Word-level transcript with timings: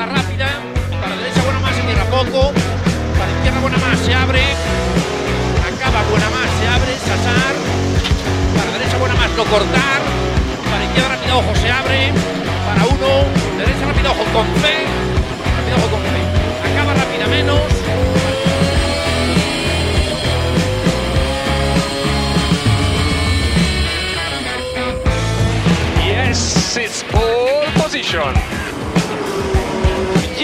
rápida. 0.03 0.49
Para 1.01 1.17
derecha 1.17 1.43
buena 1.43 1.61
más, 1.61 1.77
se 1.77 1.83
viera 1.83 2.05
poco. 2.07 2.53
Para 3.19 3.31
izquierda 3.31 3.61
buena 3.61 3.79
más, 3.79 3.99
se 4.01 4.15
abre. 4.15 4.43
Acaba 5.63 6.03
buena 6.11 6.29
más, 6.31 6.51
se 6.59 6.67
abre. 6.67 6.93
Sasar. 6.99 7.55
Para 8.57 8.79
derecha 8.79 8.99
buena 8.99 9.15
más, 9.15 9.31
no 9.31 9.45
cortar. 9.45 10.01
Para 10.71 10.85
izquierda 10.85 11.09
rápida, 11.17 11.37
ojo, 11.37 11.55
se 11.55 11.71
abre. 11.71 12.13
Para 12.67 12.85
uno. 12.87 13.25
Derecha 13.59 13.87
rápida, 13.87 14.11
ojo, 14.11 14.25
con 14.33 14.47
fe. 14.63 14.87
Rápida, 15.57 15.77
ojo, 15.79 15.89
con 15.91 16.03
fe. 16.03 16.21
Acaba 16.73 16.95
rápida 16.95 17.27
menos. 17.29 17.61
Yes, 26.05 26.77
it's 26.77 27.03
pole 27.05 27.71
position. 27.77 28.54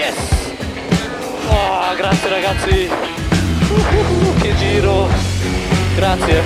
Yes! 0.00 0.16
Oh, 1.50 1.94
grazie 1.94 2.28
ragazzi! 2.30 2.88
Uh, 2.88 4.40
che 4.40 4.56
giro! 4.56 5.10
Grazie! 5.94 6.42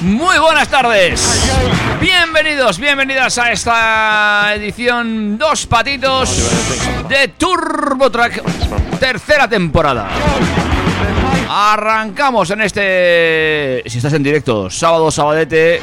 Muy 0.00 0.38
buenas 0.38 0.66
tardes. 0.68 1.52
Bienvenidos, 2.00 2.78
bienvenidas 2.78 3.36
a 3.36 3.52
esta 3.52 4.54
edición 4.54 5.36
Dos 5.36 5.66
Patitos 5.66 6.38
de 7.06 7.28
Turbo 7.28 8.10
Track, 8.10 8.42
tercera 8.98 9.46
temporada. 9.46 10.08
Arrancamos 11.62 12.50
en 12.52 12.62
este, 12.62 13.82
si 13.84 13.98
estás 13.98 14.14
en 14.14 14.22
directo, 14.22 14.70
sábado, 14.70 15.10
sabadete, 15.10 15.78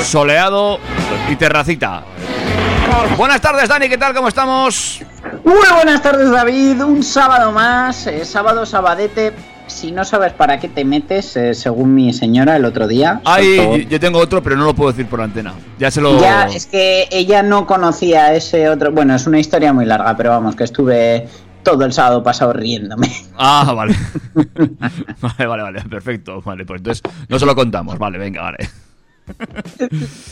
soleado 0.00 0.78
y 1.28 1.34
terracita. 1.34 2.04
Buenas 3.18 3.40
tardes, 3.40 3.68
Dani, 3.68 3.88
¿qué 3.88 3.98
tal? 3.98 4.14
¿Cómo 4.14 4.28
estamos? 4.28 5.00
Muy 5.44 5.56
buenas 5.74 6.00
tardes, 6.00 6.30
David. 6.30 6.80
Un 6.84 7.02
sábado 7.02 7.50
más, 7.50 8.06
eh, 8.06 8.24
sábado 8.24 8.64
sabadete. 8.66 9.32
Si 9.66 9.90
no 9.90 10.04
sabes 10.04 10.32
para 10.32 10.60
qué 10.60 10.68
te 10.68 10.84
metes, 10.84 11.36
eh, 11.36 11.52
según 11.54 11.92
mi 11.92 12.12
señora 12.12 12.54
el 12.54 12.64
otro 12.64 12.86
día. 12.86 13.20
Ay, 13.24 13.56
soltó- 13.56 13.76
yo 13.78 13.98
tengo 13.98 14.20
otro, 14.20 14.40
pero 14.44 14.54
no 14.54 14.64
lo 14.64 14.74
puedo 14.74 14.92
decir 14.92 15.06
por 15.08 15.20
antena. 15.20 15.54
Ya 15.76 15.90
se 15.90 16.00
lo. 16.00 16.20
Ya, 16.20 16.44
es 16.44 16.66
que 16.66 17.08
ella 17.10 17.42
no 17.42 17.66
conocía 17.66 18.32
ese 18.32 18.68
otro. 18.68 18.92
Bueno, 18.92 19.16
es 19.16 19.26
una 19.26 19.40
historia 19.40 19.72
muy 19.72 19.86
larga, 19.86 20.16
pero 20.16 20.30
vamos, 20.30 20.54
que 20.54 20.62
estuve 20.62 21.26
todo 21.72 21.84
el 21.84 21.92
sábado 21.92 22.22
pasado 22.22 22.52
riéndome. 22.52 23.10
Ah, 23.36 23.72
vale. 23.74 23.94
vale, 25.20 25.46
vale, 25.46 25.62
vale, 25.62 25.82
perfecto. 25.82 26.40
Vale, 26.42 26.64
pues 26.64 26.78
entonces 26.80 27.02
no 27.28 27.38
se 27.38 27.44
lo 27.46 27.54
contamos. 27.54 27.98
Vale, 27.98 28.18
venga, 28.18 28.42
vale. 28.42 28.58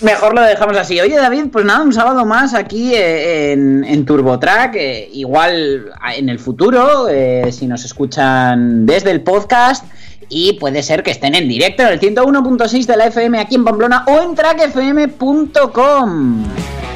Mejor 0.03 0.34
lo 0.34 0.41
dejamos 0.43 0.77
así. 0.77 1.00
Oye, 1.00 1.17
David, 1.17 1.47
pues 1.53 1.65
nada, 1.65 1.83
un 1.83 1.93
sábado 1.93 2.25
más 2.25 2.55
aquí 2.55 2.94
eh, 2.94 3.53
en, 3.53 3.84
en 3.84 4.05
TurboTrack. 4.05 4.75
eh, 4.77 5.11
igual 5.12 5.87
a- 6.00 6.15
en 6.15 6.28
el 6.28 6.39
futuro, 6.39 7.09
eh, 7.09 7.50
si 7.50 7.67
nos 7.67 7.84
escuchan 7.84 8.87
desde 8.87 9.11
el 9.11 9.23
podcast. 9.23 9.84
Y 10.29 10.55
puede 10.55 10.83
ser 10.83 11.03
que 11.03 11.11
estén 11.11 11.35
en 11.35 11.49
directo 11.49 11.83
en 11.83 11.89
el 11.91 12.01
101.6 12.01 12.87
de 12.87 12.97
la 12.97 13.07
FM 13.07 13.39
aquí 13.39 13.55
en 13.57 13.65
Pamplona 13.65 14.05
o 14.07 14.23
en 14.23 14.35
trackfm.com. 14.35 16.45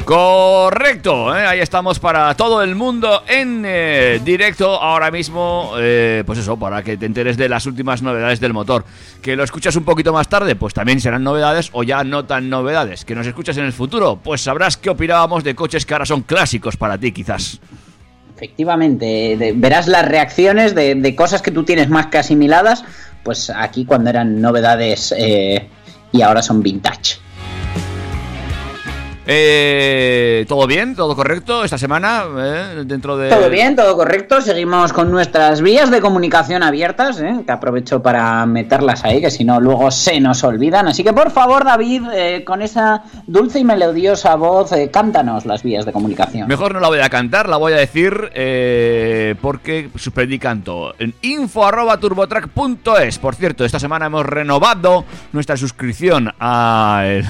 Correcto, 0.05 1.37
¿eh? 1.37 1.45
ahí 1.45 1.59
estamos 1.59 1.99
para 1.99 2.33
todo 2.35 2.63
el 2.63 2.73
mundo 2.73 3.21
en 3.27 3.63
eh, 3.63 4.19
directo 4.25 4.81
ahora 4.81 5.11
mismo, 5.11 5.73
eh, 5.77 6.23
pues 6.25 6.39
eso, 6.39 6.57
para 6.57 6.81
que 6.81 6.97
te 6.97 7.05
enteres 7.05 7.37
de 7.37 7.47
las 7.47 7.67
últimas 7.67 8.01
novedades 8.01 8.39
del 8.39 8.51
motor. 8.51 8.85
Que 9.21 9.35
lo 9.35 9.43
escuchas 9.43 9.75
un 9.75 9.83
poquito 9.83 10.11
más 10.11 10.27
tarde, 10.27 10.55
pues 10.55 10.73
también 10.73 10.99
serán 10.99 11.23
novedades 11.23 11.69
o 11.73 11.83
ya 11.83 12.03
no 12.03 12.25
tan 12.25 12.49
novedades. 12.49 13.05
Que 13.05 13.13
nos 13.13 13.27
escuchas 13.27 13.57
en 13.57 13.65
el 13.65 13.73
futuro, 13.73 14.19
pues 14.23 14.41
sabrás 14.41 14.77
qué 14.77 14.89
opinábamos 14.89 15.43
de 15.43 15.53
coches 15.53 15.85
que 15.85 15.93
ahora 15.93 16.07
son 16.07 16.23
clásicos 16.23 16.75
para 16.75 16.97
ti 16.97 17.11
quizás. 17.11 17.59
Efectivamente, 18.35 19.35
de- 19.37 19.53
verás 19.55 19.87
las 19.87 20.07
reacciones 20.07 20.73
de, 20.73 20.95
de 20.95 21.15
cosas 21.15 21.43
que 21.43 21.51
tú 21.51 21.65
tienes 21.65 21.87
más 21.89 22.07
que 22.07 22.17
asimiladas, 22.17 22.83
pues 23.23 23.49
aquí 23.49 23.85
cuando 23.85 24.09
eran 24.09 24.41
novedades 24.41 25.13
eh, 25.17 25.67
y 26.11 26.21
ahora 26.21 26.41
son 26.41 26.61
vintage. 26.61 27.17
Eh, 29.31 30.43
¿Todo 30.47 30.65
bien? 30.65 30.95
¿Todo 30.95 31.15
correcto 31.15 31.63
esta 31.63 31.77
semana? 31.77 32.23
eh, 32.35 32.83
dentro 32.83 33.15
de... 33.15 33.29
Todo 33.29 33.47
bien, 33.51 33.75
todo 33.75 33.95
correcto. 33.95 34.41
Seguimos 34.41 34.91
con 34.91 35.11
nuestras 35.11 35.61
vías 35.61 35.91
de 35.91 36.01
comunicación 36.01 36.63
abiertas, 36.63 37.21
¿eh? 37.21 37.43
que 37.45 37.51
aprovecho 37.51 38.01
para 38.01 38.43
meterlas 38.47 39.05
ahí, 39.05 39.21
que 39.21 39.29
si 39.29 39.43
no 39.43 39.59
luego 39.59 39.91
se 39.91 40.19
nos 40.19 40.43
olvidan. 40.43 40.87
Así 40.87 41.03
que 41.03 41.13
por 41.13 41.29
favor, 41.29 41.63
David, 41.63 42.05
eh, 42.11 42.43
con 42.43 42.63
esa 42.63 43.03
dulce 43.27 43.59
y 43.59 43.63
melodiosa 43.63 44.33
voz, 44.33 44.71
eh, 44.71 44.89
cántanos 44.91 45.45
las 45.45 45.61
vías 45.61 45.85
de 45.85 45.91
comunicación. 45.91 46.47
Mejor 46.47 46.73
no 46.73 46.79
la 46.79 46.87
voy 46.87 46.99
a 46.99 47.09
cantar, 47.09 47.49
la 47.49 47.57
voy 47.57 47.73
a 47.73 47.77
decir 47.77 48.31
eh, 48.33 49.35
porque 49.43 49.91
suspendí 49.95 50.39
canto. 50.39 50.95
En 50.97 51.13
info.turbotrack.es. 51.21 53.19
Por 53.19 53.35
cierto, 53.35 53.63
esta 53.63 53.79
semana 53.79 54.07
hemos 54.07 54.25
renovado 54.25 55.05
nuestra 55.33 55.55
suscripción 55.55 56.33
al, 56.39 57.27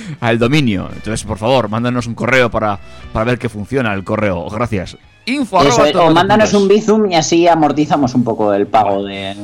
al 0.20 0.38
dominio. 0.38 0.88
Entonces, 0.92 1.24
por 1.24 1.38
favor, 1.38 1.68
mándanos 1.68 2.06
un 2.06 2.14
correo 2.14 2.50
para, 2.50 2.78
para 3.12 3.24
ver 3.24 3.38
que 3.38 3.48
funciona 3.48 3.92
el 3.94 4.04
correo. 4.04 4.48
Gracias. 4.48 4.96
Info 5.24 5.62
Eso, 5.62 5.84
o 6.02 6.10
mándanos 6.10 6.52
un 6.54 6.66
bizum 6.66 7.10
y 7.10 7.14
así 7.14 7.46
amortizamos 7.46 8.14
un 8.14 8.24
poco 8.24 8.52
el 8.52 8.66
pago 8.66 9.04
de... 9.04 9.36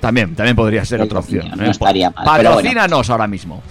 También, 0.00 0.34
también 0.34 0.54
podría 0.54 0.84
ser 0.84 1.00
otra 1.00 1.20
opción. 1.20 1.50
no 1.56 1.64
¿eh? 1.64 1.70
estaría 1.70 2.10
mal, 2.10 2.24
pero 2.36 2.50
Patrocínanos 2.50 3.10
ahora 3.10 3.26
mismo. 3.26 3.62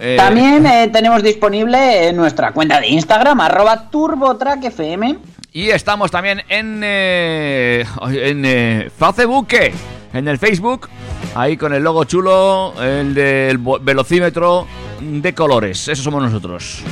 Eh, 0.00 0.16
También 0.16 0.64
eh, 0.66 0.88
tenemos 0.92 1.22
disponible 1.22 2.08
en 2.08 2.16
nuestra 2.16 2.52
cuenta 2.52 2.80
de 2.80 2.88
Instagram, 2.88 3.40
arroba 3.40 3.90
turbotrackfm. 3.90 5.18
Y 5.52 5.68
estamos 5.70 6.10
también 6.10 6.42
en, 6.48 6.80
eh, 6.84 7.84
en 8.12 8.90
Facebook, 8.90 9.48
en 10.12 10.28
el 10.28 10.38
Facebook, 10.38 10.88
ahí 11.34 11.56
con 11.56 11.74
el 11.74 11.82
logo 11.82 12.04
chulo, 12.04 12.72
el 12.80 13.14
del 13.14 13.58
velocímetro 13.58 14.66
de 15.00 15.34
colores. 15.34 15.88
Eso 15.88 16.02
somos 16.02 16.22
nosotros. 16.22 16.82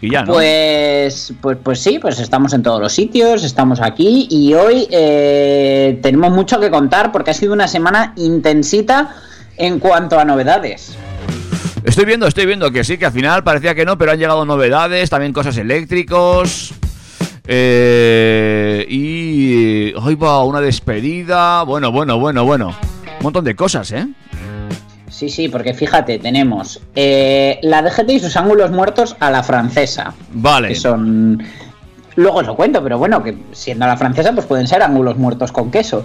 Y 0.00 0.10
ya, 0.10 0.24
¿no? 0.24 0.34
Pues, 0.34 1.32
pues, 1.40 1.56
pues 1.62 1.80
sí, 1.80 1.98
pues 1.98 2.20
estamos 2.20 2.52
en 2.52 2.62
todos 2.62 2.80
los 2.80 2.92
sitios, 2.92 3.44
estamos 3.44 3.80
aquí 3.80 4.28
y 4.30 4.52
hoy 4.52 4.86
eh, 4.90 5.98
tenemos 6.02 6.32
mucho 6.32 6.60
que 6.60 6.70
contar 6.70 7.12
porque 7.12 7.30
ha 7.30 7.34
sido 7.34 7.54
una 7.54 7.66
semana 7.66 8.12
intensita 8.16 9.14
en 9.56 9.78
cuanto 9.78 10.18
a 10.18 10.24
novedades. 10.24 10.96
Estoy 11.82 12.04
viendo, 12.04 12.26
estoy 12.26 12.46
viendo 12.46 12.70
que 12.72 12.84
sí, 12.84 12.98
que 12.98 13.06
al 13.06 13.12
final 13.12 13.42
parecía 13.44 13.74
que 13.74 13.84
no, 13.84 13.96
pero 13.96 14.12
han 14.12 14.18
llegado 14.18 14.44
novedades, 14.44 15.08
también 15.08 15.32
cosas 15.32 15.56
eléctricos. 15.56 16.74
eh, 17.46 18.84
y 18.88 19.94
hoy 19.94 20.14
va 20.16 20.44
una 20.44 20.60
despedida. 20.60 21.62
Bueno, 21.62 21.92
bueno, 21.92 22.18
bueno, 22.18 22.44
bueno. 22.44 22.76
Un 23.18 23.22
montón 23.22 23.44
de 23.44 23.54
cosas, 23.56 23.92
¿eh? 23.92 24.06
Sí, 25.16 25.30
sí, 25.30 25.48
porque 25.48 25.72
fíjate, 25.72 26.18
tenemos 26.18 26.78
eh, 26.94 27.58
la 27.62 27.80
DGT 27.80 28.10
y 28.10 28.20
sus 28.20 28.36
ángulos 28.36 28.70
muertos 28.70 29.16
a 29.18 29.30
la 29.30 29.42
francesa. 29.42 30.12
Vale. 30.30 30.68
Que 30.68 30.74
son... 30.74 31.42
Luego 32.16 32.40
os 32.40 32.46
lo 32.46 32.54
cuento, 32.54 32.82
pero 32.82 32.98
bueno, 32.98 33.22
que 33.22 33.34
siendo 33.52 33.86
a 33.86 33.88
la 33.88 33.96
francesa, 33.96 34.32
pues 34.34 34.44
pueden 34.44 34.68
ser 34.68 34.82
ángulos 34.82 35.16
muertos 35.16 35.52
con 35.52 35.70
queso. 35.70 36.04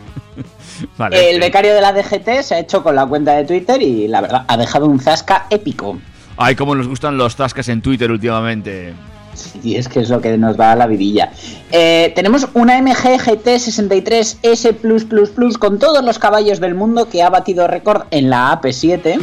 vale, 0.96 1.28
El 1.28 1.40
becario 1.40 1.74
de 1.74 1.82
la 1.82 1.92
DGT 1.92 2.40
se 2.40 2.54
ha 2.54 2.58
hecho 2.58 2.82
con 2.82 2.96
la 2.96 3.04
cuenta 3.04 3.34
de 3.34 3.44
Twitter 3.44 3.82
y 3.82 4.08
la 4.08 4.22
verdad 4.22 4.46
ha 4.48 4.56
dejado 4.56 4.86
un 4.86 4.98
zasca 4.98 5.44
épico. 5.50 5.98
Ay, 6.38 6.54
cómo 6.54 6.74
nos 6.74 6.88
gustan 6.88 7.18
los 7.18 7.36
tascas 7.36 7.68
en 7.68 7.82
Twitter 7.82 8.10
últimamente. 8.10 8.94
Sí, 9.36 9.76
es 9.76 9.88
que 9.88 10.00
es 10.00 10.08
lo 10.08 10.20
que 10.20 10.36
nos 10.38 10.56
da 10.56 10.74
la 10.74 10.86
vidilla. 10.86 11.30
Eh, 11.70 12.12
tenemos 12.14 12.48
una 12.54 12.80
MG 12.80 13.18
GT 13.18 13.46
63S 13.46 15.58
con 15.58 15.78
todos 15.78 16.04
los 16.04 16.18
caballos 16.18 16.60
del 16.60 16.74
mundo 16.74 17.08
que 17.08 17.22
ha 17.22 17.30
batido 17.30 17.66
récord 17.66 18.04
en 18.10 18.30
la 18.30 18.60
AP7. 18.60 19.20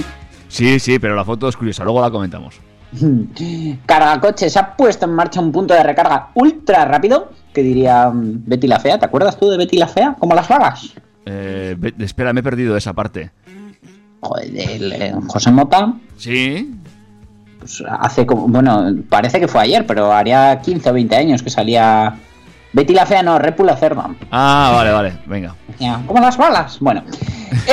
Sí, 0.47 0.79
sí, 0.79 0.99
pero 0.99 1.15
la 1.15 1.25
foto 1.25 1.49
es 1.49 1.57
curiosa, 1.57 1.83
luego 1.83 2.01
la 2.01 2.11
comentamos. 2.11 2.59
Cargacoches 3.85 4.57
ha 4.57 4.75
puesto 4.75 5.05
en 5.05 5.13
marcha 5.13 5.41
un 5.41 5.51
punto 5.51 5.73
de 5.73 5.83
recarga 5.83 6.29
ultra 6.35 6.85
rápido 6.85 7.31
que 7.53 7.63
diría 7.63 8.09
mm, 8.09 8.43
Betty 8.45 8.67
la 8.67 8.79
Fea. 8.79 8.99
¿Te 8.99 9.05
acuerdas 9.05 9.39
tú 9.39 9.49
de 9.49 9.57
Betty 9.57 9.77
la 9.77 9.87
Fea? 9.87 10.15
Como 10.19 10.35
las 10.35 10.47
balas. 10.47 10.93
Eh, 11.25 11.77
espera, 11.99 12.33
me 12.33 12.41
he 12.41 12.43
perdido 12.43 12.75
esa 12.75 12.93
parte. 12.93 13.31
Joder, 14.19 14.49
eh, 14.53 15.13
José 15.27 15.51
Mota, 15.51 15.93
¿Sí? 16.17 16.73
Pues 17.63 17.83
hace 17.99 18.25
como. 18.25 18.47
Bueno, 18.47 18.93
parece 19.09 19.39
que 19.39 19.47
fue 19.47 19.61
ayer, 19.61 19.85
pero 19.85 20.11
haría 20.11 20.59
15 20.61 20.89
o 20.89 20.93
20 20.93 21.15
años 21.15 21.43
que 21.43 21.49
salía. 21.49 22.15
Betty 22.73 22.93
la 22.93 23.05
Fea, 23.05 23.21
no, 23.21 23.37
Repu 23.37 23.63
la 23.63 23.75
Cerda. 23.77 24.09
Ah, 24.31 24.71
vale, 24.75 24.91
vale, 24.91 25.13
venga. 25.27 25.55
Ya, 25.79 26.01
Como 26.07 26.19
las 26.19 26.37
balas. 26.37 26.79
Bueno, 26.79 27.03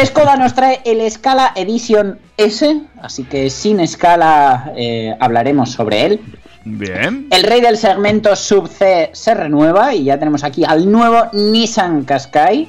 Skoda 0.04 0.36
nos 0.36 0.52
trae 0.54 0.80
el 0.84 1.10
Scala 1.10 1.52
Edition 1.54 2.18
S, 2.36 2.82
así 3.00 3.24
que 3.24 3.48
sin 3.48 3.80
escala 3.80 4.72
eh, 4.76 5.16
hablaremos 5.18 5.70
sobre 5.70 6.04
él. 6.04 6.20
Bien. 6.66 7.26
El 7.30 7.44
rey 7.44 7.62
del 7.62 7.78
segmento 7.78 8.36
sub 8.36 8.68
C 8.68 9.08
se 9.14 9.32
renueva 9.34 9.94
y 9.94 10.04
ya 10.04 10.18
tenemos 10.18 10.44
aquí 10.44 10.64
al 10.64 10.92
nuevo 10.92 11.28
Nissan 11.32 12.04
Qashqai. 12.04 12.68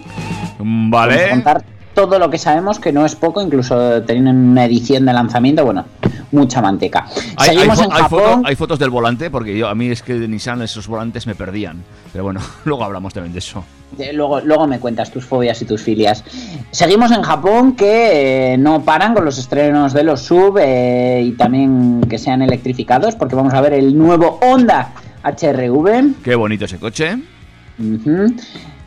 Vamos 0.58 0.88
a 0.94 1.06
Vale. 1.08 1.30
contar 1.32 1.64
todo 1.94 2.18
lo 2.18 2.30
que 2.30 2.38
sabemos, 2.38 2.80
que 2.80 2.94
no 2.94 3.06
es 3.06 3.16
poco, 3.16 3.42
incluso 3.42 4.02
tienen 4.04 4.34
una 4.52 4.64
edición 4.64 5.06
de 5.06 5.12
lanzamiento, 5.12 5.66
bueno, 5.66 5.84
mucha 6.32 6.62
manteca. 6.62 7.06
Hay, 7.38 7.50
Seguimos 7.56 7.80
en 7.82 7.92
hay 7.92 8.02
Japón. 8.04 8.20
foto- 8.24 8.42
hay 8.48 8.56
fotos 8.56 8.80
del 8.80 8.90
volante, 8.90 9.30
porque 9.30 9.58
yo 9.58 9.68
a 9.68 9.76
mí 9.76 9.88
es 9.90 10.02
que 10.02 10.14
de 10.16 10.28
Nissan 10.28 10.62
esos 10.62 10.88
volantes 10.88 11.28
me 11.28 11.36
perdían. 11.36 11.84
Pero 12.12 12.24
bueno, 12.26 12.40
luego 12.66 12.84
hablamos 12.84 13.14
también 13.14 13.34
de 13.34 13.40
eso. 13.40 13.64
Luego, 14.14 14.40
luego 14.40 14.68
me 14.68 14.80
cuentas 14.80 15.12
tus 15.12 15.26
fobias 15.26 15.62
y 15.62 15.66
tus 15.66 15.82
filias. 15.82 16.24
Seguimos 16.72 17.12
en 17.12 17.22
Japón 17.24 17.76
que 17.76 18.54
eh, 18.54 18.58
no 18.58 18.82
paran 18.84 19.14
con 19.14 19.26
los 19.26 19.38
estrenos 19.38 19.92
de 19.92 20.04
los 20.04 20.22
sub 20.22 20.58
eh, 20.62 21.22
y 21.26 21.32
también 21.34 22.00
que 22.10 22.18
sean 22.18 22.42
electrificados 22.42 23.16
porque 23.16 23.36
vamos 23.36 23.54
a 23.54 23.60
ver 23.60 23.74
el 23.74 23.98
nuevo 23.98 24.40
Honda 24.42 24.94
HRV. 25.24 26.24
Qué 26.24 26.36
bonito 26.36 26.64
ese 26.66 26.78
coche. 26.80 27.18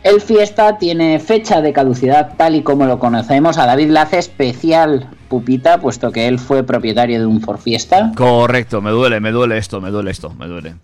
El 0.02 0.20
Fiesta 0.20 0.78
tiene 0.78 1.18
fecha 1.18 1.60
de 1.60 1.72
caducidad 1.72 2.32
tal 2.36 2.54
y 2.54 2.62
como 2.62 2.86
lo 2.86 2.98
conocemos. 2.98 3.58
A 3.58 3.66
David 3.66 3.90
le 3.90 3.98
hace 4.00 4.18
especial 4.18 5.08
pupita 5.34 5.78
puesto 5.78 6.12
que 6.12 6.28
él 6.28 6.38
fue 6.38 6.62
propietario 6.62 7.18
de 7.18 7.26
un 7.26 7.40
Ford 7.40 7.58
Fiesta. 7.58 8.12
Correcto, 8.14 8.80
me 8.80 8.92
duele, 8.92 9.18
me 9.18 9.32
duele 9.32 9.58
esto, 9.58 9.80
me 9.80 9.90
duele 9.90 10.12
esto, 10.12 10.32
me 10.38 10.46
duele. 10.46 10.76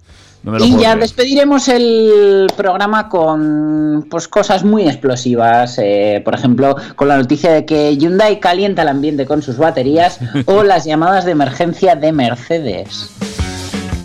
No 0.42 0.56
Y 0.58 0.72
ya 0.72 0.76
creer. 0.76 0.98
despediremos 0.98 1.68
el 1.68 2.48
programa 2.56 3.08
con 3.08 4.08
pues 4.10 4.26
cosas 4.26 4.64
muy 4.64 4.88
explosivas, 4.88 5.78
eh, 5.78 6.20
por 6.24 6.34
ejemplo, 6.34 6.74
con 6.96 7.06
la 7.06 7.16
noticia 7.16 7.52
de 7.52 7.64
que 7.64 7.96
Hyundai 7.96 8.40
calienta 8.40 8.82
el 8.82 8.88
ambiente 8.88 9.24
con 9.24 9.40
sus 9.40 9.56
baterías 9.56 10.18
o 10.46 10.64
las 10.64 10.84
llamadas 10.84 11.24
de 11.26 11.30
emergencia 11.30 11.94
de 11.94 12.10
Mercedes. 12.10 13.10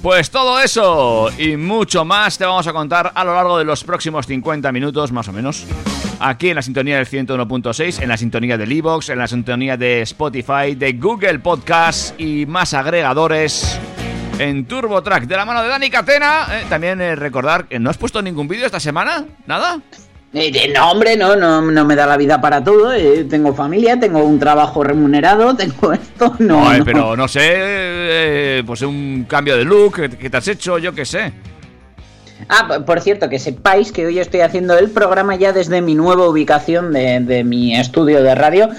Pues 0.03 0.29
todo 0.29 0.59
eso 0.59 1.29
y 1.39 1.57
mucho 1.57 2.05
más 2.05 2.37
te 2.37 2.45
vamos 2.45 2.67
a 2.67 2.73
contar 2.73 3.11
a 3.15 3.23
lo 3.23 3.33
largo 3.33 3.57
de 3.57 3.63
los 3.63 3.83
próximos 3.83 4.27
50 4.27 4.71
minutos, 4.71 5.11
más 5.11 5.27
o 5.27 5.33
menos. 5.33 5.65
Aquí 6.19 6.49
en 6.49 6.55
la 6.55 6.61
sintonía 6.61 6.97
del 6.97 7.07
101.6, 7.07 8.01
en 8.01 8.09
la 8.09 8.17
sintonía 8.17 8.57
del 8.57 8.71
Evox, 8.71 9.09
en 9.09 9.19
la 9.19 9.27
sintonía 9.27 9.75
de 9.77 10.01
Spotify, 10.01 10.73
de 10.75 10.93
Google 10.93 11.39
Podcast 11.39 12.19
y 12.19 12.45
más 12.45 12.73
agregadores. 12.73 13.77
En 14.39 14.65
TurboTrack, 14.65 15.25
de 15.27 15.35
la 15.35 15.45
mano 15.45 15.61
de 15.61 15.69
Dani 15.69 15.89
Catena. 15.89 16.47
Eh, 16.51 16.65
también 16.69 16.99
eh, 17.01 17.15
recordar 17.15 17.67
que 17.67 17.79
no 17.79 17.89
has 17.89 17.97
puesto 17.97 18.21
ningún 18.21 18.47
vídeo 18.47 18.65
esta 18.65 18.79
semana, 18.79 19.25
¿nada? 19.45 19.79
Eh, 20.33 20.71
no, 20.73 20.91
hombre, 20.91 21.15
no, 21.15 21.35
no, 21.37 21.61
no 21.61 21.85
me 21.85 21.95
da 21.95 22.05
la 22.05 22.17
vida 22.17 22.41
para 22.41 22.61
todo. 22.63 22.93
eh, 22.93 23.25
tengo 23.29 23.53
familia, 23.53 23.97
tengo 23.97 24.23
un 24.23 24.37
trabajo 24.39 24.83
remunerado, 24.83 25.55
tengo 25.57 25.93
esto, 25.93 26.35
no. 26.39 26.67
Ay, 26.67 26.79
no. 26.79 26.85
pero 26.85 27.15
no 27.15 27.27
sé, 27.27 28.61
pues 28.65 28.81
un 28.81 29.25
cambio 29.29 29.55
de 29.57 29.63
look 29.63 30.17
que 30.17 30.29
te 30.29 30.37
has 30.37 30.47
hecho, 30.47 30.77
yo 30.79 30.93
qué 30.93 31.05
sé. 31.05 31.31
Ah, 32.47 32.79
por 32.85 33.01
cierto, 33.01 33.27
que 33.27 33.39
sepáis 33.39 33.91
que 33.91 34.05
hoy 34.05 34.19
estoy 34.19 34.41
haciendo 34.41 34.77
el 34.77 34.91
programa 34.91 35.35
ya 35.35 35.51
desde 35.51 35.81
mi 35.81 35.95
nueva 35.95 36.27
ubicación 36.29 36.93
de, 36.93 37.19
de 37.19 37.43
mi 37.43 37.75
estudio 37.75 38.21
de 38.21 38.35
radio, 38.35 38.69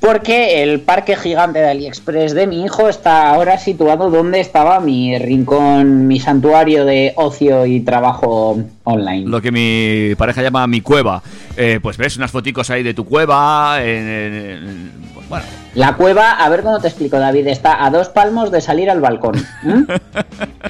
porque 0.00 0.62
el 0.62 0.80
parque 0.80 1.16
gigante 1.16 1.58
de 1.58 1.68
AliExpress 1.70 2.34
de 2.34 2.46
mi 2.46 2.62
hijo 2.64 2.88
está 2.88 3.30
ahora 3.30 3.58
situado 3.58 4.10
donde 4.10 4.38
estaba 4.40 4.78
mi 4.80 5.18
rincón, 5.18 6.06
mi 6.06 6.20
santuario 6.20 6.84
de 6.84 7.14
ocio 7.16 7.66
y 7.66 7.80
trabajo 7.80 8.60
online. 8.84 9.28
Lo 9.28 9.40
que 9.42 9.50
mi 9.50 10.14
pareja 10.16 10.42
llama 10.42 10.66
mi 10.68 10.80
cueva. 10.80 11.20
Eh, 11.56 11.80
pues 11.82 11.96
ves 11.96 12.16
unas 12.16 12.30
foticos 12.30 12.70
ahí 12.70 12.82
de 12.84 12.94
tu 12.94 13.04
cueva. 13.04 13.78
en- 13.82 14.08
en- 14.08 14.34
en- 14.34 14.92
bueno, 15.28 15.44
La 15.74 15.94
cueva, 15.96 16.32
a 16.34 16.48
ver 16.48 16.62
cómo 16.62 16.78
te 16.80 16.86
explico, 16.86 17.18
David, 17.18 17.48
está 17.48 17.84
a 17.84 17.90
dos 17.90 18.08
palmos 18.08 18.52
de 18.52 18.60
salir 18.60 18.88
al 18.88 19.00
balcón. 19.00 19.34
¿m? 19.64 19.84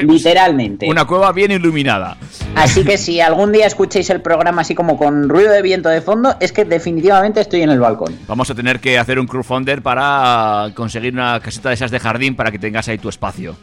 pues, 0.00 0.24
Literalmente. 0.24 0.88
Una 0.88 1.04
cueva 1.04 1.32
bien 1.32 1.52
iluminada. 1.52 2.16
Así 2.54 2.84
que 2.84 2.98
si 2.98 3.20
algún 3.20 3.52
día 3.52 3.66
escucháis 3.66 4.10
el 4.10 4.20
programa 4.20 4.62
así 4.62 4.74
como 4.74 4.96
con 4.96 5.28
ruido 5.28 5.52
de 5.52 5.62
viento 5.62 5.88
de 5.88 6.00
fondo, 6.00 6.34
es 6.40 6.52
que 6.52 6.64
definitivamente 6.64 7.40
estoy 7.40 7.62
en 7.62 7.70
el 7.70 7.80
balcón. 7.80 8.18
Vamos 8.26 8.50
a 8.50 8.54
tener 8.54 8.80
que 8.80 8.98
hacer 8.98 9.18
un 9.18 9.26
crowdfunder 9.26 9.82
para 9.82 10.70
conseguir 10.74 11.12
una 11.14 11.40
caseta 11.40 11.70
de 11.70 11.74
esas 11.76 11.90
de 11.90 12.00
jardín 12.00 12.36
para 12.36 12.50
que 12.50 12.58
tengas 12.58 12.88
ahí 12.88 12.98
tu 12.98 13.08
espacio. 13.08 13.56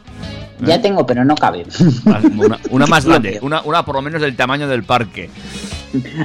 Ya 0.61 0.81
tengo, 0.81 1.05
pero 1.05 1.23
no 1.23 1.35
cabe. 1.35 1.65
Una, 2.37 2.59
una 2.69 2.85
más 2.87 3.05
grande, 3.07 3.39
una, 3.41 3.61
una 3.61 3.85
por 3.85 3.95
lo 3.95 4.01
menos 4.01 4.21
del 4.21 4.35
tamaño 4.35 4.67
del 4.67 4.83
parque. 4.83 5.29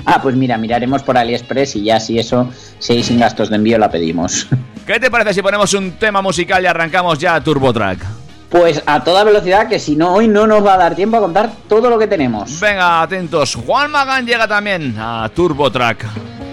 Ah, 0.05 0.21
pues 0.23 0.37
mira, 0.37 0.59
miraremos 0.59 1.03
por 1.03 1.17
AliExpress 1.17 1.77
y 1.77 1.85
ya 1.85 2.01
si 2.01 2.19
eso, 2.19 2.51
si 2.79 2.95
hay 2.95 3.03
sin 3.03 3.19
gastos 3.19 3.49
de 3.49 3.57
envío 3.57 3.79
la 3.79 3.91
pedimos. 3.91 4.47
¿Qué 4.87 5.01
te 5.01 5.11
parece 5.11 5.35
si 5.35 5.43
ponemos 5.43 5.73
un 5.75 5.93
tema 5.93 6.21
musical 6.21 6.63
y 6.63 6.67
arrancamos 6.67 7.19
ya 7.19 7.41
TurboTrack? 7.41 8.24
Pues 8.55 8.85
a 8.87 9.03
toda 9.03 9.25
velocidad, 9.25 9.67
que 9.67 9.81
si 9.81 9.97
no, 9.97 10.15
hoy 10.15 10.29
no 10.29 10.47
nos 10.47 10.65
va 10.65 10.75
a 10.75 10.79
dar 10.79 10.95
tiempo 10.95 11.17
a 11.17 11.21
contar 11.21 11.51
todo 11.69 11.91
lo 11.91 11.99
que 11.99 12.07
tenemos. 12.07 12.61
Venga, 12.61 13.03
atentos. 13.03 13.57
Juan 13.57 13.91
Magán 13.91 14.25
llega 14.25 14.47
también 14.47 14.95
a 14.97 15.29
TurboTrack. 15.35 16.05
¿Dónde 16.05 16.44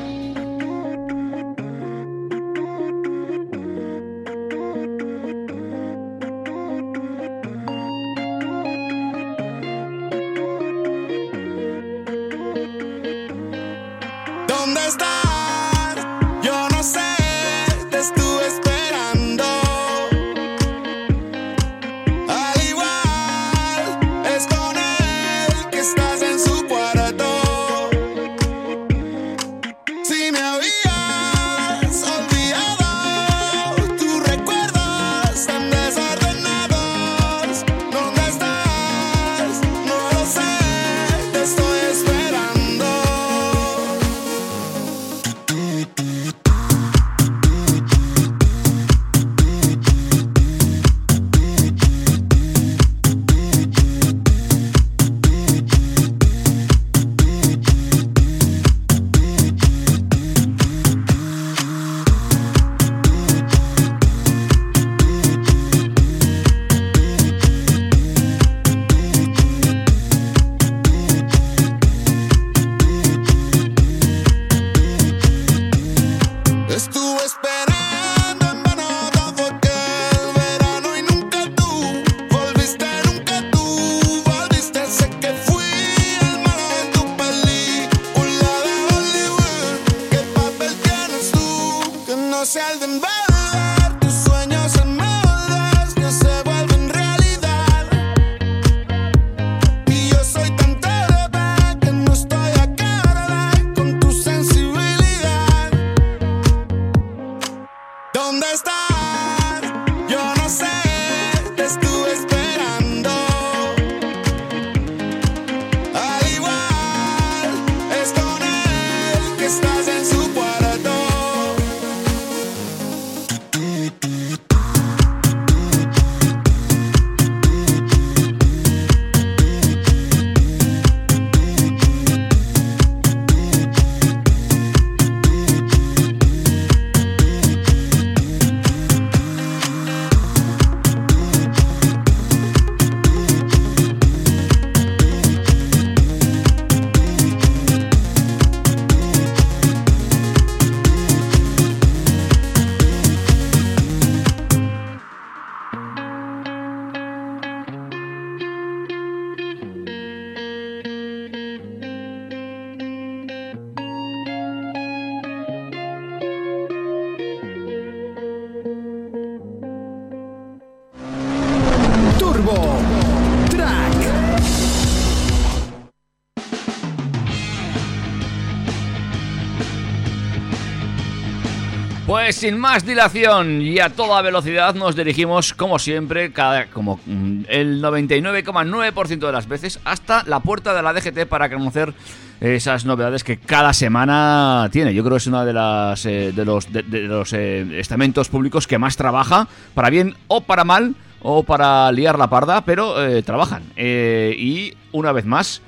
sin 182.42 182.58
más 182.58 182.84
dilación 182.84 183.62
y 183.62 183.78
a 183.78 183.90
toda 183.90 184.20
velocidad 184.24 184.74
nos 184.74 184.96
dirigimos, 184.96 185.54
como 185.54 185.78
siempre, 185.78 186.32
cada, 186.32 186.66
como 186.66 187.00
mm, 187.06 187.42
el 187.48 187.84
99,9% 187.84 189.20
de 189.20 189.32
las 189.32 189.48
veces, 189.48 189.80
hasta 189.86 190.24
la 190.24 190.40
puerta 190.40 190.74
de 190.74 190.82
la 190.82 190.92
DGT 190.92 191.28
para 191.30 191.52
conocer 191.52 191.94
esas 192.40 192.84
novedades 192.84 193.24
que 193.24 193.38
cada 193.38 193.74
semana 193.74 194.68
tiene. 194.72 194.92
Yo 194.96 195.04
creo 195.04 195.18
que 195.18 195.20
es 195.20 195.28
uno 195.28 195.46
de, 195.46 195.54
las, 195.54 196.04
eh, 196.08 196.32
de 196.36 196.44
los, 196.44 196.74
de, 196.74 196.84
eh, 196.90 197.80
estamentos 197.80 198.28
públicos 198.28 198.66
que 198.66 198.80
más 198.80 198.98
trabaja, 198.98 199.48
para 199.76 199.92
bien 199.92 200.16
o 200.26 200.42
para 200.42 200.64
mal, 200.64 200.96
o 201.22 201.44
para 201.44 201.92
liar 201.92 202.18
la 202.18 202.28
parda, 202.28 202.66
pero 202.66 203.06
eh, 203.06 203.22
trabajan. 203.22 203.62
Y 203.78 204.74
una 204.94 205.12
vez 205.12 205.26
más, 205.26 205.62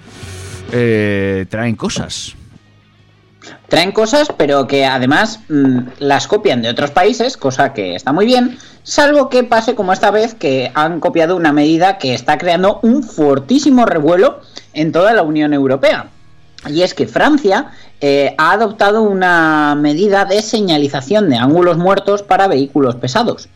traen 0.72 1.76
cosas. 1.76 2.36
Traen 3.74 3.92
cosas, 3.92 4.28
pero 4.38 4.68
que 4.68 4.86
además 4.86 5.40
mm, 5.50 5.80
las 5.98 6.28
copian 6.28 6.62
de 6.62 6.70
otros 6.70 6.92
países, 6.92 7.38
cosa 7.38 7.74
que 7.74 7.96
está 7.96 8.14
muy 8.14 8.28
bien, 8.28 8.60
salvo 8.84 9.30
que 9.30 9.44
pase 9.44 9.74
como 9.74 9.92
esta 9.92 10.12
vez 10.12 10.36
que 10.36 10.72
han 10.76 11.00
copiado 11.00 11.36
una 11.36 11.52
medida 11.52 11.98
que 11.98 12.14
está 12.14 12.38
creando 12.38 12.80
un 12.84 13.02
fortísimo 13.02 13.88
revuelo 13.88 14.42
en 14.74 14.92
toda 14.92 15.12
la 15.14 15.24
Unión 15.24 15.56
Europea. 15.56 16.12
Y 16.68 16.84
es 16.84 16.94
que 16.94 17.08
Francia 17.08 17.72
eh, 18.00 18.36
ha 18.38 18.52
adoptado 18.52 19.02
una 19.02 19.74
medida 19.74 20.26
de 20.26 20.44
señalización 20.44 21.32
de 21.32 21.38
ángulos 21.38 21.80
muertos 21.80 22.22
para 22.22 22.48
vehículos 22.48 22.98
pesados. 22.98 23.50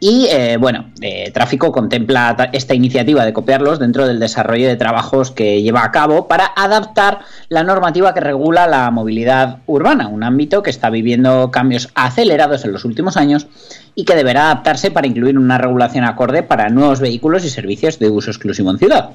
Y 0.00 0.26
eh, 0.30 0.58
bueno, 0.58 0.90
eh, 1.00 1.32
Tráfico 1.32 1.72
contempla 1.72 2.36
ta- 2.36 2.50
esta 2.52 2.72
iniciativa 2.72 3.24
de 3.24 3.32
copiarlos 3.32 3.80
dentro 3.80 4.06
del 4.06 4.20
desarrollo 4.20 4.68
de 4.68 4.76
trabajos 4.76 5.32
que 5.32 5.60
lleva 5.60 5.82
a 5.82 5.90
cabo 5.90 6.28
para 6.28 6.52
adaptar 6.54 7.20
la 7.48 7.64
normativa 7.64 8.14
que 8.14 8.20
regula 8.20 8.68
la 8.68 8.90
movilidad 8.92 9.58
urbana, 9.66 10.06
un 10.06 10.22
ámbito 10.22 10.62
que 10.62 10.70
está 10.70 10.88
viviendo 10.88 11.50
cambios 11.50 11.88
acelerados 11.96 12.64
en 12.64 12.72
los 12.72 12.84
últimos 12.84 13.16
años 13.16 13.48
y 13.96 14.04
que 14.04 14.14
deberá 14.14 14.44
adaptarse 14.44 14.92
para 14.92 15.08
incluir 15.08 15.36
una 15.36 15.58
regulación 15.58 16.04
acorde 16.04 16.44
para 16.44 16.68
nuevos 16.68 17.00
vehículos 17.00 17.44
y 17.44 17.50
servicios 17.50 17.98
de 17.98 18.08
uso 18.08 18.30
exclusivo 18.30 18.70
en 18.70 18.78
ciudad. 18.78 19.10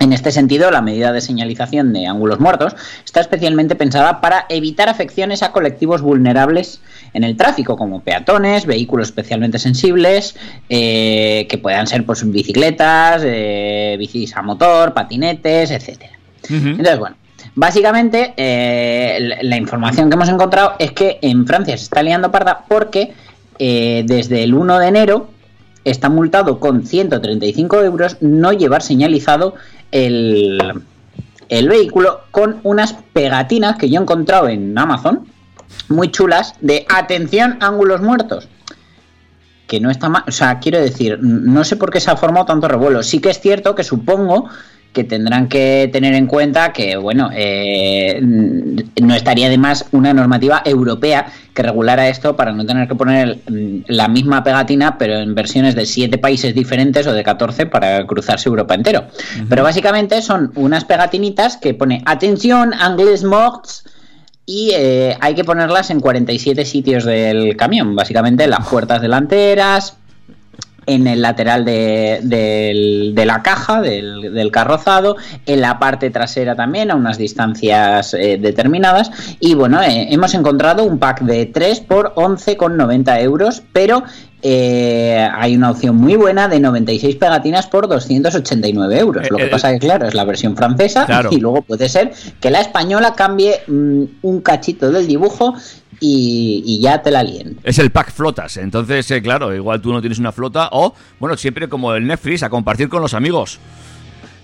En 0.00 0.12
este 0.12 0.30
sentido, 0.30 0.70
la 0.70 0.80
medida 0.80 1.10
de 1.12 1.20
señalización 1.20 1.92
de 1.92 2.06
ángulos 2.06 2.38
muertos 2.38 2.76
está 3.04 3.20
especialmente 3.20 3.74
pensada 3.74 4.20
para 4.20 4.46
evitar 4.48 4.88
afecciones 4.88 5.42
a 5.42 5.50
colectivos 5.50 6.02
vulnerables 6.02 6.80
en 7.12 7.24
el 7.24 7.36
tráfico, 7.36 7.76
como 7.76 8.00
peatones, 8.00 8.66
vehículos 8.66 9.08
especialmente 9.08 9.58
sensibles, 9.58 10.36
eh, 10.68 11.46
que 11.48 11.58
puedan 11.58 11.86
ser 11.86 12.04
pues, 12.04 12.28
bicicletas, 12.30 13.22
eh, 13.24 13.96
bicis 13.98 14.36
a 14.36 14.42
motor, 14.42 14.92
patinetes, 14.94 15.70
etcétera. 15.70 16.12
Entonces, 16.70 16.98
bueno, 16.98 17.16
básicamente 17.54 18.32
eh, 18.36 19.36
la- 19.42 19.56
información 19.56 20.08
que 20.08 20.14
hemos 20.14 20.28
encontrado 20.28 20.74
es 20.78 20.92
que 20.92 21.18
en 21.22 21.46
Francia 21.46 21.76
se 21.76 21.84
está 21.84 22.02
liando 22.02 22.30
parda 22.30 22.64
porque 22.68 23.12
eh, 23.58 24.04
desde 24.06 24.44
el 24.44 24.54
1 24.54 24.78
de 24.78 24.86
enero 24.88 25.28
está 25.84 26.08
multado 26.08 26.60
con 26.60 26.86
135 26.86 27.82
euros 27.82 28.16
no 28.20 28.52
llevar 28.52 28.82
señalizado 28.82 29.54
el, 29.90 30.58
el 31.48 31.68
vehículo 31.68 32.20
con 32.30 32.60
unas 32.62 32.94
pegatinas 33.12 33.76
que 33.78 33.88
yo 33.88 33.98
he 33.98 34.02
encontrado 34.02 34.48
en 34.48 34.76
Amazon, 34.78 35.26
muy 35.88 36.10
chulas, 36.10 36.54
de 36.60 36.86
atención 36.88 37.58
ángulos 37.60 38.00
muertos. 38.00 38.48
Que 39.66 39.80
no 39.80 39.90
está 39.90 40.08
mal, 40.08 40.24
o 40.26 40.30
sea, 40.30 40.58
quiero 40.60 40.80
decir, 40.80 41.18
no 41.20 41.62
sé 41.64 41.76
por 41.76 41.90
qué 41.90 42.00
se 42.00 42.10
ha 42.10 42.16
formado 42.16 42.46
tanto 42.46 42.68
revuelo. 42.68 43.02
Sí 43.02 43.20
que 43.20 43.30
es 43.30 43.40
cierto 43.40 43.74
que 43.74 43.84
supongo 43.84 44.48
que 44.92 45.04
tendrán 45.04 45.48
que 45.48 45.88
tener 45.92 46.14
en 46.14 46.26
cuenta 46.26 46.72
que, 46.72 46.96
bueno, 46.96 47.30
eh, 47.32 48.18
no 48.20 49.14
estaría 49.14 49.48
de 49.48 49.58
más 49.58 49.84
una 49.92 50.14
normativa 50.14 50.62
europea 50.64 51.26
que 51.54 51.62
regulara 51.62 52.08
esto 52.08 52.34
para 52.36 52.52
no 52.52 52.64
tener 52.64 52.88
que 52.88 52.94
poner 52.94 53.40
la 53.86 54.08
misma 54.08 54.42
pegatina, 54.42 54.96
pero 54.96 55.18
en 55.18 55.34
versiones 55.34 55.74
de 55.74 55.86
siete 55.86 56.18
países 56.18 56.54
diferentes 56.54 57.06
o 57.06 57.12
de 57.12 57.22
14 57.22 57.66
para 57.66 58.06
cruzarse 58.06 58.48
Europa 58.48 58.74
entero. 58.74 59.04
Pero 59.48 59.62
básicamente 59.62 60.22
son 60.22 60.52
unas 60.54 60.84
pegatinitas 60.84 61.56
que 61.56 61.74
pone 61.74 62.02
atención, 62.06 62.72
anglais 62.74 63.24
morts. 63.24 63.84
Y 64.50 64.70
eh, 64.72 65.14
hay 65.20 65.34
que 65.34 65.44
ponerlas 65.44 65.90
en 65.90 66.00
47 66.00 66.64
sitios 66.64 67.04
del 67.04 67.54
camión, 67.54 67.94
básicamente 67.94 68.44
en 68.44 68.50
las 68.50 68.66
puertas 68.66 69.02
delanteras, 69.02 69.97
en 70.88 71.06
el 71.06 71.20
lateral 71.20 71.64
de, 71.64 73.12
la 73.14 73.42
caja 73.42 73.82
del, 73.82 74.32
del 74.32 74.50
carrozado, 74.50 75.16
en 75.44 75.60
la 75.60 75.78
parte 75.78 76.10
trasera 76.10 76.56
también 76.56 76.90
a 76.90 76.96
unas 76.96 77.18
distancias 77.18 78.14
eh, 78.14 78.38
determinadas. 78.40 79.10
Y 79.38 79.54
bueno, 79.54 79.82
eh, 79.82 80.08
hemos 80.10 80.34
encontrado 80.34 80.84
un 80.84 80.98
pack 80.98 81.20
de 81.20 81.46
3 81.46 81.80
por 81.80 82.14
11,90 82.14 83.20
euros, 83.22 83.62
pero 83.72 84.02
eh, 84.40 85.28
hay 85.34 85.56
una 85.56 85.72
opción 85.72 85.96
muy 85.96 86.16
buena 86.16 86.48
de 86.48 86.60
96 86.60 87.16
pegatinas 87.16 87.66
por 87.66 87.86
289 87.88 88.98
euros. 88.98 89.30
Lo 89.30 89.36
que 89.36 89.46
pasa 89.46 89.72
que, 89.72 89.78
claro, 89.80 90.06
es 90.06 90.14
la 90.14 90.24
versión 90.24 90.56
francesa 90.56 91.06
Claro. 91.06 91.28
y 91.32 91.38
luego 91.38 91.62
puede 91.62 91.88
ser 91.88 92.12
que 92.40 92.50
la 92.50 92.60
española 92.60 93.14
cambie 93.14 93.60
mm, 93.66 94.04
un 94.22 94.40
cachito 94.40 94.90
del 94.90 95.06
dibujo 95.06 95.54
y, 96.00 96.80
ya 96.80 97.02
te 97.02 97.10
la 97.10 97.22
líen. 97.22 97.58
Es 97.62 97.78
el 97.78 97.90
pack 97.90 98.12
flotas, 98.12 98.56
entonces, 98.56 99.10
eh, 99.10 99.22
claro, 99.22 99.54
igual 99.54 99.80
tú 99.80 99.92
no 99.92 100.00
tienes 100.00 100.18
una 100.18 100.32
flota 100.32 100.68
o, 100.72 100.94
bueno, 101.18 101.36
siempre 101.36 101.68
como 101.68 101.94
el 101.94 102.06
Netflix, 102.06 102.42
a 102.42 102.50
compartir 102.50 102.88
con 102.88 103.02
los 103.02 103.14
amigos. 103.14 103.58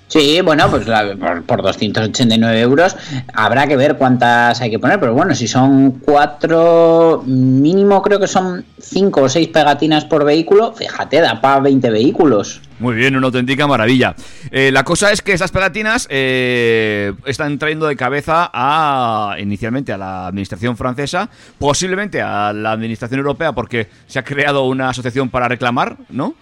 Sí, 0.07 0.41
bueno, 0.43 0.71
pues 0.71 0.87
la- 0.87 1.17
por, 1.17 1.43
por 1.45 1.63
289 1.63 2.61
euros 2.61 2.95
habrá 3.33 3.67
que 3.67 3.77
ver 3.77 3.97
cuántas 3.97 4.61
hay 4.61 4.71
que 4.71 4.79
poner, 4.79 5.01
pero 5.01 5.13
bueno, 5.15 5.35
si 5.35 5.49
son 5.49 5.93
cuatro, 6.01 7.23
mínimo 7.27 8.01
creo 8.03 8.21
que 8.21 8.27
son 8.29 8.65
cinco 8.79 9.23
o 9.23 9.29
seis 9.29 9.49
pegatinas 9.49 10.05
por 10.05 10.25
vehículo, 10.25 10.73
fíjate, 10.73 11.21
da 11.21 11.41
para 11.41 11.61
20 11.61 11.91
vehículos. 11.91 12.61
Muy 12.79 12.95
bien, 12.97 13.17
una 13.17 13.27
auténtica 13.27 13.67
maravilla. 13.67 14.15
Eh, 14.51 14.71
la 14.73 14.85
cosa 14.85 15.11
es 15.11 15.23
que 15.23 15.33
estas 15.33 15.51
pegatinas 15.51 16.07
eh, 16.11 17.13
están 17.25 17.59
trayendo 17.59 17.87
de 17.87 17.97
cabeza 17.97 18.51
a 18.53 19.37
inicialmente 19.41 19.93
a 19.93 19.97
la 19.99 20.27
administración 20.27 20.77
francesa, 20.77 21.31
posiblemente 21.59 22.21
a 22.21 22.53
la 22.53 22.73
administración 22.73 23.19
europea, 23.21 23.53
porque 23.53 23.89
se 24.07 24.19
ha 24.19 24.25
creado 24.25 24.65
una 24.67 24.91
asociación 24.91 25.31
para 25.31 25.49
reclamar, 25.49 25.97
¿no? 26.11 26.35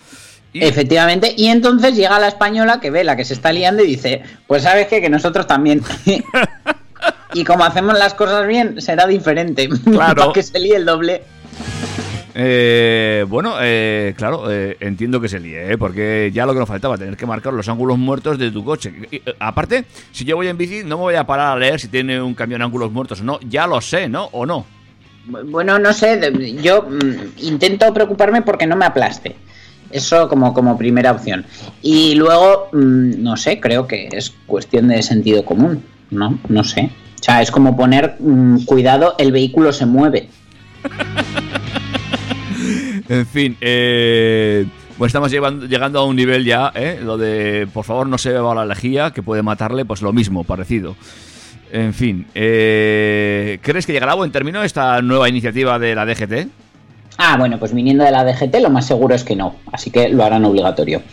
Y- 0.52 0.64
Efectivamente, 0.64 1.32
y 1.36 1.46
entonces 1.48 1.96
llega 1.96 2.18
la 2.18 2.28
española 2.28 2.78
que 2.80 2.90
ve 2.90 3.04
la 3.04 3.16
que 3.16 3.24
se 3.24 3.34
está 3.34 3.52
liando 3.52 3.82
y 3.82 3.86
dice, 3.86 4.22
pues 4.46 4.62
sabes 4.64 4.86
qué? 4.88 5.00
que 5.00 5.08
nosotros 5.08 5.46
también. 5.46 5.82
y 7.34 7.44
como 7.44 7.64
hacemos 7.64 7.98
las 7.98 8.14
cosas 8.14 8.46
bien, 8.46 8.80
será 8.80 9.06
diferente. 9.06 9.68
Claro. 9.84 10.14
Para 10.22 10.32
que 10.32 10.42
se 10.42 10.58
líe 10.58 10.76
el 10.76 10.84
doble. 10.84 11.22
Eh, 12.34 13.26
bueno, 13.28 13.56
eh, 13.60 14.14
claro, 14.16 14.50
eh, 14.50 14.76
entiendo 14.80 15.20
que 15.20 15.28
se 15.28 15.38
líe, 15.38 15.72
¿eh? 15.72 15.78
porque 15.78 16.30
ya 16.32 16.46
lo 16.46 16.54
que 16.54 16.60
nos 16.60 16.68
faltaba, 16.68 16.96
tener 16.96 17.16
que 17.16 17.26
marcar 17.26 17.52
los 17.52 17.68
ángulos 17.68 17.98
muertos 17.98 18.38
de 18.38 18.50
tu 18.50 18.64
coche. 18.64 18.92
Y, 19.10 19.16
eh, 19.16 19.22
aparte, 19.38 19.84
si 20.12 20.24
yo 20.24 20.36
voy 20.36 20.48
en 20.48 20.56
bici, 20.56 20.82
no 20.82 20.96
me 20.96 21.02
voy 21.02 21.14
a 21.14 21.26
parar 21.26 21.56
a 21.56 21.60
leer 21.60 21.78
si 21.78 21.88
tiene 21.88 22.22
un 22.22 22.34
camión 22.34 22.62
ángulos 22.62 22.90
muertos 22.90 23.20
o 23.20 23.24
no. 23.24 23.38
Ya 23.48 23.66
lo 23.66 23.80
sé, 23.80 24.08
¿no? 24.08 24.28
¿O 24.32 24.46
no? 24.46 24.64
Bueno, 25.26 25.78
no 25.78 25.92
sé, 25.92 26.20
yo 26.62 26.82
mm, 26.82 27.42
intento 27.42 27.92
preocuparme 27.92 28.42
porque 28.42 28.66
no 28.66 28.76
me 28.76 28.86
aplaste. 28.86 29.36
Eso 29.92 30.28
como, 30.28 30.54
como 30.54 30.76
primera 30.76 31.12
opción. 31.12 31.44
Y 31.82 32.14
luego, 32.14 32.68
mm, 32.72 33.22
no 33.22 33.36
sé, 33.36 33.60
creo 33.60 33.86
que 33.86 34.08
es 34.12 34.32
cuestión 34.46 34.88
de 34.88 35.02
sentido 35.02 35.44
común, 35.44 35.82
¿no? 36.10 36.38
No 36.48 36.64
sé. 36.64 36.90
O 37.20 37.24
sea, 37.24 37.40
es 37.42 37.50
como 37.50 37.76
poner, 37.76 38.16
mm, 38.18 38.64
cuidado, 38.64 39.14
el 39.18 39.32
vehículo 39.32 39.72
se 39.72 39.86
mueve. 39.86 40.28
En 43.08 43.26
fin, 43.26 43.56
eh, 43.60 44.64
pues 44.96 45.10
estamos 45.10 45.30
llegando 45.30 45.98
a 45.98 46.04
un 46.04 46.16
nivel 46.16 46.44
ya, 46.44 46.72
¿eh? 46.74 47.00
Lo 47.02 47.18
de, 47.18 47.68
por 47.72 47.84
favor, 47.84 48.06
no 48.06 48.16
se 48.16 48.32
beba 48.32 48.54
la 48.54 48.64
lejía, 48.64 49.10
que 49.10 49.22
puede 49.22 49.42
matarle, 49.42 49.84
pues 49.84 50.00
lo 50.00 50.12
mismo, 50.12 50.44
parecido. 50.44 50.96
En 51.72 51.92
fin, 51.94 52.26
eh, 52.34 53.58
¿crees 53.62 53.86
que 53.86 53.92
llegará 53.92 54.12
a 54.12 54.16
buen 54.16 54.30
término 54.30 54.62
esta 54.62 55.02
nueva 55.02 55.28
iniciativa 55.28 55.78
de 55.78 55.94
la 55.94 56.06
DGT? 56.06 56.48
Ah, 57.18 57.36
bueno, 57.38 57.58
pues 57.58 57.74
viniendo 57.74 58.04
de 58.04 58.10
la 58.10 58.24
DGT 58.24 58.56
lo 58.60 58.70
más 58.70 58.86
seguro 58.86 59.14
es 59.14 59.24
que 59.24 59.36
no. 59.36 59.56
Así 59.70 59.90
que 59.90 60.08
lo 60.08 60.24
harán 60.24 60.44
obligatorio. 60.44 61.02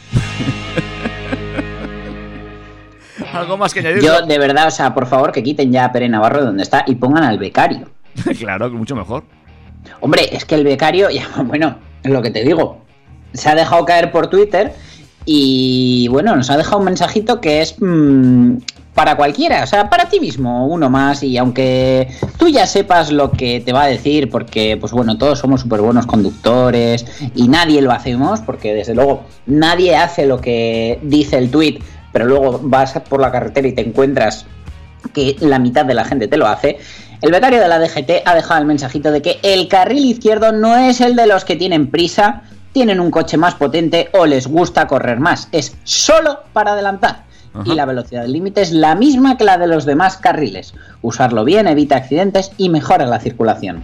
¿Algo 3.34 3.58
más 3.58 3.74
que 3.74 3.82
añadir? 3.82 4.04
Yo, 4.04 4.22
de 4.22 4.40
verdad, 4.40 4.68
o 4.68 4.72
sea, 4.72 4.94
por 4.94 5.06
favor, 5.08 5.32
que 5.32 5.44
quiten 5.44 5.72
ya 5.72 5.86
a 5.86 5.92
Pere 5.92 6.10
Navarro 6.10 6.40
de 6.40 6.46
donde 6.46 6.64
está 6.64 6.84
y 6.88 6.96
pongan 6.96 7.24
al 7.24 7.38
becario. 7.38 7.90
claro, 8.40 8.70
que 8.72 8.78
mucho 8.78 8.96
mejor. 8.96 9.24
Hombre, 10.02 10.30
es 10.32 10.46
que 10.46 10.56
el 10.56 10.64
becario, 10.64 11.10
ya, 11.10 11.28
bueno, 11.44 11.78
es 12.04 12.12
lo 12.12 12.22
que 12.22 12.32
te 12.32 12.44
digo. 12.44 12.82
Se 13.34 13.50
ha 13.50 13.56
dejado 13.56 13.86
caer 13.86 14.12
por 14.12 14.28
Twitter 14.28 14.74
y 15.26 16.08
bueno, 16.10 16.36
nos 16.36 16.50
ha 16.50 16.58
dejado 16.58 16.80
un 16.80 16.86
mensajito 16.86 17.40
que 17.40 17.62
es 17.62 17.76
mm, 17.80 18.58
para 18.94 19.16
cualquiera, 19.16 19.64
o 19.64 19.68
sea, 19.68 19.90
para 19.90 20.10
ti 20.10 20.20
mismo, 20.20 20.68
uno 20.68 20.90
más. 20.90 21.24
Y 21.24 21.38
aunque 21.38 22.10
tú 22.38 22.50
ya 22.50 22.68
sepas 22.68 23.12
lo 23.12 23.32
que 23.32 23.62
te 23.62 23.74
va 23.74 23.84
a 23.84 23.88
decir, 23.88 24.30
porque 24.30 24.78
pues 24.78 24.92
bueno, 24.92 25.18
todos 25.18 25.40
somos 25.40 25.62
súper 25.62 25.82
buenos 25.82 26.06
conductores 26.06 27.06
y 27.36 27.48
nadie 27.48 27.82
lo 27.82 27.92
hacemos, 27.92 28.42
porque 28.42 28.74
desde 28.74 28.96
luego 28.96 29.24
nadie 29.46 29.96
hace 29.96 30.26
lo 30.26 30.42
que 30.42 31.00
dice 31.04 31.38
el 31.38 31.50
tweet, 31.50 31.80
pero 32.12 32.26
luego 32.26 32.60
vas 32.64 32.94
por 33.08 33.22
la 33.22 33.32
carretera 33.32 33.68
y 33.68 33.74
te 33.74 33.82
encuentras 33.82 34.46
que 35.14 35.36
la 35.40 35.60
mitad 35.60 35.86
de 35.86 35.94
la 35.94 36.04
gente 36.04 36.28
te 36.28 36.38
lo 36.38 36.48
hace. 36.48 36.80
El 37.22 37.32
becario 37.32 37.60
de 37.60 37.68
la 37.68 37.80
DGT 37.80 38.24
ha 38.26 38.36
dejado 38.36 38.62
el 38.62 38.66
mensajito 38.66 39.12
de 39.12 39.22
que 39.22 39.40
el 39.44 39.68
carril 39.68 40.06
izquierdo 40.06 40.52
no 40.52 40.78
es 40.78 41.02
el 41.02 41.16
de 41.16 41.28
los 41.28 41.44
que 41.44 41.56
tienen 41.56 41.90
prisa, 41.90 42.44
tienen 42.72 43.00
un 43.00 43.12
coche 43.12 43.38
más 43.38 43.56
potente 43.56 44.10
o 44.14 44.26
les 44.26 44.48
gusta 44.48 44.88
correr 44.88 45.20
más. 45.20 45.50
Es 45.52 45.76
solo 45.84 46.44
para 46.54 46.74
adelantar. 46.74 47.29
Y 47.66 47.76
la 47.76 47.86
velocidad 47.86 48.24
del 48.24 48.34
límite 48.34 48.62
es 48.62 48.72
la 48.72 48.96
misma 48.96 49.38
que 49.38 49.44
la 49.44 49.58
de 49.58 49.68
los 49.68 49.86
demás 49.86 50.18
carriles. 50.18 50.74
Usarlo 51.02 51.44
bien 51.44 51.68
evita 51.68 51.98
accidentes 51.98 52.52
y 52.58 52.70
mejora 52.70 53.06
la 53.06 53.20
circulación. 53.20 53.84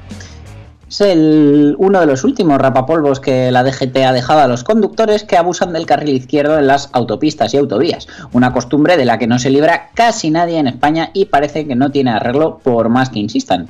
Es 0.88 1.02
el, 1.02 1.76
uno 1.80 2.00
de 2.00 2.06
los 2.06 2.24
últimos 2.24 2.60
rapapolvos 2.60 3.20
que 3.20 3.52
la 3.52 3.64
DGT 3.64 3.98
ha 3.98 4.14
dejado 4.14 4.42
a 4.42 4.48
los 4.48 4.64
conductores 4.64 5.24
que 5.24 5.36
abusan 5.36 5.74
del 5.74 5.86
carril 5.86 6.16
izquierdo 6.16 6.60
en 6.60 6.68
las 6.68 6.90
autopistas 6.94 7.54
y 7.54 7.58
autovías, 7.58 8.08
una 8.34 8.54
costumbre 8.54 8.96
de 8.96 9.06
la 9.06 9.18
que 9.18 9.28
no 9.28 9.40
se 9.40 9.50
libra 9.50 9.90
casi 9.96 10.30
nadie 10.30 10.60
en 10.60 10.68
España 10.68 11.10
y 11.14 11.26
parece 11.26 11.66
que 11.68 11.76
no 11.76 11.92
tiene 11.92 12.12
arreglo 12.12 12.60
por 12.64 12.90
más 12.90 13.10
que 13.10 13.20
insistan. 13.20 13.68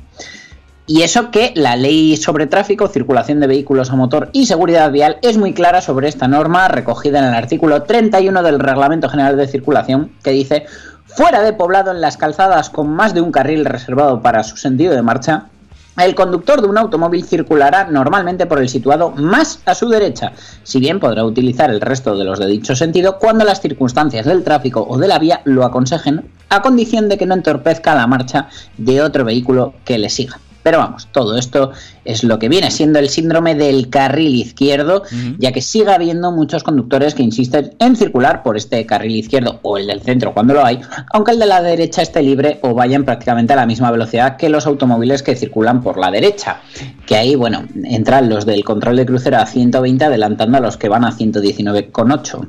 Y 0.87 1.01
eso 1.01 1.31
que 1.31 1.51
la 1.55 1.75
ley 1.75 2.15
sobre 2.15 2.45
tráfico, 2.45 2.87
circulación 2.87 3.39
de 3.39 3.47
vehículos 3.47 3.89
a 3.89 3.95
motor 3.95 4.29
y 4.33 4.45
seguridad 4.45 4.91
vial 4.91 5.17
es 5.23 5.35
muy 5.35 5.51
clara 5.51 5.81
sobre 5.81 6.07
esta 6.07 6.27
norma 6.27 6.67
recogida 6.67 7.17
en 7.17 7.25
el 7.25 7.33
artículo 7.33 7.83
31 7.83 8.43
del 8.43 8.59
Reglamento 8.59 9.09
General 9.09 9.35
de 9.35 9.47
Circulación 9.47 10.11
que 10.23 10.29
dice 10.29 10.67
fuera 11.05 11.41
de 11.41 11.53
poblado 11.53 11.89
en 11.89 12.01
las 12.01 12.17
calzadas 12.17 12.69
con 12.69 12.89
más 12.89 13.15
de 13.15 13.21
un 13.21 13.31
carril 13.31 13.65
reservado 13.65 14.21
para 14.21 14.43
su 14.43 14.57
sentido 14.57 14.93
de 14.93 15.01
marcha, 15.01 15.45
el 15.97 16.13
conductor 16.13 16.61
de 16.61 16.67
un 16.67 16.77
automóvil 16.77 17.23
circulará 17.23 17.85
normalmente 17.85 18.45
por 18.45 18.59
el 18.59 18.69
situado 18.69 19.11
más 19.11 19.61
a 19.65 19.73
su 19.73 19.89
derecha, 19.89 20.33
si 20.63 20.79
bien 20.79 20.99
podrá 20.99 21.23
utilizar 21.23 21.71
el 21.71 21.81
resto 21.81 22.15
de 22.15 22.25
los 22.25 22.37
de 22.37 22.47
dicho 22.47 22.75
sentido 22.75 23.17
cuando 23.17 23.43
las 23.43 23.61
circunstancias 23.61 24.25
del 24.25 24.43
tráfico 24.43 24.85
o 24.87 24.99
de 24.99 25.07
la 25.07 25.17
vía 25.17 25.41
lo 25.45 25.63
aconsejen, 25.63 26.29
a 26.49 26.61
condición 26.61 27.09
de 27.09 27.17
que 27.17 27.25
no 27.25 27.33
entorpezca 27.33 27.95
la 27.95 28.05
marcha 28.05 28.49
de 28.77 29.01
otro 29.01 29.25
vehículo 29.25 29.73
que 29.83 29.97
le 29.97 30.09
siga. 30.09 30.39
Pero 30.65 30.79
vamos, 30.79 31.07
todo 31.11 31.37
esto 31.37 31.73
es 32.05 32.23
lo 32.23 32.39
que 32.39 32.49
viene 32.49 32.71
siendo 32.71 32.97
el 32.97 33.09
síndrome 33.09 33.53
del 33.53 33.87
carril 33.87 34.33
izquierdo, 34.33 35.03
ya 35.37 35.51
que 35.51 35.61
sigue 35.61 35.91
habiendo 35.91 36.31
muchos 36.31 36.63
conductores 36.63 37.13
que 37.13 37.21
insisten 37.21 37.75
en 37.77 37.95
circular 37.95 38.41
por 38.41 38.57
este 38.57 38.83
carril 38.87 39.15
izquierdo 39.15 39.59
o 39.61 39.77
el 39.77 39.85
del 39.85 40.01
centro 40.01 40.33
cuando 40.33 40.55
lo 40.55 40.65
hay, 40.65 40.81
aunque 41.13 41.33
el 41.33 41.39
de 41.39 41.45
la 41.45 41.61
derecha 41.61 42.01
esté 42.01 42.23
libre 42.23 42.57
o 42.63 42.73
vayan 42.73 43.05
prácticamente 43.05 43.53
a 43.53 43.57
la 43.57 43.67
misma 43.67 43.91
velocidad 43.91 44.37
que 44.37 44.49
los 44.49 44.65
automóviles 44.65 45.21
que 45.21 45.35
circulan 45.35 45.83
por 45.83 45.99
la 45.99 46.09
derecha. 46.09 46.61
Que 47.05 47.15
ahí, 47.15 47.35
bueno, 47.35 47.67
entran 47.83 48.27
los 48.27 48.47
del 48.47 48.63
control 48.63 48.95
de 48.95 49.05
crucero 49.05 49.37
a 49.37 49.45
120 49.45 50.03
adelantando 50.03 50.57
a 50.57 50.61
los 50.61 50.77
que 50.77 50.89
van 50.89 51.05
a 51.05 51.11
119,8. 51.11 52.47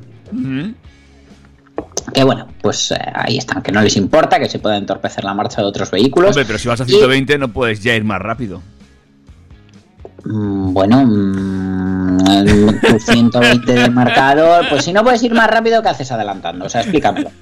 Que 2.13 2.23
bueno, 2.23 2.47
pues 2.61 2.91
eh, 2.91 2.97
ahí 3.13 3.37
están, 3.37 3.61
que 3.61 3.71
no 3.71 3.81
les 3.81 3.95
importa 3.97 4.39
que 4.39 4.47
se 4.49 4.59
pueda 4.59 4.77
entorpecer 4.77 5.23
la 5.23 5.33
marcha 5.33 5.61
de 5.61 5.67
otros 5.67 5.91
vehículos. 5.91 6.29
Hombre, 6.31 6.45
pero 6.45 6.57
si 6.59 6.67
vas 6.67 6.79
a 6.81 6.85
120 6.85 7.37
no 7.37 7.49
puedes 7.49 7.81
ya 7.83 7.93
ir 7.95 8.03
más 8.03 8.21
rápido. 8.21 8.61
Mm, 10.23 10.73
Bueno, 10.73 11.03
mm, 11.05 12.17
tu 12.81 12.99
120 12.99 13.71
de 13.73 13.89
marcador, 13.89 14.65
pues 14.69 14.83
si 14.85 14.93
no 14.93 15.03
puedes 15.03 15.21
ir 15.23 15.33
más 15.33 15.49
rápido, 15.49 15.81
¿qué 15.81 15.89
haces 15.89 16.11
adelantando? 16.11 16.65
O 16.65 16.69
sea, 16.69 16.81
explícamelo. 16.81 17.29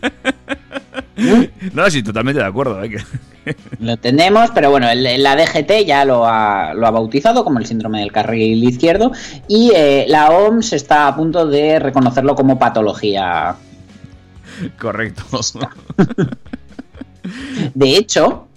No, 1.74 1.90
sí, 1.90 2.04
totalmente 2.04 2.42
de 2.42 2.46
acuerdo. 2.46 2.84
¿eh? 2.84 2.92
Lo 3.80 3.96
tenemos, 3.96 4.52
pero 4.54 4.70
bueno, 4.70 4.90
el- 4.90 5.24
la 5.24 5.36
DGT 5.38 5.86
ya 5.86 6.04
lo 6.04 6.26
ha, 6.28 6.74
lo 6.74 6.86
ha 6.86 6.92
bautizado 6.92 7.46
como 7.46 7.58
el 7.60 7.66
síndrome 7.66 8.00
del 8.02 8.12
carril 8.12 8.62
izquierdo 8.64 9.14
y 9.48 9.72
eh, 9.74 10.06
la 10.10 10.30
OMS 10.32 10.74
está 10.74 11.08
a 11.08 11.16
punto 11.16 11.48
de 11.48 11.80
reconocerlo 11.80 12.36
como 12.36 12.60
patología. 12.60 13.56
Correcto. 14.80 15.24
De 17.74 17.98
hecho, 17.98 18.48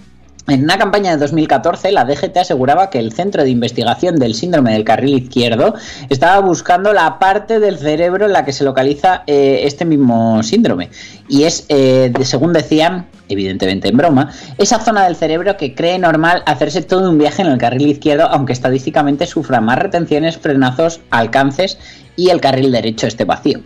en 0.48 0.64
una 0.64 0.78
campaña 0.78 1.10
de 1.10 1.18
2014, 1.18 1.92
la 1.92 2.06
DGT 2.06 2.38
aseguraba 2.38 2.88
que 2.88 2.98
el 2.98 3.12
Centro 3.12 3.42
de 3.42 3.50
Investigación 3.50 4.16
del 4.16 4.34
Síndrome 4.34 4.72
del 4.72 4.82
Carril 4.82 5.24
Izquierdo 5.24 5.74
estaba 6.08 6.40
buscando 6.40 6.94
la 6.94 7.18
parte 7.18 7.60
del 7.60 7.78
cerebro 7.78 8.24
en 8.24 8.32
la 8.32 8.46
que 8.46 8.54
se 8.54 8.64
localiza 8.64 9.24
eh, 9.26 9.60
este 9.64 9.84
mismo 9.84 10.42
síndrome. 10.42 10.88
Y 11.28 11.44
es, 11.44 11.66
eh, 11.68 12.10
según 12.22 12.54
decían, 12.54 13.06
evidentemente 13.28 13.88
en 13.88 13.98
broma, 13.98 14.32
esa 14.56 14.78
zona 14.80 15.04
del 15.04 15.16
cerebro 15.16 15.58
que 15.58 15.74
cree 15.74 15.98
normal 15.98 16.42
hacerse 16.46 16.80
todo 16.80 17.10
un 17.10 17.18
viaje 17.18 17.42
en 17.42 17.48
el 17.48 17.58
carril 17.58 17.88
izquierdo, 17.88 18.26
aunque 18.30 18.54
estadísticamente 18.54 19.26
sufra 19.26 19.60
más 19.60 19.78
retenciones, 19.78 20.38
frenazos, 20.38 21.00
alcances 21.10 21.78
y 22.16 22.30
el 22.30 22.40
carril 22.40 22.72
derecho 22.72 23.06
esté 23.06 23.24
vacío. 23.24 23.60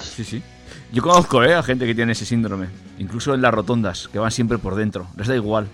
Sí, 0.00 0.24
sí. 0.24 0.42
Yo 0.92 1.02
conozco 1.02 1.42
¿eh? 1.42 1.54
a 1.54 1.62
gente 1.62 1.86
que 1.86 1.94
tiene 1.94 2.12
ese 2.12 2.24
síndrome. 2.24 2.68
Incluso 2.98 3.34
en 3.34 3.42
las 3.42 3.52
rotondas, 3.52 4.08
que 4.08 4.18
van 4.18 4.30
siempre 4.30 4.58
por 4.58 4.76
dentro. 4.76 5.06
Les 5.16 5.26
da 5.26 5.34
igual. 5.34 5.66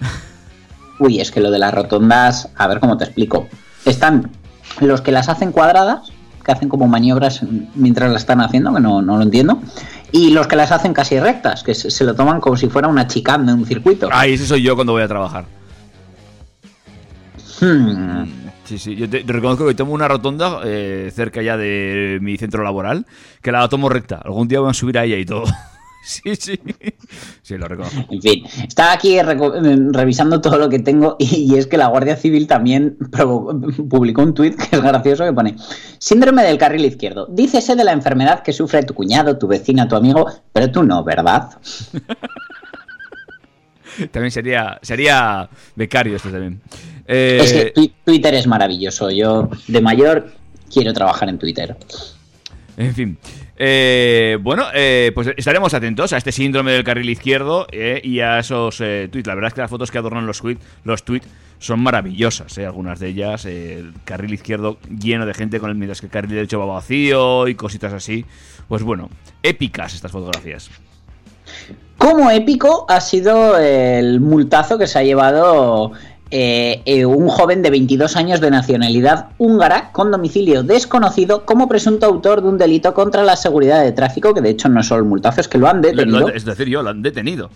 Uy, 0.98 1.20
es 1.20 1.30
que 1.30 1.40
lo 1.40 1.50
de 1.50 1.58
las 1.58 1.74
rotondas, 1.74 2.48
a 2.56 2.66
ver 2.66 2.80
cómo 2.80 2.96
te 2.96 3.04
explico. 3.04 3.48
Están 3.84 4.30
los 4.80 5.00
que 5.00 5.12
las 5.12 5.28
hacen 5.28 5.52
cuadradas, 5.52 6.10
que 6.44 6.52
hacen 6.52 6.68
como 6.68 6.86
maniobras 6.86 7.42
mientras 7.74 8.12
las 8.12 8.22
están 8.22 8.40
haciendo, 8.40 8.72
que 8.74 8.80
no, 8.80 9.02
no 9.02 9.16
lo 9.16 9.22
entiendo, 9.22 9.60
y 10.12 10.30
los 10.30 10.46
que 10.46 10.56
las 10.56 10.72
hacen 10.72 10.94
casi 10.94 11.18
rectas, 11.18 11.62
que 11.62 11.74
se, 11.74 11.90
se 11.90 12.04
lo 12.04 12.14
toman 12.14 12.40
como 12.40 12.56
si 12.56 12.68
fuera 12.68 12.88
una 12.88 13.06
chicane 13.06 13.46
de 13.46 13.52
un 13.54 13.66
circuito. 13.66 14.08
Ay, 14.12 14.34
ese 14.34 14.46
soy 14.46 14.62
yo 14.62 14.74
cuando 14.74 14.92
voy 14.92 15.02
a 15.02 15.08
trabajar. 15.08 15.46
Hmm, 17.60 18.24
Sí, 18.64 18.78
sí. 18.78 18.96
Yo 18.96 19.08
te, 19.08 19.22
te 19.22 19.32
reconozco 19.32 19.66
que 19.66 19.74
tomo 19.74 19.92
una 19.92 20.08
rotonda 20.08 20.60
eh, 20.64 21.10
cerca 21.14 21.42
ya 21.42 21.56
de 21.56 22.18
mi 22.22 22.36
centro 22.38 22.62
laboral, 22.64 23.06
que 23.42 23.52
la 23.52 23.68
tomo 23.68 23.88
recta. 23.88 24.16
Algún 24.16 24.48
día 24.48 24.60
voy 24.60 24.70
a 24.70 24.74
subir 24.74 24.98
a 24.98 25.04
ella 25.04 25.18
y 25.18 25.26
todo. 25.26 25.44
sí, 26.04 26.34
sí. 26.34 26.58
Sí, 27.42 27.58
lo 27.58 27.68
reconozco. 27.68 28.06
En 28.10 28.22
fin, 28.22 28.44
estaba 28.66 28.92
aquí 28.92 29.20
revisando 29.20 30.40
todo 30.40 30.56
lo 30.58 30.70
que 30.70 30.78
tengo 30.78 31.16
y, 31.18 31.52
y 31.52 31.58
es 31.58 31.66
que 31.66 31.76
la 31.76 31.88
Guardia 31.88 32.16
Civil 32.16 32.46
también 32.46 32.96
publicó 33.90 34.22
un 34.22 34.32
tuit 34.32 34.56
que 34.56 34.76
es 34.76 34.82
gracioso 34.82 35.24
que 35.24 35.32
pone 35.32 35.56
Síndrome 35.98 36.42
del 36.42 36.56
carril 36.56 36.86
izquierdo. 36.86 37.26
Dícese 37.30 37.76
de 37.76 37.84
la 37.84 37.92
enfermedad 37.92 38.42
que 38.42 38.54
sufre 38.54 38.82
tu 38.82 38.94
cuñado, 38.94 39.36
tu 39.36 39.46
vecina, 39.46 39.88
tu 39.88 39.96
amigo, 39.96 40.26
pero 40.52 40.70
tú 40.70 40.84
no, 40.84 41.04
¿verdad? 41.04 41.50
También 44.10 44.30
sería, 44.30 44.78
sería 44.82 45.48
becario 45.76 46.16
esto 46.16 46.30
también. 46.30 46.60
Eh, 47.06 47.38
Es 47.42 47.52
que 47.52 47.74
Twi- 47.74 47.92
Twitter 48.04 48.34
es 48.34 48.46
maravilloso. 48.46 49.10
Yo, 49.10 49.48
de 49.68 49.80
mayor, 49.80 50.32
quiero 50.72 50.92
trabajar 50.92 51.28
en 51.28 51.38
Twitter. 51.38 51.76
En 52.76 52.94
fin. 52.94 53.18
Eh, 53.56 54.36
bueno, 54.40 54.64
eh, 54.74 55.12
pues 55.14 55.28
estaremos 55.36 55.72
atentos 55.74 56.12
a 56.12 56.16
este 56.16 56.32
síndrome 56.32 56.72
del 56.72 56.82
carril 56.82 57.08
izquierdo 57.08 57.68
eh, 57.70 58.00
y 58.02 58.18
a 58.20 58.40
esos 58.40 58.78
tweets. 58.78 59.26
La 59.28 59.34
verdad 59.36 59.48
es 59.48 59.54
que 59.54 59.60
las 59.60 59.70
fotos 59.70 59.90
que 59.92 59.98
adornan 59.98 60.26
los 60.26 60.40
tweets, 60.40 60.60
los 60.82 61.04
tweets 61.04 61.28
son 61.60 61.78
maravillosas. 61.80 62.58
algunas 62.58 62.98
de 62.98 63.08
ellas, 63.08 63.44
el 63.44 63.92
carril 64.04 64.34
izquierdo 64.34 64.78
lleno 64.90 65.24
de 65.24 65.34
gente, 65.34 65.60
con 65.60 65.70
el, 65.70 65.76
mientras 65.76 66.00
que 66.00 66.06
el 66.06 66.12
carril 66.12 66.32
derecho 66.32 66.58
va 66.58 66.66
vacío 66.66 67.46
y 67.46 67.54
cositas 67.54 67.92
así. 67.92 68.24
Pues 68.66 68.82
bueno, 68.82 69.08
épicas 69.42 69.94
estas 69.94 70.10
fotografías. 70.10 70.68
Como 71.98 72.30
épico 72.30 72.86
ha 72.88 73.00
sido 73.00 73.56
el 73.58 74.20
multazo 74.20 74.78
que 74.78 74.86
se 74.86 74.98
ha 74.98 75.02
llevado 75.02 75.92
eh, 76.30 76.82
eh, 76.84 77.06
un 77.06 77.28
joven 77.28 77.62
de 77.62 77.70
22 77.70 78.16
años 78.16 78.40
de 78.40 78.50
nacionalidad 78.50 79.28
húngara 79.38 79.90
con 79.92 80.10
domicilio 80.10 80.62
desconocido 80.62 81.44
como 81.46 81.68
presunto 81.68 82.06
autor 82.06 82.42
de 82.42 82.48
un 82.48 82.58
delito 82.58 82.92
contra 82.94 83.22
la 83.22 83.36
seguridad 83.36 83.82
de 83.82 83.92
tráfico, 83.92 84.34
que 84.34 84.40
de 84.40 84.50
hecho 84.50 84.68
no 84.68 84.80
es 84.80 84.86
solo 84.86 85.00
el 85.02 85.08
multazo, 85.08 85.40
es 85.40 85.48
que 85.48 85.58
lo 85.58 85.68
han 85.68 85.76
Lo- 85.76 85.82
detenido. 85.88 86.20
lo- 86.20 86.28
es 86.28 86.44
decir, 86.44 86.68
yo 86.68 86.82
lo 86.82 86.90
han 86.90 87.02
detenido. 87.02 87.50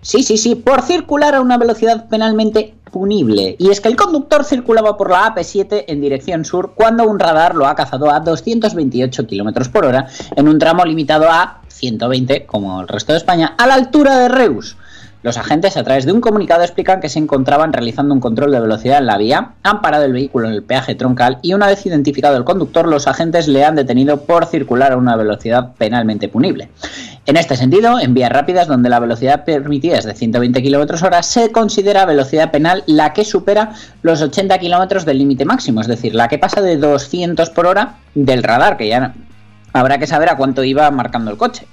Sí, 0.00 0.24
sí, 0.24 0.36
sí, 0.36 0.56
por 0.56 0.82
circular 0.82 1.36
a 1.36 1.40
una 1.40 1.58
velocidad 1.58 2.08
penalmente 2.08 2.74
punible. 2.90 3.54
Y 3.58 3.70
es 3.70 3.80
que 3.80 3.88
el 3.88 3.94
conductor 3.96 4.44
circulaba 4.44 4.96
por 4.96 5.10
la 5.10 5.32
AP7 5.34 5.84
en 5.86 6.00
dirección 6.00 6.44
sur 6.44 6.72
cuando 6.74 7.04
un 7.04 7.20
radar 7.20 7.54
lo 7.54 7.66
ha 7.66 7.74
cazado 7.76 8.10
a 8.10 8.18
228 8.20 9.26
km 9.28 9.68
por 9.70 9.86
hora 9.86 10.08
en 10.36 10.48
un 10.48 10.58
tramo 10.58 10.84
limitado 10.84 11.30
a 11.30 11.61
120, 11.82 12.46
como 12.46 12.80
el 12.80 12.86
resto 12.86 13.12
de 13.12 13.18
España, 13.18 13.54
a 13.58 13.66
la 13.66 13.74
altura 13.74 14.16
de 14.16 14.28
Reus. 14.28 14.76
Los 15.22 15.36
agentes, 15.36 15.76
a 15.76 15.84
través 15.84 16.04
de 16.04 16.12
un 16.12 16.20
comunicado, 16.20 16.62
explican 16.62 17.00
que 17.00 17.08
se 17.08 17.18
encontraban 17.20 17.72
realizando 17.72 18.12
un 18.12 18.20
control 18.20 18.50
de 18.50 18.60
velocidad 18.60 18.98
en 18.98 19.06
la 19.06 19.18
vía, 19.18 19.52
han 19.62 19.80
parado 19.80 20.04
el 20.04 20.12
vehículo 20.12 20.48
en 20.48 20.54
el 20.54 20.64
peaje 20.64 20.96
troncal 20.96 21.38
y 21.42 21.54
una 21.54 21.68
vez 21.68 21.84
identificado 21.86 22.36
el 22.36 22.44
conductor, 22.44 22.88
los 22.88 23.06
agentes 23.06 23.46
le 23.46 23.64
han 23.64 23.76
detenido 23.76 24.22
por 24.22 24.46
circular 24.46 24.92
a 24.92 24.96
una 24.96 25.14
velocidad 25.14 25.74
penalmente 25.78 26.28
punible. 26.28 26.70
En 27.26 27.36
este 27.36 27.56
sentido, 27.56 28.00
en 28.00 28.14
vías 28.14 28.32
rápidas 28.32 28.66
donde 28.66 28.88
la 28.88 28.98
velocidad 28.98 29.44
permitida 29.44 29.96
es 29.96 30.04
de 30.04 30.14
120 30.14 30.60
km 30.60 31.02
hora, 31.04 31.22
se 31.22 31.52
considera 31.52 32.04
velocidad 32.04 32.50
penal 32.50 32.82
la 32.86 33.12
que 33.12 33.24
supera 33.24 33.74
los 34.02 34.20
80 34.22 34.58
km 34.58 35.04
del 35.04 35.18
límite 35.18 35.44
máximo, 35.44 35.80
es 35.80 35.86
decir, 35.86 36.16
la 36.16 36.26
que 36.26 36.38
pasa 36.38 36.60
de 36.60 36.76
200 36.76 37.50
por 37.50 37.66
hora 37.66 37.98
del 38.16 38.42
radar, 38.42 38.76
que 38.76 38.88
ya 38.88 39.14
habrá 39.72 39.98
que 39.98 40.06
saber 40.06 40.28
a 40.30 40.36
cuánto 40.36 40.62
iba 40.64 40.90
marcando 40.90 41.30
el 41.30 41.36
coche. 41.36 41.66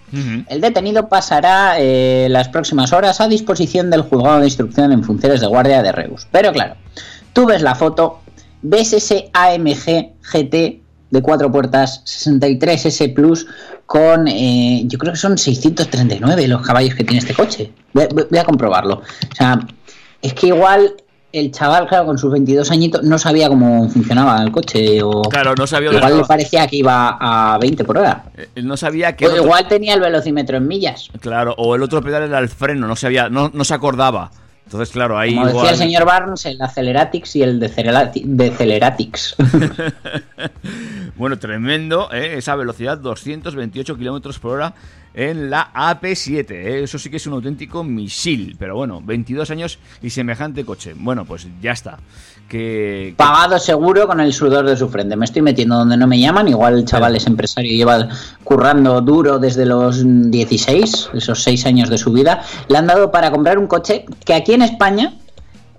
El 0.47 0.61
detenido 0.61 1.09
pasará 1.09 1.75
eh, 1.79 2.27
las 2.29 2.47
próximas 2.49 2.93
horas 2.93 3.19
a 3.21 3.27
disposición 3.27 3.89
del 3.89 4.01
juzgado 4.01 4.39
de 4.39 4.45
instrucción 4.45 4.91
en 4.91 5.03
funciones 5.03 5.41
de 5.41 5.47
guardia 5.47 5.81
de 5.83 5.91
Reus. 5.91 6.27
Pero 6.31 6.51
claro, 6.51 6.75
tú 7.33 7.45
ves 7.45 7.61
la 7.61 7.75
foto, 7.75 8.19
ves 8.61 8.93
ese 8.93 9.29
AMG 9.33 10.13
GT 10.31 10.81
de 11.11 11.21
cuatro 11.23 11.51
puertas 11.51 12.03
63S 12.05 13.13
Plus 13.13 13.47
con, 13.85 14.27
eh, 14.27 14.83
yo 14.85 14.97
creo 14.99 15.13
que 15.13 15.19
son 15.19 15.37
639 15.37 16.47
los 16.47 16.61
caballos 16.61 16.93
que 16.95 17.03
tiene 17.03 17.19
este 17.19 17.33
coche. 17.33 17.71
Voy- 17.93 18.07
voy 18.29 18.39
a 18.39 18.43
comprobarlo. 18.43 18.95
O 19.31 19.35
sea, 19.35 19.59
Es 20.21 20.33
que 20.33 20.47
igual 20.47 20.95
el 21.31 21.51
chaval, 21.51 21.87
claro, 21.87 22.05
con 22.07 22.17
sus 22.17 22.31
22 22.31 22.71
añitos 22.71 23.03
no 23.03 23.17
sabía 23.19 23.47
cómo 23.49 23.87
funcionaba 23.89 24.41
el 24.41 24.51
coche 24.51 25.01
o 25.03 25.21
Claro, 25.23 25.53
no 25.55 25.67
sabía 25.67 25.91
igual 25.93 26.17
le 26.17 26.23
parecía 26.23 26.65
que 26.67 26.77
iba 26.77 27.17
a 27.19 27.57
20 27.59 27.83
por 27.83 27.99
hora. 27.99 28.23
Eh, 28.35 28.49
Él 28.55 28.65
no 28.67 28.75
sabía 28.77 29.15
que. 29.15 29.25
O 29.27 29.29
otro- 29.29 29.43
igual 29.43 29.67
tenía 29.67 29.93
el 29.93 30.01
velocímetro 30.01 30.57
en 30.57 30.67
millas. 30.67 31.09
Claro, 31.19 31.53
o 31.57 31.75
el 31.75 31.83
otro 31.83 32.01
pedal 32.01 32.23
era 32.23 32.39
el 32.39 32.49
freno, 32.49 32.87
no 32.87 32.95
sabía, 32.95 33.29
no, 33.29 33.51
no 33.53 33.63
se 33.63 33.73
acordaba. 33.73 34.31
Entonces, 34.69 34.91
claro, 34.91 35.17
ahí 35.17 35.33
Como 35.33 35.47
decía 35.47 35.71
el 35.71 35.77
señor 35.77 36.05
Barnes, 36.05 36.45
el 36.45 36.61
Aceleratix 36.61 37.35
y 37.37 37.41
el 37.41 37.59
Deceleratics. 37.59 39.35
Bueno, 41.17 41.37
tremendo, 41.37 42.09
¿eh? 42.13 42.37
esa 42.37 42.55
velocidad, 42.55 42.97
228 42.97 43.97
kilómetros 43.97 44.39
por 44.39 44.53
hora 44.53 44.73
en 45.13 45.49
la 45.49 45.73
AP7. 45.73 46.51
¿eh? 46.51 46.83
Eso 46.83 46.97
sí 46.97 47.09
que 47.09 47.17
es 47.17 47.27
un 47.27 47.33
auténtico 47.33 47.83
misil. 47.83 48.55
Pero 48.57 48.77
bueno, 48.77 49.01
22 49.01 49.51
años 49.51 49.79
y 50.01 50.11
semejante 50.11 50.63
coche. 50.63 50.93
Bueno, 50.95 51.25
pues 51.25 51.45
ya 51.61 51.73
está. 51.73 51.97
Que, 52.49 53.13
Pagado 53.15 53.59
seguro 53.59 54.07
con 54.07 54.19
el 54.19 54.33
sudor 54.33 54.67
de 54.67 54.75
su 54.75 54.89
frente. 54.89 55.15
Me 55.15 55.25
estoy 55.25 55.43
metiendo 55.43 55.77
donde 55.77 55.95
no 55.95 56.07
me 56.07 56.19
llaman. 56.19 56.47
Igual 56.47 56.79
el 56.79 56.85
chaval 56.85 57.15
es 57.15 57.27
empresario 57.27 57.71
y 57.71 57.77
lleva 57.77 58.09
currando 58.43 58.99
duro 59.01 59.37
desde 59.37 59.65
los 59.65 60.01
16, 60.03 61.11
esos 61.13 61.43
6 61.43 61.65
años 61.67 61.89
de 61.89 61.99
su 61.99 62.11
vida. 62.11 62.41
Le 62.67 62.77
han 62.77 62.87
dado 62.87 63.11
para 63.11 63.31
comprar 63.31 63.59
un 63.59 63.67
coche 63.67 64.05
que 64.25 64.33
aquí 64.33 64.53
en 64.53 64.63
España 64.63 65.13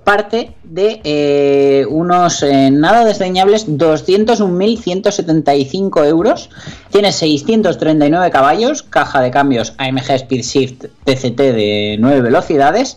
parte 0.04 0.52
de 0.64 1.00
eh, 1.04 1.86
unos 1.88 2.42
eh, 2.42 2.70
nada 2.70 3.04
desdeñables 3.04 3.68
201.175 3.68 6.06
euros. 6.06 6.48
Tiene 6.90 7.12
639 7.12 8.30
caballos, 8.30 8.82
caja 8.82 9.20
de 9.20 9.30
cambios 9.30 9.74
AMG 9.78 10.10
Speed 10.10 10.42
Shift 10.42 10.86
TCT 11.04 11.36
de 11.36 11.96
9 11.98 12.22
velocidades. 12.22 12.96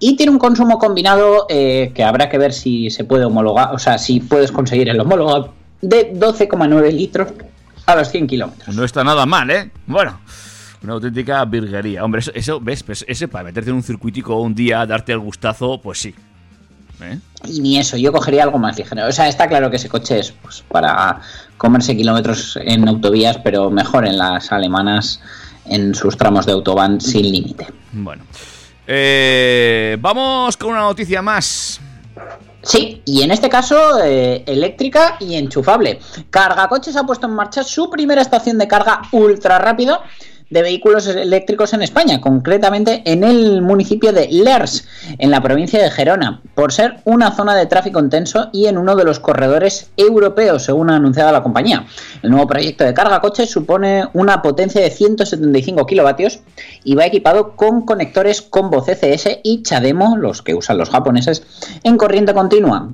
Y 0.00 0.16
tiene 0.16 0.32
un 0.32 0.38
consumo 0.38 0.78
combinado 0.78 1.46
eh, 1.48 1.92
que 1.94 2.02
habrá 2.02 2.28
que 2.28 2.38
ver 2.38 2.52
si 2.52 2.90
se 2.90 3.04
puede 3.04 3.24
homologar, 3.26 3.74
o 3.74 3.78
sea, 3.78 3.98
si 3.98 4.18
puedes 4.20 4.50
conseguir 4.50 4.88
el 4.88 4.98
homólogo 4.98 5.52
de 5.82 6.12
12,9 6.14 6.92
litros 6.92 7.28
a 7.86 7.94
los 7.94 8.08
100 8.08 8.26
kilómetros. 8.26 8.74
no 8.74 8.84
está 8.84 9.04
nada 9.04 9.26
mal, 9.26 9.50
¿eh? 9.50 9.70
Bueno. 9.86 10.18
Una 10.82 10.94
auténtica 10.94 11.44
virguería. 11.44 12.02
Hombre, 12.02 12.20
eso, 12.20 12.32
eso 12.34 12.58
¿ves? 12.58 12.82
Pues 12.82 13.04
ese 13.06 13.28
para 13.28 13.44
meterte 13.44 13.68
en 13.68 13.76
un 13.76 13.82
circuitico 13.82 14.40
un 14.40 14.54
día, 14.54 14.86
darte 14.86 15.12
el 15.12 15.18
gustazo, 15.18 15.78
pues 15.78 16.00
sí. 16.00 16.14
¿Eh? 17.02 17.18
Y 17.46 17.60
ni 17.60 17.78
eso, 17.78 17.96
yo 17.96 18.12
cogería 18.12 18.44
algo 18.44 18.58
más 18.58 18.78
ligero. 18.78 19.06
O 19.06 19.12
sea, 19.12 19.28
está 19.28 19.48
claro 19.48 19.70
que 19.70 19.76
ese 19.76 19.88
coche 19.88 20.18
es 20.18 20.32
pues, 20.32 20.64
para 20.68 21.20
comerse 21.56 21.96
kilómetros 21.96 22.58
en 22.62 22.88
autovías, 22.88 23.38
pero 23.38 23.70
mejor 23.70 24.06
en 24.06 24.18
las 24.18 24.52
alemanas 24.52 25.20
en 25.66 25.94
sus 25.94 26.16
tramos 26.16 26.46
de 26.46 26.52
autobahn 26.52 27.00
sin 27.00 27.30
límite. 27.30 27.66
Bueno. 27.92 28.24
Eh, 28.92 29.96
vamos 30.00 30.56
con 30.56 30.70
una 30.70 30.80
noticia 30.80 31.22
más. 31.22 31.80
Sí, 32.60 33.02
y 33.04 33.22
en 33.22 33.30
este 33.30 33.48
caso 33.48 34.02
eh, 34.02 34.42
eléctrica 34.44 35.16
y 35.20 35.36
enchufable. 35.36 36.00
Cargacoches 36.28 36.96
ha 36.96 37.04
puesto 37.04 37.28
en 37.28 37.34
marcha 37.34 37.62
su 37.62 37.88
primera 37.88 38.20
estación 38.20 38.58
de 38.58 38.66
carga 38.66 39.02
ultra 39.12 39.60
rápido 39.60 40.02
de 40.50 40.62
vehículos 40.62 41.06
eléctricos 41.06 41.72
en 41.72 41.82
España, 41.82 42.20
concretamente 42.20 43.02
en 43.04 43.24
el 43.24 43.62
municipio 43.62 44.12
de 44.12 44.28
Lers, 44.28 44.84
en 45.18 45.30
la 45.30 45.40
provincia 45.40 45.82
de 45.82 45.90
Gerona, 45.90 46.42
por 46.54 46.72
ser 46.72 46.98
una 47.04 47.32
zona 47.32 47.54
de 47.54 47.66
tráfico 47.66 48.00
intenso 48.00 48.50
y 48.52 48.66
en 48.66 48.76
uno 48.76 48.96
de 48.96 49.04
los 49.04 49.20
corredores 49.20 49.90
europeos, 49.96 50.64
según 50.64 50.90
ha 50.90 50.96
anunciado 50.96 51.32
la 51.32 51.42
compañía. 51.42 51.86
El 52.22 52.30
nuevo 52.30 52.46
proyecto 52.46 52.84
de 52.84 52.94
carga 52.94 53.20
coches 53.20 53.50
supone 53.50 54.08
una 54.12 54.42
potencia 54.42 54.80
de 54.80 54.90
175 54.90 55.86
kilovatios 55.86 56.40
y 56.84 56.96
va 56.96 57.06
equipado 57.06 57.56
con 57.56 57.86
conectores 57.86 58.42
combo 58.42 58.82
CCS 58.82 59.40
y 59.44 59.62
Chademo, 59.62 60.16
los 60.16 60.42
que 60.42 60.54
usan 60.54 60.78
los 60.78 60.90
japoneses, 60.90 61.42
en 61.84 61.96
corriente 61.96 62.34
continua. 62.34 62.90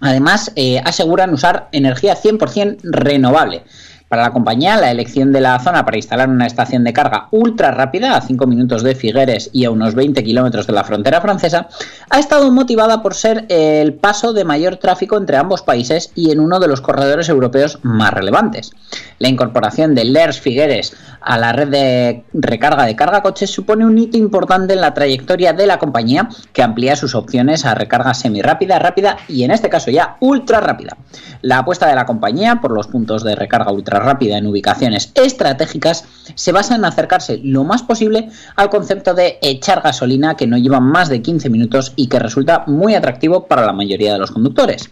Además, 0.00 0.52
eh, 0.56 0.80
aseguran 0.84 1.32
usar 1.32 1.68
energía 1.72 2.16
100% 2.16 2.80
renovable. 2.82 3.64
Para 4.08 4.22
la 4.22 4.30
compañía, 4.30 4.76
la 4.76 4.92
elección 4.92 5.32
de 5.32 5.40
la 5.40 5.58
zona 5.58 5.84
para 5.84 5.96
instalar 5.96 6.28
una 6.28 6.46
estación 6.46 6.84
de 6.84 6.92
carga 6.92 7.26
ultra 7.32 7.72
rápida 7.72 8.16
a 8.16 8.20
5 8.20 8.46
minutos 8.46 8.84
de 8.84 8.94
Figueres 8.94 9.50
y 9.52 9.64
a 9.64 9.72
unos 9.72 9.96
20 9.96 10.22
kilómetros 10.22 10.68
de 10.68 10.74
la 10.74 10.84
frontera 10.84 11.20
francesa 11.20 11.66
ha 12.08 12.20
estado 12.20 12.52
motivada 12.52 13.02
por 13.02 13.14
ser 13.14 13.46
el 13.48 13.94
paso 13.94 14.32
de 14.32 14.44
mayor 14.44 14.76
tráfico 14.76 15.16
entre 15.16 15.38
ambos 15.38 15.62
países 15.62 16.12
y 16.14 16.30
en 16.30 16.38
uno 16.38 16.60
de 16.60 16.68
los 16.68 16.80
corredores 16.80 17.28
europeos 17.28 17.80
más 17.82 18.14
relevantes. 18.14 18.70
La 19.18 19.28
incorporación 19.28 19.96
de 19.96 20.04
Lers 20.04 20.40
Figueres 20.40 20.94
a 21.20 21.36
la 21.36 21.52
red 21.52 21.68
de 21.68 22.24
recarga 22.32 22.86
de 22.86 22.94
carga 22.94 23.22
coches 23.22 23.50
supone 23.50 23.84
un 23.84 23.98
hito 23.98 24.16
importante 24.16 24.74
en 24.74 24.82
la 24.82 24.94
trayectoria 24.94 25.52
de 25.52 25.66
la 25.66 25.80
compañía 25.80 26.28
que 26.52 26.62
amplía 26.62 26.94
sus 26.94 27.16
opciones 27.16 27.64
a 27.64 27.74
recarga 27.74 28.14
semirápida, 28.14 28.78
rápida 28.78 29.16
y 29.26 29.42
en 29.42 29.50
este 29.50 29.68
caso 29.68 29.90
ya 29.90 30.16
ultra 30.20 30.60
rápida. 30.60 30.96
La 31.42 31.58
apuesta 31.58 31.88
de 31.88 31.96
la 31.96 32.06
compañía 32.06 32.60
por 32.60 32.70
los 32.70 32.86
puntos 32.86 33.24
de 33.24 33.34
recarga 33.34 33.72
ultra 33.72 33.96
rápida 34.06 34.38
en 34.38 34.46
ubicaciones 34.46 35.12
estratégicas 35.14 36.04
se 36.34 36.52
basa 36.52 36.76
en 36.76 36.84
acercarse 36.84 37.40
lo 37.42 37.64
más 37.64 37.82
posible 37.82 38.30
al 38.54 38.70
concepto 38.70 39.12
de 39.12 39.38
echar 39.42 39.82
gasolina 39.82 40.36
que 40.36 40.46
no 40.46 40.56
lleva 40.56 40.80
más 40.80 41.10
de 41.10 41.20
15 41.20 41.50
minutos 41.50 41.92
y 41.96 42.06
que 42.06 42.18
resulta 42.18 42.64
muy 42.66 42.94
atractivo 42.94 43.46
para 43.46 43.66
la 43.66 43.72
mayoría 43.72 44.12
de 44.12 44.18
los 44.18 44.30
conductores. 44.30 44.90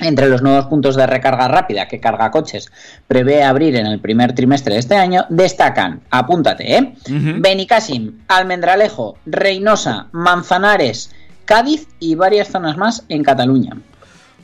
Entre 0.00 0.28
los 0.28 0.42
nuevos 0.42 0.66
puntos 0.66 0.96
de 0.96 1.06
recarga 1.06 1.48
rápida 1.48 1.86
que 1.86 2.00
Carga 2.00 2.30
Coches 2.30 2.70
prevé 3.06 3.44
abrir 3.44 3.76
en 3.76 3.86
el 3.86 4.00
primer 4.00 4.34
trimestre 4.34 4.74
de 4.74 4.80
este 4.80 4.96
año 4.96 5.26
destacan, 5.28 6.00
apúntate, 6.10 6.76
¿eh? 6.76 6.94
Ujú. 7.06 7.40
Benicàssim, 7.40 8.22
Almendralejo, 8.28 9.16
Reynosa, 9.26 10.08
Manzanares, 10.12 11.10
Cádiz 11.44 11.88
y 12.00 12.14
varias 12.14 12.48
zonas 12.48 12.76
más 12.76 13.04
en 13.08 13.22
Cataluña. 13.22 13.76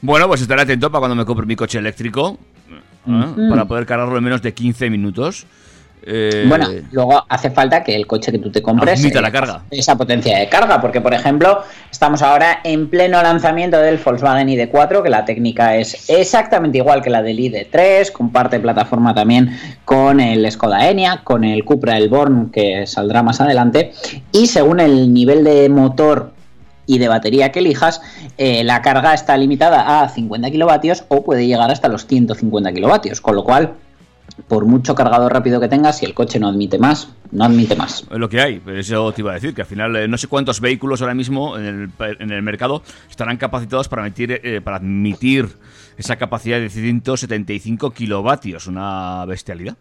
Bueno, 0.01 0.29
pues 0.29 0.41
estaré 0.41 0.63
atento 0.63 0.91
para 0.91 1.01
cuando 1.01 1.17
me 1.17 1.25
compre 1.25 1.45
mi 1.45 1.57
coche 1.57 1.79
eléctrico. 1.79 2.39
¿Eh? 3.09 3.27
Ujú. 3.27 3.51
Para 3.51 3.65
poder 3.65 3.87
cargarlo 3.87 4.17
en 4.19 4.25
menos 4.25 4.43
de 4.43 4.53
15 4.55 4.91
minutos. 4.91 5.47
Eh, 6.11 6.47
Bueno, 6.49 6.69
luego 6.93 7.25
hace 7.29 7.51
falta 7.51 7.83
que 7.83 7.95
el 7.95 8.07
coche 8.07 8.31
que 8.31 8.39
tú 8.39 8.51
te 8.51 8.63
compres 8.63 9.01
Admita 9.01 9.21
la 9.21 9.33
carga. 9.33 9.63
esa 9.69 9.97
potencia 9.99 10.39
de 10.39 10.49
carga, 10.49 10.81
porque 10.81 11.01
por 11.01 11.13
ejemplo 11.13 11.63
estamos 11.91 12.23
ahora 12.23 12.61
en 12.63 12.89
pleno 12.89 13.21
lanzamiento 13.21 13.79
del 13.79 13.99
Volkswagen 13.99 14.49
ID4, 14.49 15.03
que 15.03 15.11
la 15.11 15.25
técnica 15.25 15.77
es 15.77 16.09
exactamente 16.09 16.79
igual 16.79 17.03
que 17.03 17.11
la 17.11 17.21
del 17.21 17.39
ID3, 17.39 18.13
comparte 18.13 18.61
plataforma 18.61 19.13
también 19.13 19.59
con 19.85 20.21
el 20.21 20.51
Skoda 20.51 20.89
Enyaq, 20.89 21.25
con 21.25 21.43
el 21.43 21.65
Cupra 21.65 21.99
Elborn 21.99 22.51
que 22.53 22.87
saldrá 22.87 23.23
más 23.25 23.41
adelante, 23.41 23.93
y 24.33 24.47
según 24.47 24.79
el 24.79 25.13
nivel 25.13 25.43
de 25.43 25.69
motor 25.69 26.33
y 26.89 26.99
de 26.99 27.07
batería 27.07 27.53
que 27.53 27.61
elijas, 27.61 28.01
eh, 28.39 28.65
la 28.65 28.83
carga 28.83 29.15
está 29.15 29.37
limitada 29.37 30.03
a 30.03 30.09
50 30.09 30.51
kilovatios 30.51 31.05
o 31.07 31.23
puede 31.23 31.47
llegar 31.47 31.71
hasta 31.71 31.89
los 31.89 32.07
150 32.07 32.73
kilovatios, 32.73 33.21
con 33.21 33.37
lo 33.37 33.45
cual 33.45 33.75
por 34.47 34.65
mucho 34.65 34.95
cargador 34.95 35.33
rápido 35.33 35.61
que 35.61 35.69
tengas, 35.69 35.99
si 35.99 36.07
el 36.07 36.15
coche 36.15 36.39
no 36.39 36.49
admite 36.49 36.79
más, 36.79 37.13
no 37.33 37.45
admite 37.45 37.75
más. 37.77 38.07
Lo 38.11 38.29
que 38.29 38.41
hay, 38.41 38.61
pero 38.61 38.79
eso 38.79 39.13
te 39.13 39.23
iba 39.23 39.33
a 39.33 39.35
decir, 39.35 39.55
que 39.55 39.63
al 39.63 39.67
final 39.67 39.97
eh, 39.97 40.09
no 40.09 40.17
sé 40.17 40.29
cuántos 40.29 40.61
vehículos 40.61 41.03
ahora 41.03 41.15
mismo 41.15 41.59
en 41.59 41.65
el, 41.65 41.91
en 42.21 42.31
el 42.31 42.43
mercado 42.43 42.83
estarán 43.11 43.37
capacitados 43.37 43.89
para, 43.89 44.03
admitir, 44.03 44.41
eh, 44.43 44.61
para 44.63 44.77
admitir 44.77 45.49
esa 45.97 46.17
capacidad 46.17 46.61
de 46.61 46.71
175 46.71 47.91
kilovatios, 47.91 48.67
una 48.67 49.25
bestialidad. 49.27 49.77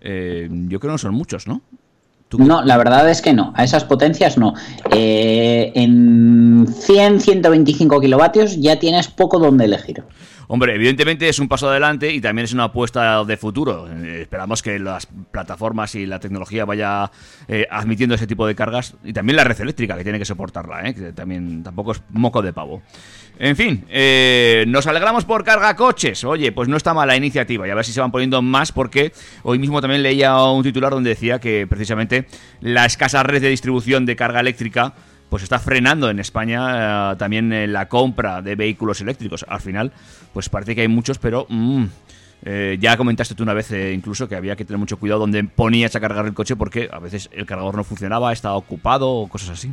Eh, 0.00 0.48
yo 0.50 0.80
creo 0.80 0.90
que 0.90 0.94
no 0.94 0.98
son 0.98 1.14
muchos, 1.14 1.46
¿no? 1.46 1.62
¿Tú 2.30 2.38
qué- 2.38 2.44
No, 2.44 2.62
la 2.62 2.76
verdad 2.78 3.10
es 3.10 3.20
que 3.20 3.32
no, 3.34 3.52
a 3.56 3.64
esas 3.64 3.84
potencias 3.84 4.38
no. 4.38 4.54
Eh, 4.92 5.72
en 5.74 6.66
100, 6.66 7.20
125 7.20 8.00
kilovatios 8.00 8.56
ya 8.60 8.78
tienes 8.78 9.08
poco 9.08 9.38
donde 9.40 9.64
elegir. 9.64 10.04
Hombre, 10.52 10.74
evidentemente 10.74 11.28
es 11.28 11.38
un 11.38 11.46
paso 11.46 11.70
adelante 11.70 12.12
y 12.12 12.20
también 12.20 12.44
es 12.44 12.52
una 12.52 12.64
apuesta 12.64 13.22
de 13.24 13.36
futuro. 13.36 13.86
Eh, 13.88 14.22
esperamos 14.22 14.62
que 14.62 14.80
las 14.80 15.06
plataformas 15.06 15.94
y 15.94 16.06
la 16.06 16.18
tecnología 16.18 16.64
vaya 16.64 17.08
eh, 17.46 17.68
admitiendo 17.70 18.16
ese 18.16 18.26
tipo 18.26 18.44
de 18.48 18.56
cargas 18.56 18.96
y 19.04 19.12
también 19.12 19.36
la 19.36 19.44
red 19.44 19.60
eléctrica 19.60 19.96
que 19.96 20.02
tiene 20.02 20.18
que 20.18 20.24
soportarla, 20.24 20.88
¿eh? 20.88 20.94
que 20.94 21.12
también 21.12 21.62
tampoco 21.62 21.92
es 21.92 22.02
moco 22.10 22.42
de 22.42 22.52
pavo. 22.52 22.82
En 23.38 23.54
fin, 23.54 23.84
eh, 23.90 24.64
nos 24.66 24.88
alegramos 24.88 25.24
por 25.24 25.44
carga 25.44 25.76
coches. 25.76 26.24
Oye, 26.24 26.50
pues 26.50 26.68
no 26.68 26.76
está 26.76 26.94
mala 26.94 27.14
iniciativa 27.14 27.68
y 27.68 27.70
a 27.70 27.76
ver 27.76 27.84
si 27.84 27.92
se 27.92 28.00
van 28.00 28.10
poniendo 28.10 28.42
más 28.42 28.72
porque 28.72 29.12
hoy 29.44 29.60
mismo 29.60 29.80
también 29.80 30.02
leía 30.02 30.36
un 30.42 30.64
titular 30.64 30.90
donde 30.90 31.10
decía 31.10 31.38
que 31.38 31.68
precisamente 31.68 32.26
la 32.60 32.86
escasa 32.86 33.22
red 33.22 33.40
de 33.40 33.50
distribución 33.50 34.04
de 34.04 34.16
carga 34.16 34.40
eléctrica 34.40 34.94
pues 35.30 35.44
está 35.44 35.58
frenando 35.58 36.10
en 36.10 36.18
España 36.18 37.12
eh, 37.12 37.16
también 37.16 37.72
la 37.72 37.88
compra 37.88 38.42
de 38.42 38.56
vehículos 38.56 39.00
eléctricos. 39.00 39.46
Al 39.48 39.60
final, 39.60 39.92
pues 40.32 40.48
parece 40.48 40.74
que 40.74 40.82
hay 40.82 40.88
muchos, 40.88 41.18
pero 41.18 41.46
mm, 41.48 41.84
eh, 42.42 42.78
ya 42.80 42.96
comentaste 42.96 43.34
tú 43.34 43.42
una 43.42 43.52
vez 43.52 43.70
eh, 43.72 43.92
incluso 43.92 44.26
que 44.28 44.34
había 44.34 44.56
que 44.56 44.64
tener 44.64 44.78
mucho 44.78 44.98
cuidado 44.98 45.20
donde 45.20 45.44
ponías 45.44 45.94
a 45.94 46.00
cargar 46.00 46.24
el 46.24 46.32
coche 46.32 46.56
porque 46.56 46.88
a 46.90 46.98
veces 46.98 47.28
el 47.32 47.44
cargador 47.44 47.76
no 47.76 47.84
funcionaba, 47.84 48.32
estaba 48.32 48.56
ocupado 48.56 49.10
o 49.10 49.28
cosas 49.28 49.50
así. 49.50 49.72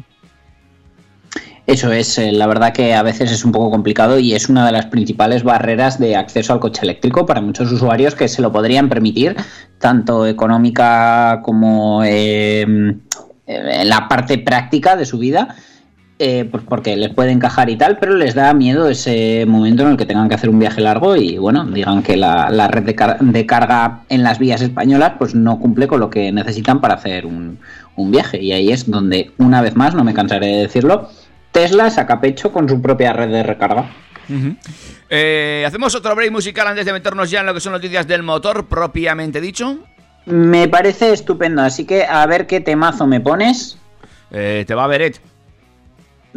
Eso 1.65 1.91
es, 1.91 2.17
eh, 2.17 2.31
la 2.31 2.47
verdad 2.47 2.73
que 2.73 2.93
a 2.93 3.03
veces 3.03 3.31
es 3.31 3.43
un 3.43 3.51
poco 3.51 3.69
complicado 3.71 4.19
y 4.19 4.33
es 4.33 4.47
una 4.47 4.65
de 4.65 4.71
las 4.71 4.85
principales 4.85 5.43
barreras 5.43 5.99
de 5.99 6.15
acceso 6.15 6.53
al 6.53 6.59
coche 6.59 6.81
eléctrico 6.83 7.25
para 7.25 7.41
muchos 7.41 7.71
usuarios 7.71 8.15
que 8.15 8.27
se 8.29 8.41
lo 8.41 8.51
podrían 8.53 8.87
permitir, 8.87 9.35
tanto 9.77 10.25
económica 10.25 11.41
como 11.43 12.03
en 12.05 13.01
la 13.45 14.07
parte 14.07 14.37
práctica 14.37 14.95
de 14.95 15.05
su 15.05 15.17
vida. 15.17 15.55
Eh, 16.19 16.47
pues 16.49 16.63
porque 16.67 16.95
les 16.95 17.13
puede 17.13 17.31
encajar 17.31 17.69
y 17.69 17.75
tal, 17.75 17.97
pero 17.99 18.15
les 18.15 18.33
da 18.33 18.53
miedo 18.53 18.89
ese 18.89 19.45
momento 19.47 19.83
en 19.83 19.89
el 19.89 19.97
que 19.97 20.05
tengan 20.05 20.27
que 20.29 20.35
hacer 20.35 20.49
un 20.49 20.57
viaje 20.59 20.81
largo 20.81 21.15
y 21.15 21.37
bueno, 21.37 21.63
digan 21.65 22.01
que 22.01 22.17
la, 22.17 22.49
la 22.49 22.67
red 22.67 22.83
de, 22.83 22.95
car- 22.95 23.19
de 23.19 23.45
carga 23.45 24.01
en 24.09 24.23
las 24.23 24.39
vías 24.39 24.61
españolas 24.61 25.13
pues 25.19 25.35
no 25.35 25.59
cumple 25.59 25.87
con 25.87 25.99
lo 25.99 26.09
que 26.09 26.31
necesitan 26.31 26.81
para 26.81 26.95
hacer 26.95 27.25
un, 27.25 27.59
un 27.95 28.11
viaje. 28.11 28.41
Y 28.41 28.51
ahí 28.51 28.71
es 28.71 28.89
donde, 28.89 29.31
una 29.37 29.61
vez 29.61 29.75
más, 29.75 29.93
no 29.93 30.03
me 30.03 30.13
cansaré 30.13 30.47
de 30.47 30.57
decirlo, 30.63 31.09
Tesla 31.51 31.89
saca 31.89 32.19
pecho 32.19 32.51
con 32.51 32.67
su 32.67 32.81
propia 32.81 33.13
red 33.13 33.29
de 33.29 33.43
recarga. 33.43 33.89
Eh, 35.09 35.63
Hacemos 35.65 35.95
otro 35.95 36.15
break 36.15 36.31
musical 36.31 36.67
antes 36.67 36.85
de 36.85 36.93
meternos 36.93 37.29
ya 37.31 37.39
en 37.39 37.45
lo 37.45 37.53
que 37.53 37.59
son 37.61 37.73
noticias 37.73 38.07
del 38.07 38.23
motor 38.23 38.65
propiamente 38.67 39.39
dicho. 39.39 39.77
Me 40.25 40.67
parece 40.67 41.13
estupendo, 41.13 41.61
así 41.61 41.85
que 41.85 42.03
a 42.03 42.25
ver 42.25 42.47
qué 42.47 42.59
temazo 42.59 43.07
me 43.07 43.21
pones. 43.21 43.77
Eh, 44.31 44.65
te 44.67 44.75
va 44.75 44.83
a 44.83 44.87
Beret. 44.87 45.21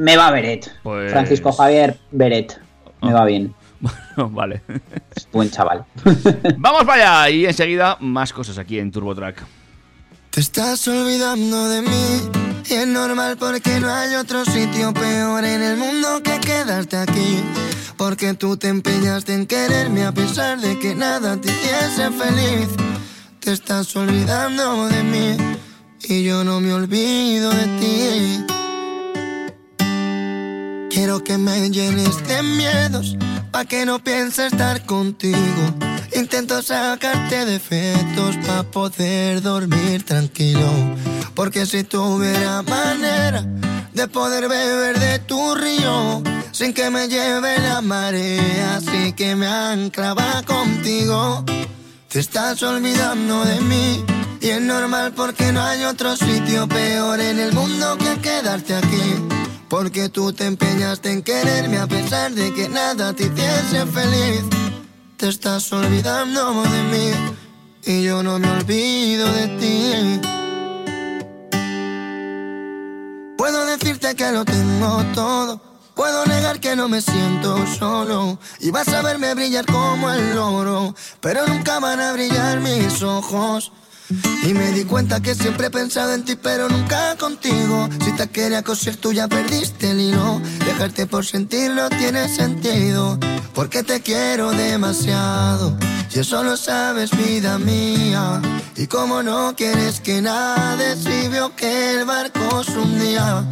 Me 0.01 0.17
va 0.17 0.31
Beret. 0.31 0.71
Pues- 0.83 1.13
Francisco 1.13 1.53
Javier 1.53 1.99
Beret. 2.11 2.59
Me 3.03 3.11
Ah. 3.11 3.15
va 3.15 3.25
bien. 3.27 3.55
Bueno, 4.17 4.31
vale. 4.35 4.63
Es 5.17 5.27
buen 5.33 5.51
chaval. 5.51 5.85
Vamos 6.59 6.85
para 6.85 7.23
allá 7.23 7.31
y 7.31 7.47
enseguida 7.47 7.97
más 8.01 8.33
cosas 8.33 8.59
aquí 8.59 8.79
en 8.79 8.91
TurboTrack. 8.91 9.43
Te 10.31 10.41
estás 10.41 10.87
olvidando 10.89 11.69
de 11.69 11.81
mí 11.83 12.21
y 12.69 12.75
es 12.75 12.87
normal 12.87 13.37
porque 13.39 13.81
no 13.81 13.89
hay 13.93 14.15
otro 14.17 14.45
sitio 14.45 14.93
peor 14.93 15.45
en 15.45 15.63
el 15.63 15.77
mundo 15.79 16.23
que 16.23 16.39
quedarte 16.41 16.97
aquí. 16.99 17.41
Porque 17.97 18.35
tú 18.35 18.57
te 18.57 18.69
empeñaste 18.69 19.35
en 19.35 19.47
quererme 19.47 20.05
a 20.05 20.13
pesar 20.13 20.61
de 20.61 20.79
que 20.79 20.95
nada 20.95 21.37
te 21.41 21.49
hiciese 21.49 22.11
feliz. 22.11 22.69
Te 23.41 23.53
estás 23.53 23.95
olvidando 23.97 24.89
de 24.89 25.03
mí 25.03 25.37
y 26.03 26.23
yo 26.25 26.45
no 26.45 26.61
me 26.61 26.73
olvido 26.75 27.51
de 27.51 27.65
ti. 27.81 28.45
Quiero 30.91 31.23
que 31.23 31.39
me 31.39 31.71
llenes 31.71 32.27
de 32.27 32.43
miedos 32.43 33.17
pa' 33.53 33.65
que 33.65 33.87
no 33.87 34.01
piense 34.01 34.49
estar 34.49 34.85
contigo. 34.87 35.63
Intento 36.17 36.61
sacarte 36.63 37.45
defectos 37.45 38.37
pa' 38.45 38.65
poder 38.65 39.41
dormir 39.41 40.03
tranquilo. 40.03 40.69
Porque 41.37 41.65
si 41.65 41.85
tuviera 41.85 42.63
manera 42.63 43.43
de 43.95 44.09
poder 44.09 44.49
beber 44.49 44.99
de 44.99 45.21
tu 45.21 45.55
río 45.55 46.23
sin 46.51 46.73
que 46.73 46.91
me 46.91 47.07
lleve 47.07 47.59
la 47.61 47.81
marea, 47.81 48.77
así 48.77 49.13
que 49.13 49.37
me 49.37 49.47
anclaba 49.47 50.43
contigo. 50.43 51.45
Te 52.09 52.19
estás 52.19 52.61
olvidando 52.65 53.45
de 53.45 53.61
mí 53.61 54.05
y 54.41 54.49
es 54.49 54.61
normal 54.61 55.13
porque 55.15 55.53
no 55.53 55.63
hay 55.63 55.85
otro 55.85 56.17
sitio 56.17 56.67
peor 56.67 57.21
en 57.21 57.39
el 57.39 57.53
mundo 57.53 57.97
que 57.97 58.21
quedarte 58.21 58.75
aquí. 58.75 59.41
Porque 59.71 60.09
tú 60.09 60.33
te 60.33 60.47
empeñaste 60.47 61.13
en 61.13 61.23
quererme 61.23 61.79
a 61.79 61.87
pesar 61.87 62.33
de 62.33 62.53
que 62.53 62.69
nada 62.69 63.15
te 63.15 63.27
hiciese 63.27 63.87
feliz. 63.87 64.43
Te 65.17 65.29
estás 65.29 65.73
olvidando 65.73 66.63
de 66.65 66.83
mí 66.93 67.13
y 67.85 68.03
yo 68.03 68.21
no 68.21 68.41
me 68.41 68.51
olvido 68.51 69.33
de 69.33 69.47
ti. 69.61 70.21
Puedo 73.39 73.65
decirte 73.67 74.17
que 74.17 74.33
lo 74.33 74.45
tengo 74.45 75.05
todo. 75.15 75.61
Puedo 75.95 76.27
negar 76.27 76.59
que 76.59 76.75
no 76.75 76.89
me 76.89 77.01
siento 77.01 77.65
solo. 77.79 78.41
Y 78.59 78.73
vas 78.73 78.89
a 78.89 79.03
verme 79.03 79.35
brillar 79.35 79.67
como 79.67 80.11
el 80.11 80.37
oro. 80.37 80.97
Pero 81.21 81.47
nunca 81.47 81.79
van 81.79 82.01
a 82.01 82.13
brillar 82.13 82.59
mis 82.59 83.03
ojos. 83.05 83.71
Y 84.45 84.55
me 84.55 84.73
di 84.73 84.85
cuenta 84.85 85.21
que 85.21 85.35
siempre 85.35 85.69
he 85.69 85.71
pensado 85.71 86.15
en 86.15 86.25
ti, 86.25 86.37
pero 86.37 86.69
nunca 86.69 87.17
contigo. 87.17 87.89
Si 88.05 88.13
te 88.13 88.29
quería 88.29 88.63
coser, 88.63 88.97
tú 88.97 89.13
ya 89.13 89.29
perdiste 89.29 89.91
el 89.91 90.01
hilo. 90.01 90.41
Dejarte 90.65 91.07
por 91.07 91.25
sentir 91.25 91.71
no 91.71 91.89
tiene 91.91 92.29
sentido. 92.29 93.19
Porque 93.55 93.83
te 93.83 94.01
quiero 94.01 94.51
demasiado. 94.53 95.77
Y 96.13 96.19
eso 96.19 96.43
lo 96.43 96.57
sabes, 96.57 97.11
vida 97.17 97.59
mía. 97.59 98.41
Y 98.77 98.87
como 98.87 99.23
no 99.23 99.55
quieres 99.57 100.01
que 100.01 100.21
nade, 100.21 100.97
si 100.97 101.29
veo 101.29 101.55
que 101.55 101.93
el 101.93 102.05
barco 102.05 102.65
se 102.65 102.79
hundía. 102.79 103.45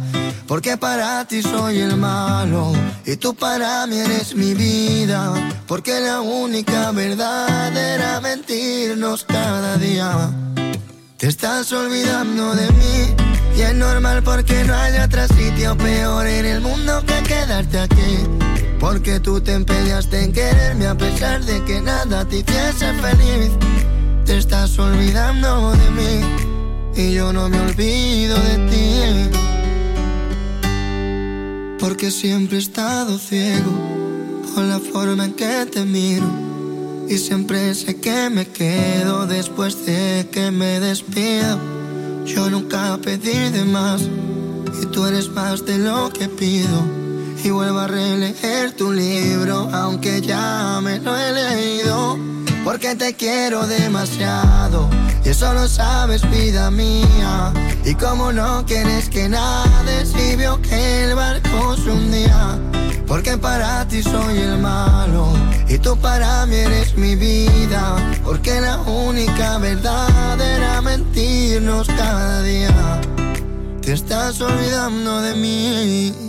Porque 0.47 0.77
para 0.77 1.25
ti 1.25 1.43
soy 1.43 1.77
el 1.79 1.95
malo 1.95 2.73
y 3.05 3.15
tú 3.17 3.35
para 3.35 3.85
mí 3.85 3.99
eres 3.99 4.33
mi 4.33 4.55
vida. 4.55 5.31
Porque 5.67 5.99
la 5.99 6.21
única 6.21 6.91
verdad 6.91 7.77
era 7.77 8.19
mentirnos 8.19 9.23
cada 9.25 9.77
día. 9.77 10.31
Te 11.19 11.27
estás 11.27 11.71
olvidando 11.73 12.55
de 12.55 12.71
mí 12.71 13.13
y 13.57 13.61
es 13.61 13.75
normal 13.75 14.23
porque 14.23 14.63
no 14.63 14.73
hay 14.73 14.97
otro 14.99 15.27
sitio 15.27 15.77
peor 15.77 16.25
en 16.25 16.45
el 16.45 16.61
mundo 16.61 17.03
que 17.05 17.21
quedarte 17.27 17.77
aquí. 17.77 18.19
Porque 18.79 19.19
tú 19.19 19.41
te 19.41 19.51
empeñaste 19.51 20.23
en 20.23 20.31
quererme 20.31 20.87
a 20.87 20.95
pesar 20.95 21.43
de 21.43 21.61
que 21.65 21.81
nada 21.81 22.23
te 22.23 22.37
hiciese 22.37 22.93
feliz. 23.01 23.51
Te 24.25 24.37
estás 24.37 24.79
olvidando 24.79 25.71
de 25.71 25.91
mí 25.91 26.21
y 26.95 27.11
yo 27.15 27.33
no 27.33 27.49
me 27.49 27.59
olvido 27.59 28.37
de 28.39 28.57
ti. 28.69 29.29
Porque 31.79 32.11
siempre 32.11 32.59
he 32.59 32.61
estado 32.61 33.17
ciego 33.17 33.73
con 34.55 34.69
la 34.69 34.79
forma 34.79 35.25
en 35.25 35.33
que 35.33 35.65
te 35.65 35.83
miro. 35.83 36.58
Y 37.09 37.17
siempre 37.17 37.73
sé 37.73 37.99
que 37.99 38.29
me 38.29 38.47
quedo 38.47 39.25
después 39.25 39.83
de 39.87 40.29
que 40.31 40.51
me 40.51 40.79
despido. 40.79 41.59
Yo 42.23 42.51
nunca 42.51 42.99
pedí 43.01 43.49
de 43.49 43.65
más 43.65 44.03
y 44.79 44.85
tú 44.85 45.07
eres 45.07 45.27
más 45.29 45.65
de 45.65 45.79
lo 45.79 46.11
que 46.13 46.29
pido. 46.29 46.85
Y 47.43 47.49
vuelvo 47.49 47.79
a 47.79 47.87
releer 47.87 48.73
tu 48.73 48.91
libro, 48.91 49.69
aunque 49.73 50.21
ya 50.21 50.79
me 50.83 50.99
lo 50.99 51.17
he 51.17 51.31
leído. 51.33 52.38
Porque 52.69 52.93
te 52.93 53.15
quiero 53.15 53.65
demasiado 53.65 54.87
y 55.25 55.29
eso 55.29 55.51
lo 55.55 55.67
sabes, 55.67 56.21
vida 56.29 56.69
mía. 56.69 57.51
Y 57.83 57.95
como 57.95 58.31
no 58.31 58.63
quieres 58.63 59.09
que 59.09 59.27
nade, 59.27 60.05
si 60.05 60.35
veo 60.35 60.61
que 60.61 61.05
el 61.05 61.15
barco 61.15 61.75
se 61.77 61.89
hundía. 61.89 62.59
Porque 63.07 63.39
para 63.39 63.87
ti 63.87 64.03
soy 64.03 64.37
el 64.37 64.59
malo 64.59 65.33
y 65.67 65.79
tú 65.79 65.97
para 65.97 66.45
mí 66.45 66.57
eres 66.57 66.95
mi 66.95 67.15
vida. 67.15 67.95
Porque 68.23 68.61
la 68.61 68.77
única 68.81 69.57
verdad 69.57 70.39
era 70.39 70.79
mentirnos 70.79 71.87
cada 71.87 72.43
día. 72.43 73.01
Te 73.81 73.93
estás 73.93 74.39
olvidando 74.41 75.21
de 75.21 75.33
mí. 75.33 76.28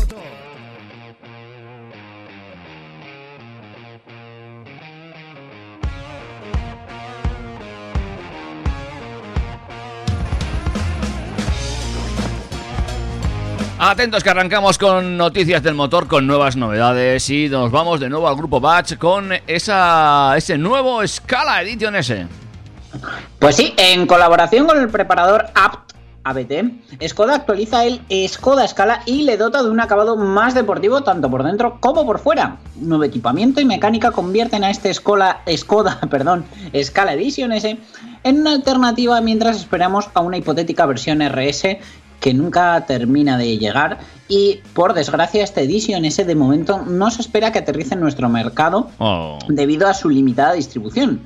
Atentos 13.91 14.23
que 14.23 14.29
arrancamos 14.29 14.77
con 14.77 15.17
noticias 15.17 15.61
del 15.63 15.73
motor, 15.73 16.07
con 16.07 16.25
nuevas 16.25 16.55
novedades 16.55 17.29
y 17.29 17.49
nos 17.49 17.71
vamos 17.71 17.99
de 17.99 18.07
nuevo 18.07 18.25
al 18.29 18.37
grupo 18.37 18.61
Batch 18.61 18.95
con 18.95 19.31
esa, 19.47 20.33
ese 20.37 20.57
nuevo 20.57 21.05
Scala 21.05 21.61
Edition 21.61 21.97
S. 21.97 22.25
Pues 23.37 23.57
sí, 23.57 23.73
en 23.75 24.07
colaboración 24.07 24.65
con 24.65 24.79
el 24.79 24.87
preparador 24.87 25.47
Apt 25.55 25.91
ABT, 26.23 27.05
Skoda 27.05 27.35
actualiza 27.35 27.83
el 27.83 27.99
Skoda 28.29 28.65
Scala 28.65 29.01
y 29.05 29.23
le 29.23 29.35
dota 29.35 29.61
de 29.61 29.69
un 29.69 29.81
acabado 29.81 30.15
más 30.15 30.53
deportivo 30.53 31.01
tanto 31.01 31.29
por 31.29 31.43
dentro 31.43 31.77
como 31.81 32.05
por 32.05 32.19
fuera. 32.19 32.59
Nuevo 32.75 33.03
equipamiento 33.03 33.59
y 33.59 33.65
mecánica 33.65 34.11
convierten 34.11 34.63
a 34.63 34.69
este 34.69 34.93
Skoda, 34.93 35.41
Skoda 35.57 35.99
perdón, 36.09 36.45
Scala 36.81 37.13
Edition 37.13 37.51
S 37.51 37.77
en 38.23 38.39
una 38.39 38.53
alternativa 38.53 39.19
mientras 39.19 39.57
esperamos 39.57 40.09
a 40.13 40.21
una 40.21 40.37
hipotética 40.37 40.85
versión 40.85 41.21
RS 41.27 41.77
que 42.21 42.33
nunca 42.33 42.85
termina 42.85 43.37
de 43.37 43.57
llegar 43.57 43.97
y 44.29 44.61
por 44.73 44.93
desgracia 44.93 45.43
esta 45.43 45.59
Edition 45.59 46.05
S 46.05 46.23
de 46.23 46.35
momento 46.35 46.83
no 46.85 47.11
se 47.11 47.21
espera 47.21 47.51
que 47.51 47.59
aterrice 47.59 47.95
en 47.95 47.99
nuestro 47.99 48.29
mercado 48.29 48.89
Oh. 48.99 49.39
debido 49.49 49.87
a 49.87 49.93
su 49.93 50.07
limitada 50.07 50.53
distribución. 50.53 51.21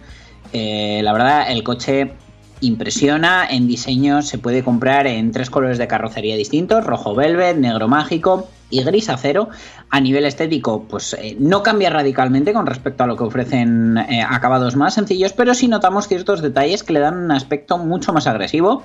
Eh, 0.54 1.02
la 1.04 1.12
verdad, 1.14 1.52
el 1.52 1.64
coche 1.64 2.14
impresiona, 2.62 3.46
en 3.50 3.68
diseño 3.68 4.22
se 4.22 4.38
puede 4.38 4.64
comprar 4.64 5.06
en 5.06 5.32
tres 5.32 5.50
colores 5.50 5.78
de 5.78 5.88
carrocería 5.88 6.38
distintos, 6.38 6.86
rojo 6.86 7.14
velvet, 7.14 7.58
negro 7.58 7.88
mágico 7.90 8.48
y 8.70 8.82
gris 8.84 9.10
acero. 9.10 9.50
A 9.90 10.00
nivel 10.00 10.26
estético, 10.26 10.84
pues 10.84 11.14
eh, 11.14 11.36
no 11.40 11.62
cambia 11.62 11.90
radicalmente 11.90 12.54
con 12.54 12.66
respecto 12.66 13.04
a 13.04 13.08
lo 13.08 13.18
que 13.18 13.24
ofrecen 13.26 13.98
eh, 13.98 14.24
acabados 14.28 14.76
más 14.78 14.94
sencillos, 14.94 15.34
pero 15.34 15.54
sí 15.54 15.68
notamos 15.68 16.08
ciertos 16.08 16.42
detalles 16.42 16.84
que 16.84 16.94
le 16.94 17.02
dan 17.02 17.18
un 17.18 17.32
aspecto 17.32 17.78
mucho 17.78 18.14
más 18.14 18.26
agresivo 18.26 18.84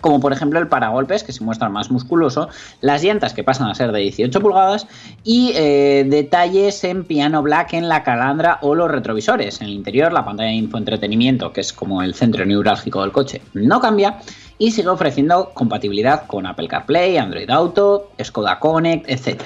como 0.00 0.20
por 0.20 0.32
ejemplo 0.32 0.58
el 0.58 0.68
paragolpes, 0.68 1.24
que 1.24 1.32
se 1.32 1.44
muestra 1.44 1.68
más 1.68 1.90
musculoso, 1.90 2.48
las 2.80 3.02
llantas 3.02 3.34
que 3.34 3.44
pasan 3.44 3.68
a 3.68 3.74
ser 3.74 3.92
de 3.92 4.00
18 4.00 4.40
pulgadas 4.40 4.86
y 5.22 5.52
eh, 5.54 6.04
detalles 6.08 6.82
en 6.84 7.04
piano 7.04 7.42
black 7.42 7.74
en 7.74 7.88
la 7.88 8.02
calandra 8.02 8.58
o 8.62 8.74
los 8.74 8.90
retrovisores. 8.90 9.60
En 9.60 9.68
el 9.68 9.74
interior, 9.74 10.12
la 10.12 10.24
pantalla 10.24 10.50
de 10.50 10.56
infoentretenimiento, 10.56 11.52
que 11.52 11.60
es 11.60 11.72
como 11.72 12.02
el 12.02 12.14
centro 12.14 12.44
neurálgico 12.44 13.02
del 13.02 13.12
coche, 13.12 13.40
no 13.54 13.80
cambia 13.80 14.18
y 14.58 14.70
sigue 14.70 14.88
ofreciendo 14.88 15.50
compatibilidad 15.54 16.26
con 16.26 16.46
Apple 16.46 16.68
CarPlay, 16.68 17.16
Android 17.16 17.50
Auto, 17.50 18.10
Skoda 18.22 18.58
Connect, 18.58 19.08
etc. 19.08 19.42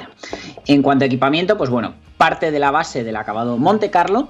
En 0.67 0.83
cuanto 0.83 1.05
a 1.05 1.07
equipamiento, 1.07 1.57
pues 1.57 1.71
bueno, 1.71 1.95
parte 2.17 2.51
de 2.51 2.59
la 2.59 2.71
base 2.71 3.05
del 3.05 3.17
acabado 3.17 3.57
Monte 3.57 3.91
Carlo, 3.91 4.29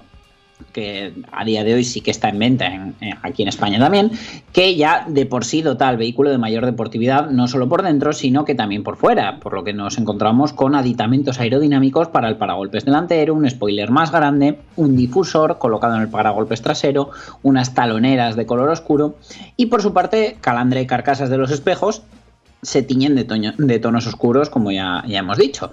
que 0.73 1.12
a 1.33 1.44
día 1.44 1.64
de 1.64 1.75
hoy 1.75 1.85
sí 1.85 2.01
que 2.01 2.11
está 2.11 2.29
en 2.29 2.38
venta 2.38 2.66
en- 2.66 2.94
en- 3.01 3.14
aquí 3.23 3.42
en 3.42 3.49
España 3.49 3.79
también, 3.79 4.11
que 4.53 4.77
ya 4.77 5.05
de 5.09 5.25
por 5.27 5.44
sí 5.44 5.62
dota 5.62 5.88
al 5.88 5.97
vehículo 5.97 6.31
de 6.31 6.38
mayor 6.38 6.66
deportividad, 6.66 7.31
no 7.31 7.49
solo 7.49 7.68
por 7.68 7.83
dentro, 7.83 8.12
sino 8.12 8.44
que 8.44 8.55
también 8.55 8.83
por 8.83 8.97
fuera, 8.97 9.40
por 9.40 9.55
lo 9.55 9.64
que 9.64 9.73
nos 9.73 9.99
encontramos 9.99 10.53
con 10.53 10.75
aditamentos 10.75 11.40
aerodinámicos 11.40 12.09
para 12.09 12.29
el 12.29 12.37
paragolpes 12.37 12.85
delantero, 12.85 13.35
un 13.35 13.49
spoiler 13.49 13.90
más 13.90 14.11
grande, 14.12 14.59
un 14.77 14.97
difusor 14.97 15.59
colocado 15.59 15.97
en 15.97 16.03
el 16.03 16.09
paragolpes 16.09 16.62
trasero, 16.62 17.11
unas 17.42 17.75
taloneras 17.75 18.37
de 18.37 18.47
color 18.47 18.68
oscuro 18.68 19.16
y 19.57 19.66
por 19.66 19.83
su 19.83 19.92
parte 19.92 20.37
calandra 20.40 20.81
y 20.81 20.87
carcasas 20.87 21.31
de 21.31 21.38
los 21.38 21.51
espejos 21.51 22.03
se 22.61 22.83
tiñen 22.83 23.14
de, 23.14 23.79
tonos 23.79 24.07
oscuros, 24.09 24.51
como 24.51 24.73
ya 24.73 25.05
hemos 25.07 25.38
dicho. 25.38 25.73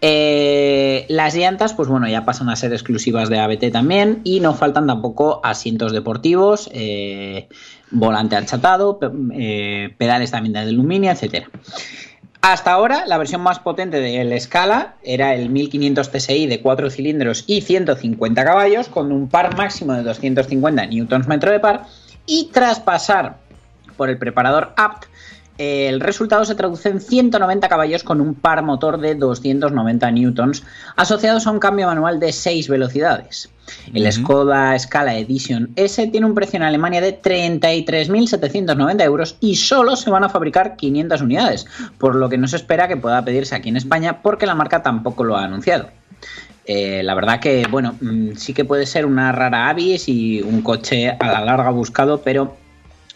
Eh, 0.00 1.06
las 1.08 1.34
llantas, 1.34 1.72
pues 1.72 1.88
bueno, 1.88 2.06
ya 2.06 2.24
pasan 2.24 2.50
a 2.50 2.56
ser 2.56 2.72
exclusivas 2.72 3.28
de 3.28 3.38
ABT 3.38 3.70
también 3.72 4.20
y 4.24 4.40
no 4.40 4.54
faltan 4.54 4.86
tampoco 4.86 5.40
asientos 5.42 5.92
deportivos, 5.92 6.68
eh, 6.72 7.48
volante 7.90 8.36
achatado, 8.36 8.98
eh, 9.32 9.94
pedales 9.96 10.30
también 10.30 10.52
de 10.52 10.58
aluminio, 10.60 11.10
etcétera. 11.10 11.48
Hasta 12.42 12.72
ahora, 12.72 13.06
la 13.06 13.18
versión 13.18 13.40
más 13.40 13.58
potente 13.58 13.98
del 13.98 14.38
Scala 14.40 14.94
era 15.02 15.34
el 15.34 15.48
1500 15.48 16.10
TSI 16.12 16.46
de 16.46 16.60
4 16.60 16.90
cilindros 16.90 17.44
y 17.46 17.62
150 17.62 18.44
caballos, 18.44 18.88
con 18.88 19.10
un 19.10 19.28
par 19.28 19.56
máximo 19.56 19.94
de 19.94 20.02
250 20.02 20.86
Nm 20.86 21.38
de 21.40 21.58
par, 21.58 21.86
y 22.26 22.50
tras 22.52 22.78
pasar 22.78 23.38
por 23.96 24.10
el 24.10 24.18
preparador 24.18 24.74
APT, 24.76 25.06
el 25.58 26.00
resultado 26.00 26.44
se 26.44 26.54
traduce 26.54 26.88
en 26.88 27.00
190 27.00 27.68
caballos 27.68 28.02
con 28.02 28.20
un 28.20 28.34
par 28.34 28.62
motor 28.62 28.98
de 28.98 29.14
290 29.14 30.10
newtons 30.10 30.62
asociados 30.96 31.46
a 31.46 31.50
un 31.50 31.58
cambio 31.58 31.86
manual 31.86 32.20
de 32.20 32.32
6 32.32 32.68
velocidades. 32.68 33.50
El 33.92 34.10
Skoda 34.12 34.78
Scala 34.78 35.16
Edition 35.16 35.70
S 35.76 36.06
tiene 36.08 36.26
un 36.26 36.34
precio 36.34 36.56
en 36.56 36.62
Alemania 36.62 37.00
de 37.00 37.20
33.790 37.20 39.02
euros 39.02 39.36
y 39.40 39.56
solo 39.56 39.96
se 39.96 40.10
van 40.10 40.24
a 40.24 40.28
fabricar 40.28 40.76
500 40.76 41.20
unidades, 41.20 41.66
por 41.98 42.14
lo 42.14 42.28
que 42.28 42.38
no 42.38 42.46
se 42.46 42.56
espera 42.56 42.86
que 42.86 42.96
pueda 42.96 43.24
pedirse 43.24 43.54
aquí 43.54 43.68
en 43.68 43.76
España 43.76 44.22
porque 44.22 44.46
la 44.46 44.54
marca 44.54 44.82
tampoco 44.82 45.24
lo 45.24 45.36
ha 45.36 45.44
anunciado. 45.44 45.88
Eh, 46.66 47.02
la 47.04 47.14
verdad 47.14 47.40
que, 47.40 47.66
bueno, 47.70 47.94
mm, 48.00 48.32
sí 48.36 48.52
que 48.52 48.64
puede 48.64 48.86
ser 48.86 49.06
una 49.06 49.30
rara 49.32 49.68
avis 49.68 50.08
y 50.08 50.42
un 50.42 50.62
coche 50.62 51.10
a 51.10 51.26
la 51.26 51.40
larga 51.40 51.70
buscado, 51.70 52.22
pero 52.22 52.56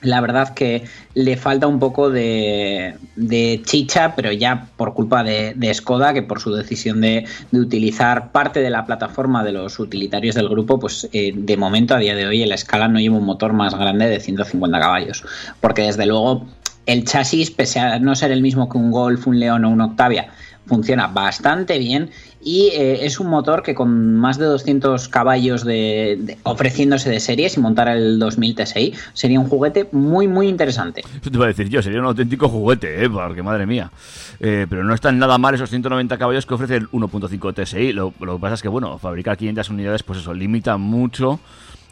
la 0.03 0.21
verdad 0.21 0.55
que 0.55 0.85
le 1.15 1.37
falta 1.37 1.67
un 1.67 1.79
poco 1.79 2.11
de, 2.11 2.95
de 3.17 3.61
chicha, 3.65 4.15
pero 4.17 4.33
ya 4.33 4.69
por 4.77 4.95
culpa 4.95 5.23
de, 5.23 5.75
Skoda, 5.75 6.15
que 6.15 6.23
por 6.23 6.41
su 6.41 6.53
decisión 6.53 7.01
de, 7.01 7.27
utilizar 7.53 8.33
parte 8.33 8.61
de 8.61 8.71
la 8.71 8.87
plataforma 8.87 9.45
de 9.45 9.53
los 9.53 9.79
utilitarios 9.79 10.35
del 10.35 10.49
grupo, 10.49 10.79
pues 10.79 11.09
eh, 11.13 11.33
de 11.35 11.57
momento 11.57 11.95
a 11.95 11.99
día 11.99 12.15
de 12.15 12.27
hoy 12.27 12.43
el 12.43 12.57
Scala 12.57 12.89
no 12.89 13.01
lleva 13.01 13.17
un 13.17 13.25
motor 13.25 13.53
más 13.53 13.75
grande 13.75 14.09
de 14.09 14.21
150 14.21 14.81
caballos, 14.81 15.25
porque 15.61 15.83
desde 15.83 16.07
luego 16.07 16.47
el 16.87 17.05
chasis, 17.05 17.51
pese 17.51 17.79
a 17.79 17.99
no 17.99 18.15
ser 18.17 18.33
el 18.33 18.43
mismo 18.43 18.69
que 18.69 18.79
un 18.79 18.91
Golf, 18.91 19.27
un 19.27 19.39
León 19.39 19.65
o 19.65 19.71
un 19.71 19.81
Octavia, 19.81 20.29
funciona 20.67 21.09
bastante 21.09 21.79
bien 21.79 22.11
y 22.43 22.69
eh, 22.73 23.05
es 23.05 23.19
un 23.21 23.27
motor 23.29 23.63
que 23.63 23.75
con 23.75 24.15
más 24.17 24.39
de 24.39 24.45
200 24.47 25.09
caballos 25.09 25.65
de, 25.65 26.17
de- 26.21 26.39
ofreciéndose 26.45 27.11
de 27.11 27.19
serie, 27.21 27.49
si 27.51 27.61
montara 27.61 27.95
el 27.95 28.19
2000 28.19 28.55
TSI, 28.55 28.95
sería 29.13 29.41
un 29.41 29.49
juguete 29.49 29.89
muy 29.93 30.29
muy 30.29 30.49
interesante. 30.49 31.01
Eso 31.21 31.31
te 31.31 31.37
iba 31.37 31.45
a 31.47 31.49
decir 31.49 31.69
yo, 31.69 31.83
sería 31.83 31.99
un 32.01 32.07
auténtico 32.07 32.49
juguete, 32.49 33.05
¿eh? 33.05 33.11
Porque 33.11 33.43
madre 33.43 33.67
mía. 33.67 33.91
Eh, 34.39 34.67
pero 34.71 34.85
no 34.85 34.95
están 34.95 35.19
nada 35.19 35.37
mal 35.39 35.55
esos 35.55 35.69
190 35.71 36.17
caballos 36.19 36.47
que 36.47 36.55
ofrece 36.55 36.77
el 36.77 36.89
1.5 36.91 37.53
TSI. 37.65 37.93
Lo, 37.93 38.15
lo 38.21 38.37
que 38.37 38.41
pasa 38.41 38.55
es 38.55 38.63
que, 38.63 38.69
bueno, 38.69 38.97
fabricar 38.99 39.37
500 39.37 39.69
unidades, 39.71 40.03
pues 40.03 40.21
eso, 40.21 40.33
limita 40.33 40.77
mucho 40.77 41.41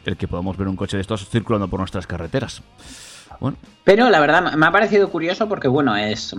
el 0.05 0.15
que 0.17 0.27
podamos 0.27 0.57
ver 0.57 0.67
un 0.67 0.75
coche 0.75 0.97
de 0.97 1.01
estos 1.01 1.29
circulando 1.29 1.67
por 1.67 1.79
nuestras 1.79 2.07
carreteras. 2.07 2.63
Bueno, 3.39 3.57
Pero 3.83 4.09
la 4.09 4.19
verdad 4.19 4.53
me 4.53 4.65
ha 4.65 4.71
parecido 4.71 5.09
curioso 5.09 5.47
porque, 5.47 5.67
bueno, 5.67 5.95
es 5.95 6.35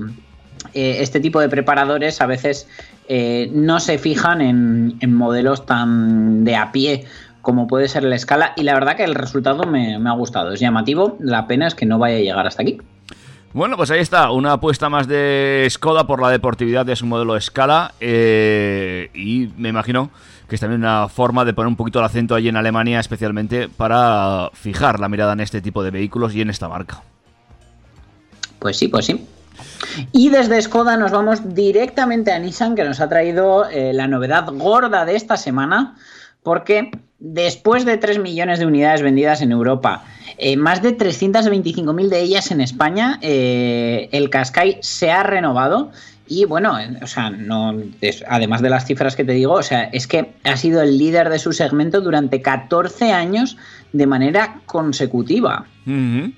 eh, 0.74 0.98
este 1.00 1.20
tipo 1.20 1.40
de 1.40 1.48
preparadores 1.48 2.20
a 2.20 2.26
veces 2.26 2.68
eh, 3.08 3.50
no 3.52 3.80
se 3.80 3.98
fijan 3.98 4.40
en, 4.40 4.96
en 5.00 5.14
modelos 5.14 5.66
tan 5.66 6.44
de 6.44 6.56
a 6.56 6.72
pie 6.72 7.04
como 7.42 7.66
puede 7.66 7.88
ser 7.88 8.04
la 8.04 8.16
escala 8.16 8.52
y 8.56 8.62
la 8.62 8.74
verdad 8.74 8.96
que 8.96 9.04
el 9.04 9.14
resultado 9.14 9.64
me, 9.64 9.98
me 9.98 10.10
ha 10.10 10.12
gustado, 10.12 10.52
es 10.52 10.60
llamativo, 10.60 11.16
la 11.20 11.46
pena 11.46 11.66
es 11.66 11.74
que 11.74 11.86
no 11.86 11.98
vaya 11.98 12.16
a 12.16 12.20
llegar 12.20 12.46
hasta 12.46 12.62
aquí. 12.62 12.78
Bueno, 13.52 13.76
pues 13.76 13.90
ahí 13.90 14.00
está, 14.00 14.30
una 14.30 14.52
apuesta 14.52 14.88
más 14.88 15.08
de 15.08 15.66
Skoda 15.68 16.06
por 16.06 16.22
la 16.22 16.30
deportividad 16.30 16.86
de 16.86 16.94
su 16.94 17.06
modelo 17.06 17.40
Scala 17.40 17.94
eh, 17.98 19.10
y 19.12 19.48
me 19.56 19.70
imagino 19.70 20.10
que 20.48 20.54
es 20.54 20.60
también 20.60 20.80
una 20.82 21.08
forma 21.08 21.44
de 21.44 21.54
poner 21.54 21.68
un 21.68 21.76
poquito 21.76 22.00
el 22.00 22.04
acento 22.04 22.34
allí 22.34 22.48
en 22.48 22.56
Alemania, 22.56 23.00
especialmente 23.00 23.68
para 23.68 24.50
fijar 24.52 24.98
la 25.00 25.08
mirada 25.08 25.32
en 25.32 25.40
este 25.40 25.60
tipo 25.60 25.82
de 25.82 25.92
vehículos 25.92 26.34
y 26.34 26.42
en 26.42 26.50
esta 26.50 26.68
marca. 26.68 27.02
Pues 28.58 28.76
sí, 28.76 28.88
pues 28.88 29.06
sí. 29.06 29.24
Y 30.12 30.28
desde 30.30 30.60
Skoda 30.62 30.96
nos 30.96 31.10
vamos 31.10 31.54
directamente 31.54 32.32
a 32.32 32.38
Nissan, 32.38 32.74
que 32.74 32.84
nos 32.84 33.00
ha 33.00 33.08
traído 33.08 33.68
eh, 33.68 33.92
la 33.92 34.06
novedad 34.08 34.46
gorda 34.52 35.04
de 35.04 35.16
esta 35.16 35.36
semana, 35.36 35.96
porque 36.42 36.90
después 37.18 37.84
de 37.84 37.96
3 37.98 38.18
millones 38.18 38.58
de 38.58 38.66
unidades 38.66 39.02
vendidas 39.02 39.42
en 39.42 39.52
Europa, 39.52 40.04
eh, 40.38 40.56
más 40.56 40.80
de 40.82 40.96
325.000 40.96 42.08
de 42.08 42.20
ellas 42.20 42.50
en 42.50 42.60
España, 42.60 43.18
eh, 43.20 44.08
el 44.12 44.30
Qashqai 44.30 44.78
se 44.80 45.10
ha 45.10 45.22
renovado. 45.22 45.90
Y 46.26 46.44
bueno, 46.44 46.78
o 47.02 47.06
sea, 47.08 47.28
no, 47.30 47.74
es- 48.00 48.24
además 48.28 48.62
de 48.62 48.70
las 48.70 48.86
cifras 48.86 49.16
que 49.16 49.24
te 49.24 49.32
digo, 49.32 49.54
o 49.54 49.62
sea, 49.64 49.84
es 49.92 50.06
que 50.06 50.30
ha 50.44 50.56
sido 50.56 50.80
el 50.80 50.96
líder 50.96 51.28
de 51.28 51.40
su 51.40 51.52
segmento 51.52 52.00
durante 52.00 52.40
14 52.40 53.12
años 53.12 53.56
de 53.92 54.06
manera 54.06 54.60
consecutiva. 54.66 55.66
Ujú. 55.86 56.32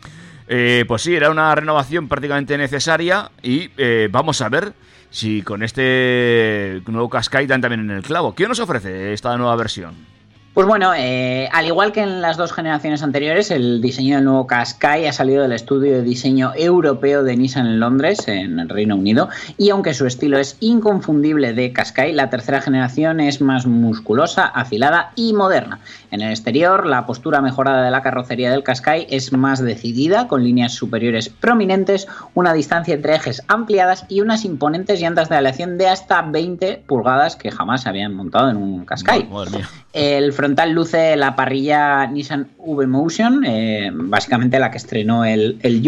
Eh, 0.54 0.84
pues 0.86 1.00
sí, 1.00 1.16
era 1.16 1.30
una 1.30 1.54
renovación 1.54 2.08
prácticamente 2.08 2.58
necesaria 2.58 3.30
y 3.42 3.70
eh, 3.78 4.10
vamos 4.12 4.42
a 4.42 4.50
ver 4.50 4.74
si 5.08 5.40
con 5.40 5.62
este 5.62 6.82
nuevo 6.86 7.08
Qashqai 7.08 7.46
dan 7.46 7.62
también 7.62 7.80
en 7.80 7.90
el 7.90 8.02
clavo. 8.02 8.34
¿Qué 8.34 8.46
nos 8.46 8.60
ofrece 8.60 9.14
esta 9.14 9.34
nueva 9.38 9.56
versión? 9.56 10.11
Pues 10.54 10.66
bueno, 10.66 10.92
eh, 10.94 11.48
al 11.50 11.66
igual 11.66 11.92
que 11.92 12.02
en 12.02 12.20
las 12.20 12.36
dos 12.36 12.52
generaciones 12.52 13.02
anteriores, 13.02 13.50
el 13.50 13.80
diseño 13.80 14.16
del 14.16 14.26
nuevo 14.26 14.46
Qashqai 14.46 15.06
ha 15.06 15.12
salido 15.14 15.40
del 15.40 15.52
estudio 15.52 15.94
de 15.94 16.02
diseño 16.02 16.52
europeo 16.54 17.22
de 17.22 17.34
Nissan 17.38 17.66
en 17.66 17.80
Londres, 17.80 18.28
en 18.28 18.60
el 18.60 18.68
Reino 18.68 18.96
Unido, 18.96 19.30
y 19.56 19.70
aunque 19.70 19.94
su 19.94 20.06
estilo 20.06 20.38
es 20.38 20.58
inconfundible 20.60 21.54
de 21.54 21.72
Qashqai, 21.72 22.12
la 22.12 22.28
tercera 22.28 22.60
generación 22.60 23.20
es 23.20 23.40
más 23.40 23.64
musculosa, 23.64 24.44
afilada 24.44 25.12
y 25.16 25.32
moderna. 25.32 25.80
En 26.10 26.20
el 26.20 26.28
exterior, 26.28 26.84
la 26.84 27.06
postura 27.06 27.40
mejorada 27.40 27.82
de 27.82 27.90
la 27.90 28.02
carrocería 28.02 28.50
del 28.50 28.62
Qashqai 28.62 29.06
es 29.08 29.32
más 29.32 29.62
decidida, 29.62 30.28
con 30.28 30.44
líneas 30.44 30.74
superiores 30.74 31.30
prominentes, 31.30 32.08
una 32.34 32.52
distancia 32.52 32.92
entre 32.92 33.14
ejes 33.14 33.42
ampliadas 33.48 34.04
y 34.10 34.20
unas 34.20 34.44
imponentes 34.44 35.00
llantas 35.00 35.30
de 35.30 35.36
aleación 35.36 35.78
de 35.78 35.88
hasta 35.88 36.20
20 36.20 36.82
pulgadas 36.86 37.36
que 37.36 37.50
jamás 37.50 37.84
se 37.84 37.88
habían 37.88 38.12
montado 38.12 38.50
en 38.50 38.58
un 38.58 38.84
Qashqai. 38.84 39.30
Madre 39.30 39.50
mía. 39.50 39.68
El 39.94 40.32
frontal 40.42 40.72
luce 40.72 41.14
la 41.14 41.36
parrilla 41.36 42.04
Nissan 42.08 42.48
V-Motion, 42.58 43.44
eh, 43.44 43.92
básicamente 43.94 44.58
la 44.58 44.72
que 44.72 44.78
estrenó 44.78 45.24
el, 45.24 45.60
el 45.62 45.86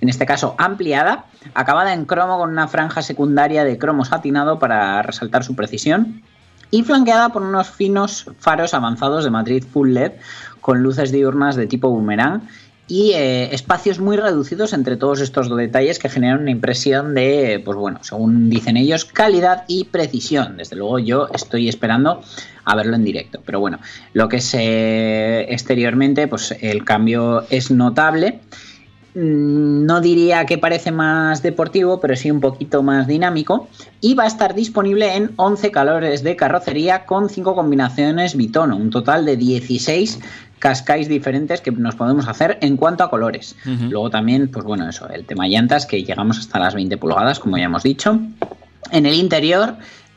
en 0.00 0.08
este 0.08 0.26
caso 0.26 0.56
ampliada, 0.58 1.26
acabada 1.54 1.94
en 1.94 2.04
cromo 2.04 2.36
con 2.36 2.50
una 2.50 2.66
franja 2.66 3.00
secundaria 3.02 3.62
de 3.62 3.78
cromo 3.78 4.04
satinado 4.04 4.58
para 4.58 5.02
resaltar 5.02 5.44
su 5.44 5.54
precisión 5.54 6.20
y 6.72 6.82
flanqueada 6.82 7.28
por 7.28 7.42
unos 7.42 7.70
finos 7.70 8.26
faros 8.40 8.74
avanzados 8.74 9.22
de 9.22 9.30
matriz 9.30 9.64
full 9.64 9.90
LED 9.90 10.14
con 10.60 10.82
luces 10.82 11.12
diurnas 11.12 11.54
de 11.54 11.68
tipo 11.68 11.88
boomerang 11.88 12.42
y 12.88 13.12
eh, 13.12 13.54
espacios 13.54 14.00
muy 14.00 14.16
reducidos 14.16 14.72
entre 14.72 14.96
todos 14.96 15.20
estos 15.20 15.54
detalles 15.56 15.98
que 15.98 16.08
generan 16.08 16.40
una 16.40 16.50
impresión 16.50 17.14
de, 17.14 17.60
pues 17.64 17.76
bueno, 17.76 18.00
según 18.02 18.50
dicen 18.50 18.76
ellos, 18.76 19.04
calidad 19.04 19.64
y 19.68 19.84
precisión. 19.84 20.56
Desde 20.56 20.76
luego 20.76 20.98
yo 20.98 21.28
estoy 21.32 21.68
esperando 21.68 22.22
a 22.64 22.76
verlo 22.76 22.96
en 22.96 23.04
directo. 23.04 23.40
Pero 23.44 23.60
bueno, 23.60 23.78
lo 24.12 24.28
que 24.28 24.36
es 24.38 24.54
exteriormente, 24.54 26.28
pues 26.28 26.54
el 26.60 26.84
cambio 26.84 27.46
es 27.50 27.70
notable. 27.70 28.40
Mm, 29.14 29.84
no 29.84 30.00
diría 30.00 30.46
que 30.46 30.58
parece 30.58 30.92
más 30.92 31.42
deportivo, 31.42 32.00
pero 32.00 32.16
sí 32.16 32.30
un 32.30 32.40
poquito 32.40 32.82
más 32.82 33.06
dinámico. 33.06 33.68
Y 34.00 34.14
va 34.14 34.24
a 34.24 34.28
estar 34.28 34.54
disponible 34.54 35.16
en 35.16 35.32
11 35.36 35.70
calores 35.70 36.22
de 36.22 36.36
carrocería 36.36 37.06
con 37.06 37.28
5 37.28 37.54
combinaciones 37.54 38.36
bitono, 38.36 38.76
un 38.76 38.90
total 38.90 39.24
de 39.24 39.36
16 39.36 40.20
cascais 40.58 41.08
diferentes 41.08 41.60
que 41.60 41.72
nos 41.72 41.96
podemos 41.96 42.28
hacer 42.28 42.58
en 42.60 42.76
cuanto 42.76 43.02
a 43.02 43.10
colores. 43.10 43.56
Luego 43.90 44.10
también, 44.10 44.48
pues 44.48 44.64
bueno, 44.64 44.88
eso, 44.88 45.08
el 45.08 45.24
tema 45.26 45.48
llantas, 45.48 45.86
que 45.86 46.04
llegamos 46.04 46.38
hasta 46.38 46.60
las 46.60 46.76
20 46.76 46.96
pulgadas, 46.98 47.40
como 47.40 47.58
ya 47.58 47.64
hemos 47.64 47.82
dicho. 47.82 48.20
En 48.92 49.04
el 49.06 49.14
interior 49.14 49.74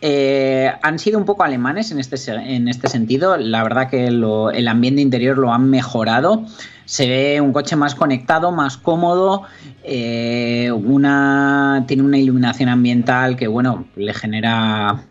eh, 0.08 0.72
han 0.84 1.00
sido 1.00 1.18
un 1.18 1.26
poco 1.26 1.44
alemanes 1.44 1.92
en 1.92 1.98
este, 2.00 2.16
en 2.32 2.68
este 2.68 2.88
sentido. 2.88 3.38
La 3.38 3.64
verdad 3.64 3.90
que 3.90 4.06
el 4.06 4.68
ambiente 4.68 5.02
interior 5.02 5.36
lo 5.36 5.52
han 5.52 5.68
mejorado. 5.68 6.46
Se 6.86 7.08
ve 7.08 7.42
un 7.42 7.52
coche 7.52 7.76
más 7.76 7.96
conectado, 7.96 8.52
más 8.52 8.78
cómodo. 8.78 9.42
eh, 9.84 10.72
una, 10.72 11.86
tiene 11.88 12.04
una 12.04 12.20
iluminación 12.20 12.70
ambiental 12.70 13.36
que, 13.36 13.48
bueno, 13.48 13.86
le 13.96 14.14
genera 14.14 15.06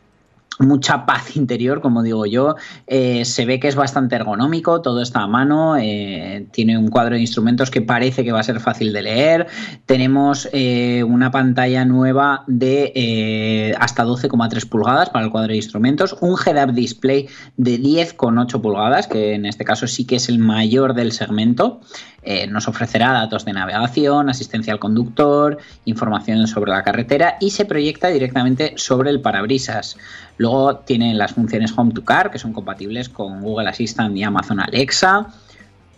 mucha 0.59 1.07
paz 1.07 1.37
interior, 1.37 1.81
como 1.81 2.03
digo 2.03 2.27
yo. 2.27 2.57
Eh, 2.87 3.25
se 3.25 3.45
ve 3.45 3.61
que 3.61 3.69
es 3.69 3.75
bastante 3.75 4.17
ergonómico, 4.17 4.81
todo 4.81 5.03
está 5.03 5.21
a 5.21 5.27
mano, 5.27 5.77
eh, 5.77 6.47
tiene 6.53 6.79
un 6.79 6.89
cuadro 6.89 7.15
de 7.15 7.21
instrumentos 7.21 7.71
que 7.71 7.83
parece 7.83 8.25
que 8.25 8.33
va 8.33 8.41
a 8.41 8.45
ser 8.45 8.61
fácil 8.61 8.93
de 8.93 9.03
leer. 9.03 9.47
Tenemos 9.87 10.49
eh, 10.53 11.05
una 11.05 11.31
pantalla 11.31 11.85
nueva 11.85 12.45
de 12.47 13.75
hasta 13.79 14.05
12,3 14.05 14.69
pulgadas 14.69 15.11
para 15.11 15.25
el 15.25 15.31
cuadro 15.31 15.51
de 15.51 15.57
instrumentos, 15.57 16.17
un 16.21 16.37
head-up 16.45 16.73
display 16.75 17.29
de 17.57 17.81
10,8 17.81 18.61
pulgadas, 18.61 19.07
que 19.07 19.35
en 19.35 19.47
este 19.47 19.65
caso 19.65 19.87
sí 19.87 20.07
que 20.07 20.17
es 20.17 20.29
el 20.29 20.39
mayor 20.39 20.95
del 20.95 21.13
segmento. 21.13 21.81
Eh, 22.27 22.47
nos 22.47 22.69
ofrecerá 22.69 23.13
datos 23.13 23.45
de 23.45 23.53
navegación, 23.53 24.31
asistencia 24.31 24.73
al 24.73 24.79
conductor, 24.79 25.59
información 25.85 26.47
sobre 26.47 26.71
la 26.71 26.83
carretera 26.83 27.37
y 27.39 27.51
se 27.51 27.67
proyecta 27.67 28.09
directamente 28.09 28.73
sobre 28.77 29.11
el 29.11 29.21
parabrisas. 29.21 29.99
Luego 30.39 30.77
tiene 30.77 31.13
las 31.15 31.35
funciones 31.35 31.73
Home 31.77 31.93
to 31.93 32.05
Car, 32.05 32.31
que 32.31 32.39
son 32.39 32.55
compatibles 32.55 33.11
con 33.11 33.43
Google 33.43 33.69
Assistant 33.69 34.17
y 34.17 34.23
Amazon 34.23 34.61
Alexa. 34.61 35.27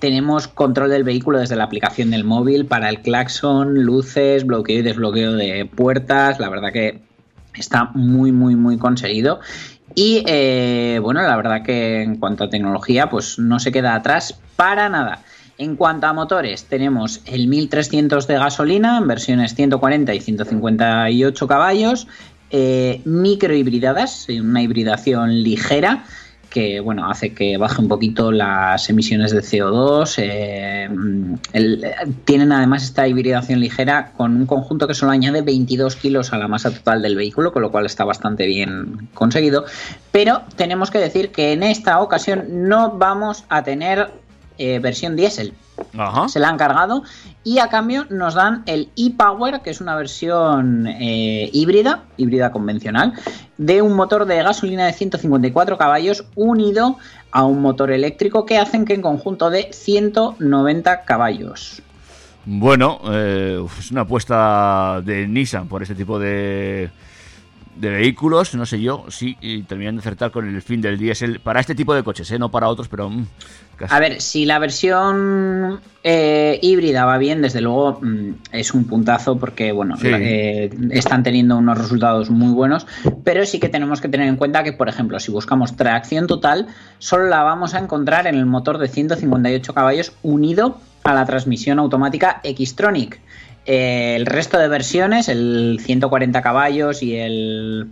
Tenemos 0.00 0.48
control 0.48 0.90
del 0.90 1.04
vehículo 1.04 1.38
desde 1.38 1.56
la 1.56 1.64
aplicación 1.64 2.10
del 2.10 2.24
móvil 2.24 2.66
para 2.66 2.88
el 2.88 3.00
claxon, 3.00 3.84
luces, 3.84 4.44
bloqueo 4.44 4.80
y 4.80 4.82
desbloqueo 4.82 5.32
de 5.34 5.64
puertas. 5.64 6.40
La 6.40 6.50
verdad 6.50 6.72
que 6.72 7.00
está 7.54 7.90
muy, 7.94 8.32
muy, 8.32 8.56
muy 8.56 8.78
conseguido. 8.78 9.40
Y 9.94 10.22
eh, 10.26 10.98
bueno, 11.00 11.22
la 11.22 11.36
verdad 11.36 11.62
que 11.62 12.02
en 12.02 12.16
cuanto 12.16 12.44
a 12.44 12.50
tecnología, 12.50 13.08
pues 13.08 13.38
no 13.38 13.58
se 13.58 13.72
queda 13.72 13.94
atrás 13.94 14.38
para 14.56 14.88
nada. 14.88 15.22
En 15.58 15.76
cuanto 15.76 16.06
a 16.06 16.12
motores, 16.12 16.64
tenemos 16.64 17.22
el 17.24 17.48
1300 17.48 18.26
de 18.26 18.34
gasolina 18.34 18.98
en 18.98 19.08
versiones 19.08 19.54
140 19.54 20.14
y 20.14 20.20
158 20.20 21.46
caballos, 21.46 22.06
eh, 22.50 23.00
microhibridadas, 23.04 24.28
una 24.28 24.62
hibridación 24.62 25.42
ligera 25.42 26.04
que 26.56 26.80
bueno 26.80 27.10
hace 27.10 27.34
que 27.34 27.56
baje 27.58 27.82
un 27.82 27.88
poquito 27.88 28.32
las 28.32 28.88
emisiones 28.88 29.32
de 29.32 29.40
CO2. 29.40 30.14
eh, 30.18 30.88
tienen 32.24 32.52
además 32.52 32.84
esta 32.84 33.06
hibridación 33.08 33.60
ligera 33.60 34.12
con 34.16 34.36
un 34.36 34.46
conjunto 34.46 34.86
que 34.86 34.94
solo 34.94 35.12
añade 35.12 35.42
22 35.42 35.96
kilos 35.96 36.32
a 36.32 36.38
la 36.38 36.48
masa 36.48 36.70
total 36.70 37.02
del 37.02 37.16
vehículo, 37.16 37.52
con 37.52 37.62
lo 37.62 37.70
cual 37.70 37.84
está 37.84 38.04
bastante 38.04 38.46
bien 38.46 39.08
conseguido. 39.12 39.64
Pero 40.12 40.42
tenemos 40.56 40.90
que 40.90 40.98
decir 40.98 41.30
que 41.30 41.52
en 41.52 41.62
esta 41.62 42.00
ocasión 42.00 42.46
no 42.68 42.92
vamos 42.92 43.44
a 43.48 43.62
tener 43.62 44.10
eh, 44.58 44.78
versión 44.78 45.16
diésel. 45.16 45.54
Ajá. 45.96 46.28
Se 46.28 46.40
la 46.40 46.48
han 46.48 46.56
cargado 46.56 47.02
y 47.44 47.58
a 47.58 47.68
cambio 47.68 48.06
nos 48.10 48.34
dan 48.34 48.62
el 48.66 48.88
e-Power, 48.96 49.60
que 49.60 49.70
es 49.70 49.80
una 49.80 49.94
versión 49.94 50.86
eh, 50.86 51.50
híbrida, 51.52 52.04
híbrida 52.16 52.50
convencional, 52.50 53.12
de 53.58 53.82
un 53.82 53.94
motor 53.94 54.24
de 54.26 54.42
gasolina 54.42 54.86
de 54.86 54.92
154 54.92 55.76
caballos 55.76 56.24
unido 56.34 56.96
a 57.30 57.44
un 57.44 57.60
motor 57.60 57.90
eléctrico 57.90 58.46
que 58.46 58.58
hacen 58.58 58.84
que 58.84 58.94
en 58.94 59.02
conjunto 59.02 59.50
de 59.50 59.68
190 59.72 61.02
caballos. 61.02 61.82
Bueno, 62.46 63.00
eh, 63.10 63.60
es 63.78 63.90
una 63.90 64.02
apuesta 64.02 65.02
de 65.04 65.26
Nissan 65.26 65.68
por 65.68 65.82
este 65.82 65.94
tipo 65.94 66.18
de, 66.18 66.90
de 67.76 67.90
vehículos. 67.90 68.54
No 68.54 68.66
sé 68.66 68.80
yo, 68.80 69.04
sí, 69.08 69.36
y 69.40 69.62
terminan 69.62 69.96
de 69.96 70.00
acertar 70.00 70.30
con 70.30 70.48
el 70.48 70.62
fin 70.62 70.80
del 70.80 70.98
diésel 70.98 71.40
para 71.40 71.60
este 71.60 71.74
tipo 71.74 71.94
de 71.94 72.02
coches, 72.02 72.30
¿eh? 72.30 72.38
no 72.38 72.50
para 72.50 72.68
otros, 72.68 72.88
pero 72.88 73.10
mm, 73.10 73.26
casi. 73.76 73.94
A 73.94 74.00
ver, 74.00 74.20
si 74.20 74.44
la 74.46 74.58
versión 74.58 75.80
eh, 76.02 76.58
híbrida 76.62 77.04
va 77.04 77.18
bien, 77.18 77.42
desde 77.42 77.60
luego 77.60 77.98
mm, 78.02 78.30
es 78.52 78.72
un 78.74 78.84
puntazo 78.84 79.38
porque, 79.38 79.72
bueno, 79.72 79.96
Sí. 79.96 80.08
eh, 80.10 80.70
están 80.90 81.22
teniendo 81.22 81.56
unos 81.58 81.78
resultados 81.78 82.30
muy 82.30 82.52
buenos, 82.52 82.86
pero 83.24 83.44
sí 83.46 83.58
que 83.60 83.68
tenemos 83.68 84.00
que 84.00 84.08
tener 84.08 84.28
en 84.28 84.36
cuenta 84.36 84.62
que, 84.64 84.72
por 84.72 84.88
ejemplo, 84.88 85.18
si 85.20 85.30
buscamos 85.30 85.76
tracción 85.76 86.26
total, 86.26 86.66
solo 86.98 87.26
la 87.26 87.42
vamos 87.42 87.74
a 87.74 87.78
encontrar 87.78 88.26
en 88.26 88.34
el 88.36 88.46
motor 88.46 88.78
de 88.78 88.88
158 88.88 89.74
caballos 89.74 90.12
unido 90.22 90.78
a 91.04 91.14
la 91.14 91.24
transmisión 91.24 91.78
automática 91.78 92.40
Xtronic. 92.44 93.20
El 93.66 94.26
resto 94.26 94.58
de 94.58 94.68
versiones, 94.68 95.28
el 95.28 95.78
140 95.82 96.40
caballos 96.42 97.02
y 97.02 97.16
el 97.16 97.88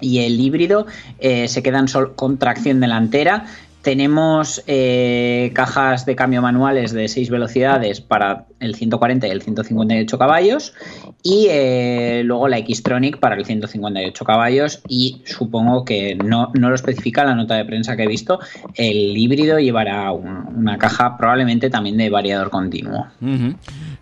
y 0.00 0.20
el 0.20 0.40
híbrido 0.40 0.86
eh, 1.18 1.48
se 1.48 1.62
quedan 1.62 1.86
con 2.16 2.38
tracción 2.38 2.80
delantera. 2.80 3.44
Tenemos 3.82 4.64
eh, 4.66 5.52
cajas 5.54 6.06
de 6.06 6.16
cambio 6.16 6.42
manuales 6.42 6.90
de 6.90 7.06
6 7.06 7.30
velocidades 7.30 8.00
para 8.00 8.46
el 8.58 8.74
140 8.74 9.28
y 9.28 9.30
el 9.30 9.42
158 9.42 10.18
caballos 10.18 10.74
y 11.22 11.46
eh, 11.50 12.22
luego 12.24 12.48
la 12.48 12.58
Xtronic 12.58 13.20
para 13.20 13.36
el 13.36 13.44
158 13.44 14.24
caballos 14.24 14.80
y 14.88 15.22
supongo 15.24 15.84
que 15.84 16.16
no, 16.16 16.50
no 16.54 16.68
lo 16.70 16.74
especifica 16.74 17.22
la 17.24 17.36
nota 17.36 17.54
de 17.54 17.64
prensa 17.64 17.96
que 17.96 18.02
he 18.04 18.08
visto, 18.08 18.40
el 18.74 19.16
híbrido 19.16 19.60
llevará 19.60 20.10
un- 20.10 20.48
una 20.56 20.78
caja 20.78 21.16
probablemente 21.16 21.70
también 21.70 21.96
de 21.96 22.10
variador 22.10 22.50
continuo. 22.50 23.06
Ujú. 23.20 23.54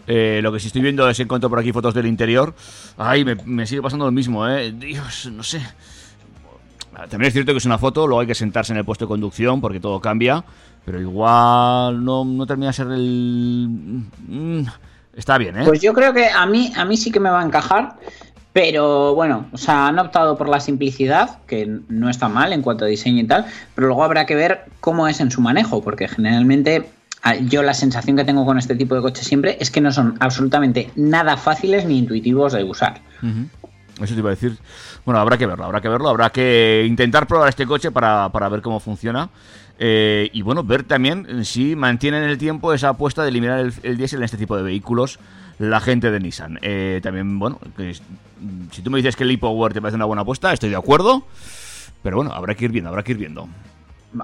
Eh, 0.06 0.40
lo 0.42 0.52
que 0.52 0.60
sí 0.60 0.66
estoy 0.66 0.82
viendo 0.82 1.08
es 1.08 1.18
encuentro 1.20 1.48
por 1.48 1.58
aquí 1.58 1.72
fotos 1.72 1.94
del 1.94 2.06
interior. 2.06 2.54
Ay, 2.96 3.24
me, 3.44 3.66
sigue 3.66 3.82
pasando 3.82 4.04
lo 4.04 4.12
mismo, 4.12 4.46
¿eh? 4.48 4.72
Dios, 4.72 5.30
no 5.32 5.42
sé. 5.42 5.62
También 6.94 7.28
es 7.28 7.32
cierto 7.32 7.52
que 7.52 7.58
es 7.58 7.64
una 7.64 7.78
foto, 7.78 8.06
luego 8.06 8.20
hay 8.20 8.26
que 8.26 8.34
sentarse 8.34 8.72
en 8.72 8.78
el 8.78 8.84
puesto 8.84 9.06
de 9.06 9.08
conducción 9.08 9.60
porque 9.60 9.80
todo 9.80 10.00
cambia. 10.00 10.44
Pero 10.84 11.00
igual 11.00 12.04
no, 12.04 12.24
no 12.24 12.46
termina 12.46 12.68
de 12.68 12.72
ser 12.74 12.86
el... 12.88 14.04
Mm, 14.28 14.66
está 15.16 15.38
bien, 15.38 15.58
¿eh? 15.58 15.64
Pues 15.64 15.80
yo 15.80 15.94
creo 15.94 16.12
que 16.12 16.28
a 16.28 16.44
mí, 16.46 16.72
a 16.76 16.84
mí 16.84 16.96
sí 16.96 17.10
que 17.10 17.20
me 17.20 17.30
va 17.30 17.40
a 17.40 17.44
encajar, 17.44 17.96
pero 18.52 19.14
bueno, 19.14 19.46
o 19.52 19.56
sea, 19.56 19.88
han 19.88 19.98
optado 19.98 20.36
por 20.36 20.48
la 20.48 20.60
simplicidad, 20.60 21.38
que 21.46 21.66
no 21.88 22.10
está 22.10 22.28
mal 22.28 22.52
en 22.52 22.60
cuanto 22.60 22.84
a 22.84 22.88
diseño 22.88 23.22
y 23.22 23.26
tal, 23.26 23.46
pero 23.74 23.86
luego 23.86 24.04
habrá 24.04 24.26
que 24.26 24.34
ver 24.34 24.66
cómo 24.80 25.08
es 25.08 25.20
en 25.20 25.30
su 25.30 25.40
manejo, 25.40 25.82
porque 25.82 26.06
generalmente 26.06 26.90
yo 27.46 27.62
la 27.62 27.74
sensación 27.74 28.16
que 28.16 28.24
tengo 28.24 28.44
con 28.44 28.58
este 28.58 28.74
tipo 28.74 28.94
de 28.94 29.02
coches 29.02 29.26
siempre 29.26 29.56
es 29.60 29.70
que 29.70 29.80
no 29.80 29.92
son 29.92 30.16
absolutamente 30.20 30.90
nada 30.96 31.36
fáciles 31.36 31.86
ni 31.86 31.98
intuitivos 31.98 32.52
de 32.52 32.64
usar. 32.64 33.00
Eso 34.00 34.14
te 34.14 34.20
iba 34.20 34.30
a 34.30 34.34
decir. 34.34 34.56
Bueno, 35.04 35.20
habrá 35.20 35.38
que 35.38 35.46
verlo, 35.46 35.64
habrá 35.64 35.80
que 35.80 35.88
verlo, 35.88 36.08
habrá 36.08 36.30
que 36.30 36.84
intentar 36.86 37.26
probar 37.26 37.48
este 37.48 37.66
coche 37.66 37.90
para, 37.90 38.28
para 38.30 38.48
ver 38.48 38.60
cómo 38.62 38.80
funciona. 38.80 39.30
Eh, 39.78 40.30
y 40.32 40.42
bueno, 40.42 40.62
ver 40.62 40.84
también 40.84 41.44
si 41.44 41.76
mantiene 41.76 42.18
en 42.18 42.24
el 42.24 42.38
tiempo 42.38 42.72
esa 42.72 42.90
apuesta 42.90 43.22
de 43.22 43.30
eliminar 43.30 43.58
el, 43.60 43.72
el 43.82 43.96
diésel 43.96 44.20
en 44.20 44.24
este 44.24 44.36
tipo 44.36 44.56
de 44.56 44.62
vehículos 44.62 45.18
la 45.58 45.80
gente 45.80 46.10
de 46.10 46.20
Nissan. 46.20 46.58
Eh, 46.62 47.00
también, 47.02 47.38
bueno, 47.38 47.58
si 48.70 48.82
tú 48.82 48.90
me 48.90 48.98
dices 48.98 49.16
que 49.16 49.24
el 49.24 49.30
e-Power 49.30 49.72
te 49.72 49.80
parece 49.80 49.96
una 49.96 50.04
buena 50.04 50.22
apuesta, 50.22 50.52
estoy 50.52 50.70
de 50.70 50.76
acuerdo. 50.76 51.24
Pero 52.02 52.16
bueno, 52.16 52.32
habrá 52.32 52.54
que 52.54 52.66
ir 52.66 52.72
viendo, 52.72 52.90
habrá 52.90 53.02
que 53.02 53.12
ir 53.12 53.18
viendo. 53.18 53.48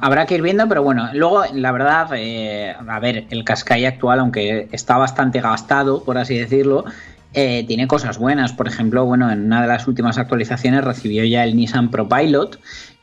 Habrá 0.00 0.26
que 0.26 0.36
ir 0.36 0.42
viendo, 0.42 0.68
pero 0.68 0.82
bueno, 0.82 1.10
luego 1.14 1.44
la 1.52 1.72
verdad, 1.72 2.08
eh, 2.14 2.74
a 2.86 2.98
ver, 3.00 3.26
el 3.30 3.44
Qashqai 3.44 3.84
actual, 3.86 4.20
aunque 4.20 4.68
está 4.72 4.96
bastante 4.96 5.40
gastado, 5.40 6.04
por 6.04 6.18
así 6.18 6.38
decirlo, 6.38 6.84
eh, 7.32 7.64
tiene 7.66 7.86
cosas 7.86 8.18
buenas. 8.18 8.52
Por 8.52 8.68
ejemplo, 8.68 9.04
bueno, 9.04 9.30
en 9.30 9.46
una 9.46 9.62
de 9.62 9.68
las 9.68 9.86
últimas 9.86 10.18
actualizaciones 10.18 10.84
recibió 10.84 11.24
ya 11.24 11.44
el 11.44 11.56
Nissan 11.56 11.90
ProPilot, 11.90 12.60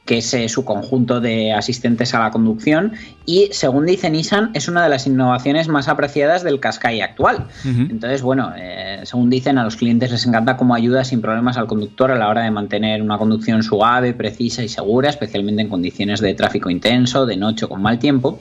que 0.07 0.17
es 0.19 0.33
eh, 0.33 0.49
su 0.49 0.65
conjunto 0.65 1.19
de 1.19 1.53
asistentes 1.53 2.15
a 2.15 2.19
la 2.19 2.31
conducción 2.31 2.93
y 3.25 3.49
según 3.51 3.85
dice 3.85 4.09
Nissan 4.09 4.51
es 4.55 4.67
una 4.67 4.81
de 4.81 4.89
las 4.89 5.05
innovaciones 5.05 5.67
más 5.67 5.89
apreciadas 5.89 6.43
del 6.43 6.59
Qashqai 6.59 7.01
actual. 7.01 7.45
Entonces, 7.65 8.21
bueno, 8.21 8.53
eh, 8.57 9.01
según 9.03 9.29
dicen 9.29 9.57
a 9.57 9.65
los 9.65 9.75
clientes 9.75 10.09
les 10.09 10.25
encanta 10.25 10.57
cómo 10.57 10.73
ayuda 10.73 11.03
sin 11.03 11.21
problemas 11.21 11.57
al 11.57 11.67
conductor 11.67 12.09
a 12.09 12.15
la 12.15 12.29
hora 12.29 12.43
de 12.43 12.51
mantener 12.51 13.01
una 13.01 13.17
conducción 13.17 13.61
suave, 13.61 14.13
precisa 14.13 14.63
y 14.63 14.69
segura, 14.69 15.09
especialmente 15.09 15.61
en 15.61 15.69
condiciones 15.69 16.21
de 16.21 16.33
tráfico 16.33 16.69
intenso, 16.69 17.25
de 17.25 17.35
noche 17.35 17.65
o 17.65 17.69
con 17.69 17.81
mal 17.81 17.99
tiempo. 17.99 18.39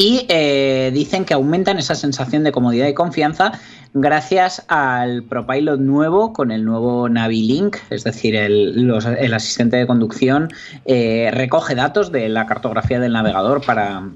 Y 0.00 0.26
eh, 0.28 0.92
dicen 0.94 1.24
que 1.24 1.34
aumentan 1.34 1.76
esa 1.76 1.96
sensación 1.96 2.44
de 2.44 2.52
comodidad 2.52 2.86
y 2.86 2.94
confianza 2.94 3.50
gracias 3.94 4.64
al 4.68 5.24
ProPilot 5.24 5.80
nuevo 5.80 6.32
con 6.32 6.52
el 6.52 6.64
nuevo 6.64 7.08
Navilink, 7.08 7.78
es 7.90 8.04
decir, 8.04 8.36
el, 8.36 9.34
asistente 9.34 9.76
de 9.76 9.88
conducción 9.88 10.50
eh, 10.84 11.30
recoge 11.32 11.74
datos 11.74 12.12
de 12.12 12.28
la 12.28 12.46
cartografía 12.46 13.00
del 13.00 13.12
navegador 13.12 13.60
para, 13.66 14.08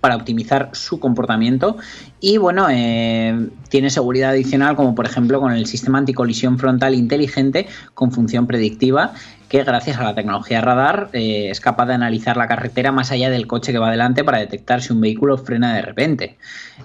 para 0.00 0.14
optimizar 0.14 0.70
su 0.74 1.00
comportamiento 1.00 1.76
y 2.20 2.36
bueno, 2.36 2.68
eh, 2.70 3.48
tiene 3.68 3.90
seguridad 3.90 4.30
adicional 4.30 4.76
como 4.76 4.94
por 4.94 5.06
ejemplo 5.06 5.40
con 5.40 5.52
el 5.52 5.66
sistema 5.66 5.98
anticolisión 5.98 6.56
frontal 6.60 6.94
inteligente 6.94 7.66
con 7.94 8.12
función 8.12 8.46
predictiva 8.46 9.14
que 9.48 9.62
gracias 9.62 9.98
a 9.98 10.02
la 10.02 10.14
tecnología 10.14 10.60
radar 10.60 11.08
eh, 11.12 11.50
es 11.50 11.60
capaz 11.60 11.86
de 11.86 11.94
analizar 11.94 12.36
la 12.36 12.48
carretera 12.48 12.90
más 12.90 13.12
allá 13.12 13.30
del 13.30 13.46
coche 13.46 13.72
que 13.72 13.78
va 13.78 13.90
delante 13.90 14.24
para 14.24 14.38
detectar 14.38 14.82
si 14.82 14.92
un 14.92 15.00
vehículo 15.00 15.38
frena 15.38 15.74
de 15.74 15.82
repente. 15.82 16.36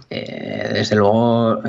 Eh, 0.10 0.70
desde 0.74 0.96
luego, 0.96 1.62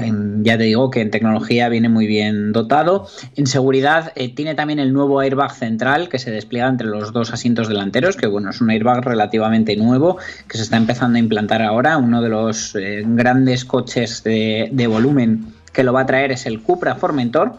ya 0.43 0.59
te 0.59 0.65
digo 0.65 0.91
que 0.91 1.01
en 1.01 1.11
tecnología 1.11 1.69
viene 1.69 1.89
muy 1.89 2.07
bien 2.07 2.53
dotado. 2.53 3.09
En 3.37 3.47
seguridad 3.47 4.13
eh, 4.17 4.35
tiene 4.35 4.55
también 4.55 4.79
el 4.79 4.93
nuevo 4.93 5.21
airbag 5.21 5.55
central 5.55 6.09
que 6.09 6.19
se 6.19 6.31
despliega 6.31 6.69
entre 6.69 6.87
los 6.87 7.13
dos 7.13 7.33
asientos 7.33 7.69
delanteros, 7.69 8.17
que 8.17 8.27
bueno, 8.27 8.51
es 8.51 8.61
un 8.61 8.71
airbag 8.71 9.05
relativamente 9.05 9.75
nuevo 9.77 10.19
que 10.47 10.59
se 10.59 10.65
está 10.65 10.77
empezando 10.77 11.17
a 11.17 11.21
implantar 11.21 11.63
ahora. 11.63 11.97
Uno 11.97 12.21
de 12.21 12.29
los 12.29 12.77
grandes 13.07 13.65
coches 13.65 14.23
de 14.25 14.87
volumen 14.89 15.53
que 15.73 15.83
lo 15.83 15.93
va 15.93 16.03
a 16.03 16.07
traer 16.07 16.33
es 16.33 16.47
el 16.47 16.61
Cupra 16.61 16.97
Formentor. 16.97 17.57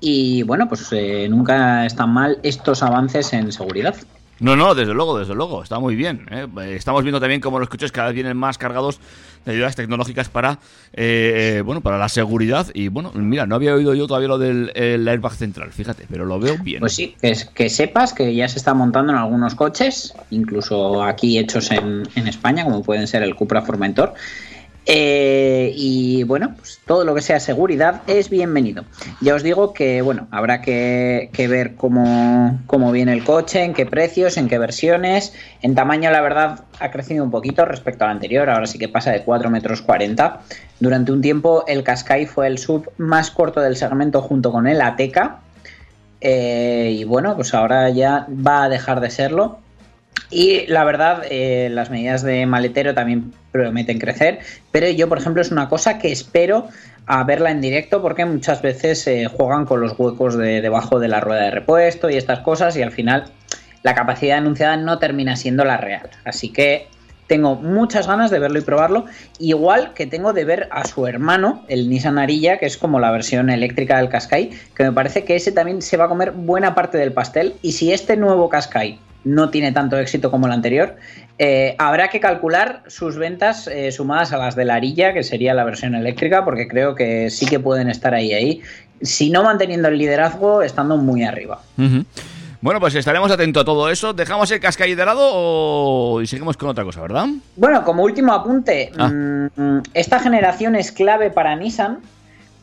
Y 0.00 0.42
bueno, 0.44 0.68
pues 0.68 0.88
eh, 0.92 1.28
nunca 1.28 1.84
están 1.86 2.10
mal 2.10 2.38
estos 2.42 2.82
avances 2.82 3.32
en 3.32 3.52
seguridad. 3.52 3.94
No, 4.38 4.56
no, 4.56 4.74
desde 4.74 4.94
luego, 4.94 5.18
desde 5.18 5.34
luego, 5.34 5.62
está 5.62 5.78
muy 5.78 5.94
bien. 5.94 6.26
¿eh? 6.30 6.46
Estamos 6.74 7.02
viendo 7.02 7.20
también 7.20 7.42
cómo 7.42 7.58
los 7.58 7.68
coches 7.68 7.92
cada 7.92 8.06
vez 8.08 8.14
vienen 8.14 8.38
más 8.38 8.56
cargados 8.56 8.98
de 9.44 9.52
ayudas 9.52 9.76
tecnológicas 9.76 10.30
para, 10.30 10.52
eh, 10.94 11.56
eh, 11.58 11.62
bueno, 11.62 11.82
para 11.82 11.98
la 11.98 12.08
seguridad. 12.08 12.66
Y 12.72 12.88
bueno, 12.88 13.12
mira, 13.14 13.44
no 13.46 13.54
había 13.54 13.74
oído 13.74 13.94
yo 13.94 14.06
todavía 14.06 14.28
lo 14.28 14.38
del 14.38 14.72
el 14.74 15.06
airbag 15.06 15.34
central, 15.34 15.72
fíjate, 15.72 16.06
pero 16.10 16.24
lo 16.24 16.40
veo 16.40 16.56
bien. 16.56 16.80
Pues 16.80 16.94
sí, 16.94 17.14
que, 17.20 17.30
es- 17.32 17.44
que 17.44 17.68
sepas 17.68 18.14
que 18.14 18.34
ya 18.34 18.48
se 18.48 18.56
está 18.56 18.72
montando 18.72 19.12
en 19.12 19.18
algunos 19.18 19.54
coches, 19.54 20.14
incluso 20.30 21.02
aquí 21.02 21.38
hechos 21.38 21.70
en, 21.70 22.04
en 22.14 22.26
España, 22.26 22.64
como 22.64 22.82
pueden 22.82 23.06
ser 23.06 23.22
el 23.22 23.34
Cupra 23.34 23.60
Formentor. 23.60 24.14
Eh, 24.86 25.72
y 25.76 26.24
bueno, 26.24 26.54
pues 26.56 26.80
todo 26.86 27.04
lo 27.04 27.14
que 27.14 27.20
sea 27.20 27.38
seguridad 27.38 28.02
es 28.06 28.30
bienvenido. 28.30 28.84
Ya 29.20 29.34
os 29.34 29.42
digo 29.42 29.72
que 29.72 30.02
bueno, 30.02 30.26
habrá 30.30 30.62
que, 30.62 31.30
ver 31.48 31.74
cómo, 31.76 32.92
viene 32.92 33.12
el 33.12 33.24
coche, 33.24 33.62
en 33.62 33.74
qué 33.74 33.86
precios, 33.86 34.36
en 34.36 34.48
qué 34.48 34.58
versiones. 34.58 35.34
En 35.62 35.74
tamaño, 35.74 36.10
la 36.10 36.20
verdad, 36.20 36.60
ha 36.78 36.90
crecido 36.90 37.22
un 37.22 37.30
poquito 37.30 37.64
respecto 37.64 38.04
al 38.04 38.10
anterior. 38.10 38.48
Ahora 38.48 38.66
sí 38.66 38.78
que 38.78 38.88
pasa 38.88 39.12
de 39.12 39.22
4 39.22 39.50
metros 39.50 39.82
40. 39.82 40.40
Durante 40.80 41.12
un 41.12 41.20
tiempo, 41.20 41.64
el 41.66 41.84
Qashqai 41.84 42.26
fue 42.26 42.46
el 42.46 42.58
sub 42.58 42.90
más 42.96 43.30
corto 43.30 43.60
del 43.60 43.76
segmento 43.76 44.22
junto 44.22 44.50
con 44.50 44.66
el 44.66 44.80
Ateca. 44.80 45.40
Eh, 46.20 46.96
y 46.98 47.04
bueno, 47.04 47.36
pues 47.36 47.54
ahora 47.54 47.88
ya 47.90 48.26
va 48.28 48.64
a 48.64 48.68
dejar 48.68 49.00
de 49.00 49.10
serlo. 49.10 49.58
Y 50.30 50.66
la 50.68 50.84
verdad, 50.84 51.24
eh, 51.28 51.68
las 51.70 51.90
medidas 51.90 52.22
de 52.22 52.46
maletero 52.46 52.94
también 52.94 53.32
prometen 53.50 53.98
crecer, 53.98 54.38
pero 54.70 54.88
yo, 54.88 55.08
por 55.08 55.18
ejemplo, 55.18 55.42
es 55.42 55.50
una 55.50 55.68
cosa 55.68 55.98
que 55.98 56.12
espero 56.12 56.68
a 57.06 57.24
verla 57.24 57.50
en 57.50 57.60
directo 57.60 58.00
porque 58.00 58.24
muchas 58.24 58.62
veces 58.62 59.04
eh, 59.08 59.26
juegan 59.26 59.66
con 59.66 59.80
los 59.80 59.98
huecos 59.98 60.36
de 60.36 60.60
debajo 60.60 61.00
de 61.00 61.08
la 61.08 61.20
rueda 61.20 61.42
de 61.42 61.50
repuesto 61.50 62.08
y 62.08 62.16
estas 62.16 62.38
cosas 62.40 62.76
y 62.76 62.82
al 62.82 62.92
final 62.92 63.24
la 63.82 63.96
capacidad 63.96 64.38
anunciada 64.38 64.76
no 64.76 65.00
termina 65.00 65.34
siendo 65.34 65.64
la 65.64 65.76
real. 65.76 66.08
Así 66.24 66.52
que 66.52 66.86
tengo 67.26 67.56
muchas 67.56 68.06
ganas 68.06 68.30
de 68.30 68.38
verlo 68.38 68.60
y 68.60 68.62
probarlo, 68.62 69.06
igual 69.40 69.94
que 69.94 70.06
tengo 70.06 70.32
de 70.32 70.44
ver 70.44 70.68
a 70.70 70.84
su 70.84 71.06
hermano, 71.06 71.64
el 71.68 71.88
Nissan 71.88 72.18
Arilla, 72.18 72.58
que 72.58 72.66
es 72.66 72.76
como 72.76 73.00
la 73.00 73.10
versión 73.10 73.50
eléctrica 73.50 73.98
del 73.98 74.08
Qashqai, 74.08 74.50
que 74.76 74.84
me 74.84 74.92
parece 74.92 75.24
que 75.24 75.36
ese 75.36 75.50
también 75.50 75.82
se 75.82 75.96
va 75.96 76.04
a 76.04 76.08
comer 76.08 76.32
buena 76.32 76.74
parte 76.74 76.98
del 76.98 77.12
pastel 77.12 77.54
y 77.62 77.72
si 77.72 77.92
este 77.92 78.16
nuevo 78.16 78.48
Qashqai 78.48 78.98
no 79.24 79.50
tiene 79.50 79.72
tanto 79.72 79.98
éxito 79.98 80.30
como 80.30 80.46
el 80.46 80.52
anterior, 80.52 80.96
eh, 81.38 81.74
habrá 81.78 82.08
que 82.08 82.20
calcular 82.20 82.82
sus 82.86 83.16
ventas 83.16 83.66
eh, 83.66 83.92
sumadas 83.92 84.32
a 84.32 84.38
las 84.38 84.56
de 84.56 84.64
la 84.64 84.74
Arilla, 84.74 85.12
que 85.14 85.22
sería 85.22 85.54
la 85.54 85.64
versión 85.64 85.94
eléctrica, 85.94 86.44
porque 86.44 86.68
creo 86.68 86.94
que 86.94 87.30
sí 87.30 87.46
que 87.46 87.60
pueden 87.60 87.88
estar 87.88 88.14
ahí 88.14 88.32
ahí, 88.32 88.60
si 89.02 89.30
no 89.30 89.42
manteniendo 89.42 89.88
el 89.88 89.96
liderazgo, 89.96 90.62
estando 90.62 90.96
muy 90.98 91.24
arriba. 91.24 91.60
Bueno, 92.62 92.78
pues 92.78 92.94
estaremos 92.94 93.30
atentos 93.30 93.62
a 93.62 93.64
todo 93.64 93.88
eso. 93.88 94.12
¿Dejamos 94.12 94.50
el 94.50 94.60
cascay 94.60 94.94
de 94.94 95.04
lado 95.06 95.22
o 95.22 96.20
y 96.20 96.26
seguimos 96.26 96.58
con 96.58 96.68
otra 96.68 96.84
cosa, 96.84 97.00
verdad? 97.00 97.26
Bueno, 97.56 97.82
como 97.84 98.02
último 98.02 98.34
apunte, 98.34 98.92
Ah. 98.98 99.08
mm, 99.08 99.78
esta 99.94 100.18
generación 100.18 100.76
es 100.76 100.92
clave 100.92 101.30
para 101.30 101.56
Nissan 101.56 102.00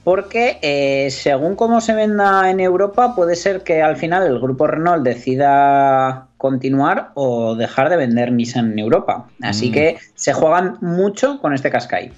porque 0.03 0.59
eh, 0.61 1.09
según 1.09 1.55
cómo 1.55 1.81
se 1.81 1.95
venda 1.95 2.49
en 2.51 2.59
Europa 2.59 3.15
puede 3.15 3.35
ser 3.35 3.63
que 3.63 3.81
al 3.81 3.97
final 3.97 4.27
el 4.27 4.39
grupo 4.39 4.67
Renault 4.67 5.03
decida 5.03 6.26
continuar 6.37 7.11
o 7.15 7.55
dejar 7.55 7.89
de 7.89 7.97
vender 7.97 8.31
Nissan 8.31 8.71
en 8.73 8.79
Europa. 8.79 9.27
Así 9.41 9.69
Mm. 9.69 9.73
que 9.73 9.97
se 10.15 10.33
juegan 10.33 10.77
mucho 10.81 11.39
con 11.41 11.53
este 11.53 11.69
Qashqai. 11.69 12.11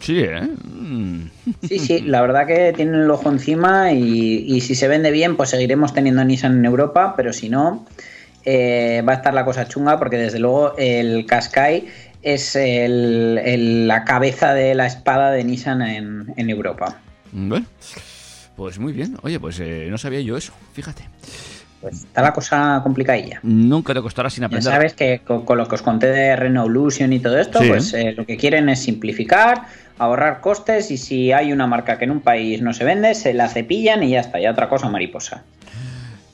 Sí, 0.00 0.20
¿eh? 0.20 0.40
Mm. 0.64 1.28
Sí, 1.68 1.78
sí, 1.78 2.00
la 2.00 2.22
verdad 2.22 2.46
que 2.46 2.72
tienen 2.74 2.94
el 3.02 3.10
ojo 3.10 3.28
encima 3.30 3.92
y, 3.92 4.44
y 4.46 4.60
si 4.62 4.74
se 4.74 4.88
vende 4.88 5.10
bien, 5.10 5.36
pues 5.36 5.50
seguiremos 5.50 5.92
teniendo 5.92 6.24
Nissan 6.24 6.58
en 6.58 6.64
Europa, 6.64 7.14
pero 7.16 7.32
si 7.34 7.48
no, 7.50 7.84
eh, 8.46 9.02
va 9.06 9.12
a 9.12 9.16
estar 9.16 9.34
la 9.34 9.44
cosa 9.44 9.68
chunga 9.68 9.98
porque 9.98 10.16
desde 10.16 10.38
luego 10.38 10.74
el 10.78 11.26
Qashqai 11.26 11.86
es 12.22 12.56
el- 12.56 13.38
el- 13.44 13.86
la 13.88 14.04
cabeza 14.04 14.54
de 14.54 14.74
la 14.74 14.86
espada 14.86 15.30
de 15.32 15.44
Nissan 15.44 15.82
en, 15.82 16.32
en 16.36 16.48
Europa. 16.50 16.98
Bueno, 17.32 17.66
pues 18.56 18.78
muy 18.78 18.92
bien. 18.94 19.16
Oye, 19.22 19.38
pues 19.38 19.60
eh, 19.60 19.88
no 19.90 19.98
sabía 19.98 20.20
yo 20.22 20.36
eso, 20.38 20.52
fíjate. 20.72 21.04
Pues 21.80 21.94
está 22.04 22.20
la 22.22 22.32
cosa 22.34 22.80
complicadilla. 22.82 23.40
Nunca 23.42 23.94
te 23.94 24.02
costará 24.02 24.28
sin 24.28 24.42
Ya 24.42 24.46
aprender. 24.46 24.72
sabes 24.72 24.92
que 24.94 25.20
con, 25.20 25.44
con 25.46 25.56
lo 25.56 25.66
que 25.66 25.76
os 25.76 25.82
conté 25.82 26.08
de 26.08 26.36
Renaulution 26.36 27.12
y 27.12 27.20
todo 27.20 27.38
esto, 27.38 27.60
Sí. 27.60 27.68
pues 27.68 27.94
eh, 27.94 28.12
lo 28.16 28.26
que 28.26 28.36
quieren 28.36 28.68
es 28.68 28.82
simplificar, 28.82 29.62
ahorrar 29.98 30.40
costes 30.40 30.90
y 30.90 30.98
si 30.98 31.32
hay 31.32 31.52
una 31.52 31.66
marca 31.66 31.96
que 31.98 32.04
en 32.04 32.10
un 32.10 32.20
país 32.20 32.60
no 32.60 32.74
se 32.74 32.84
vende, 32.84 33.14
se 33.14 33.32
la 33.32 33.48
cepillan 33.48 34.02
y 34.02 34.10
ya 34.10 34.20
está, 34.20 34.38
ya 34.38 34.50
otra 34.50 34.68
cosa 34.68 34.88
mariposa. 34.90 35.42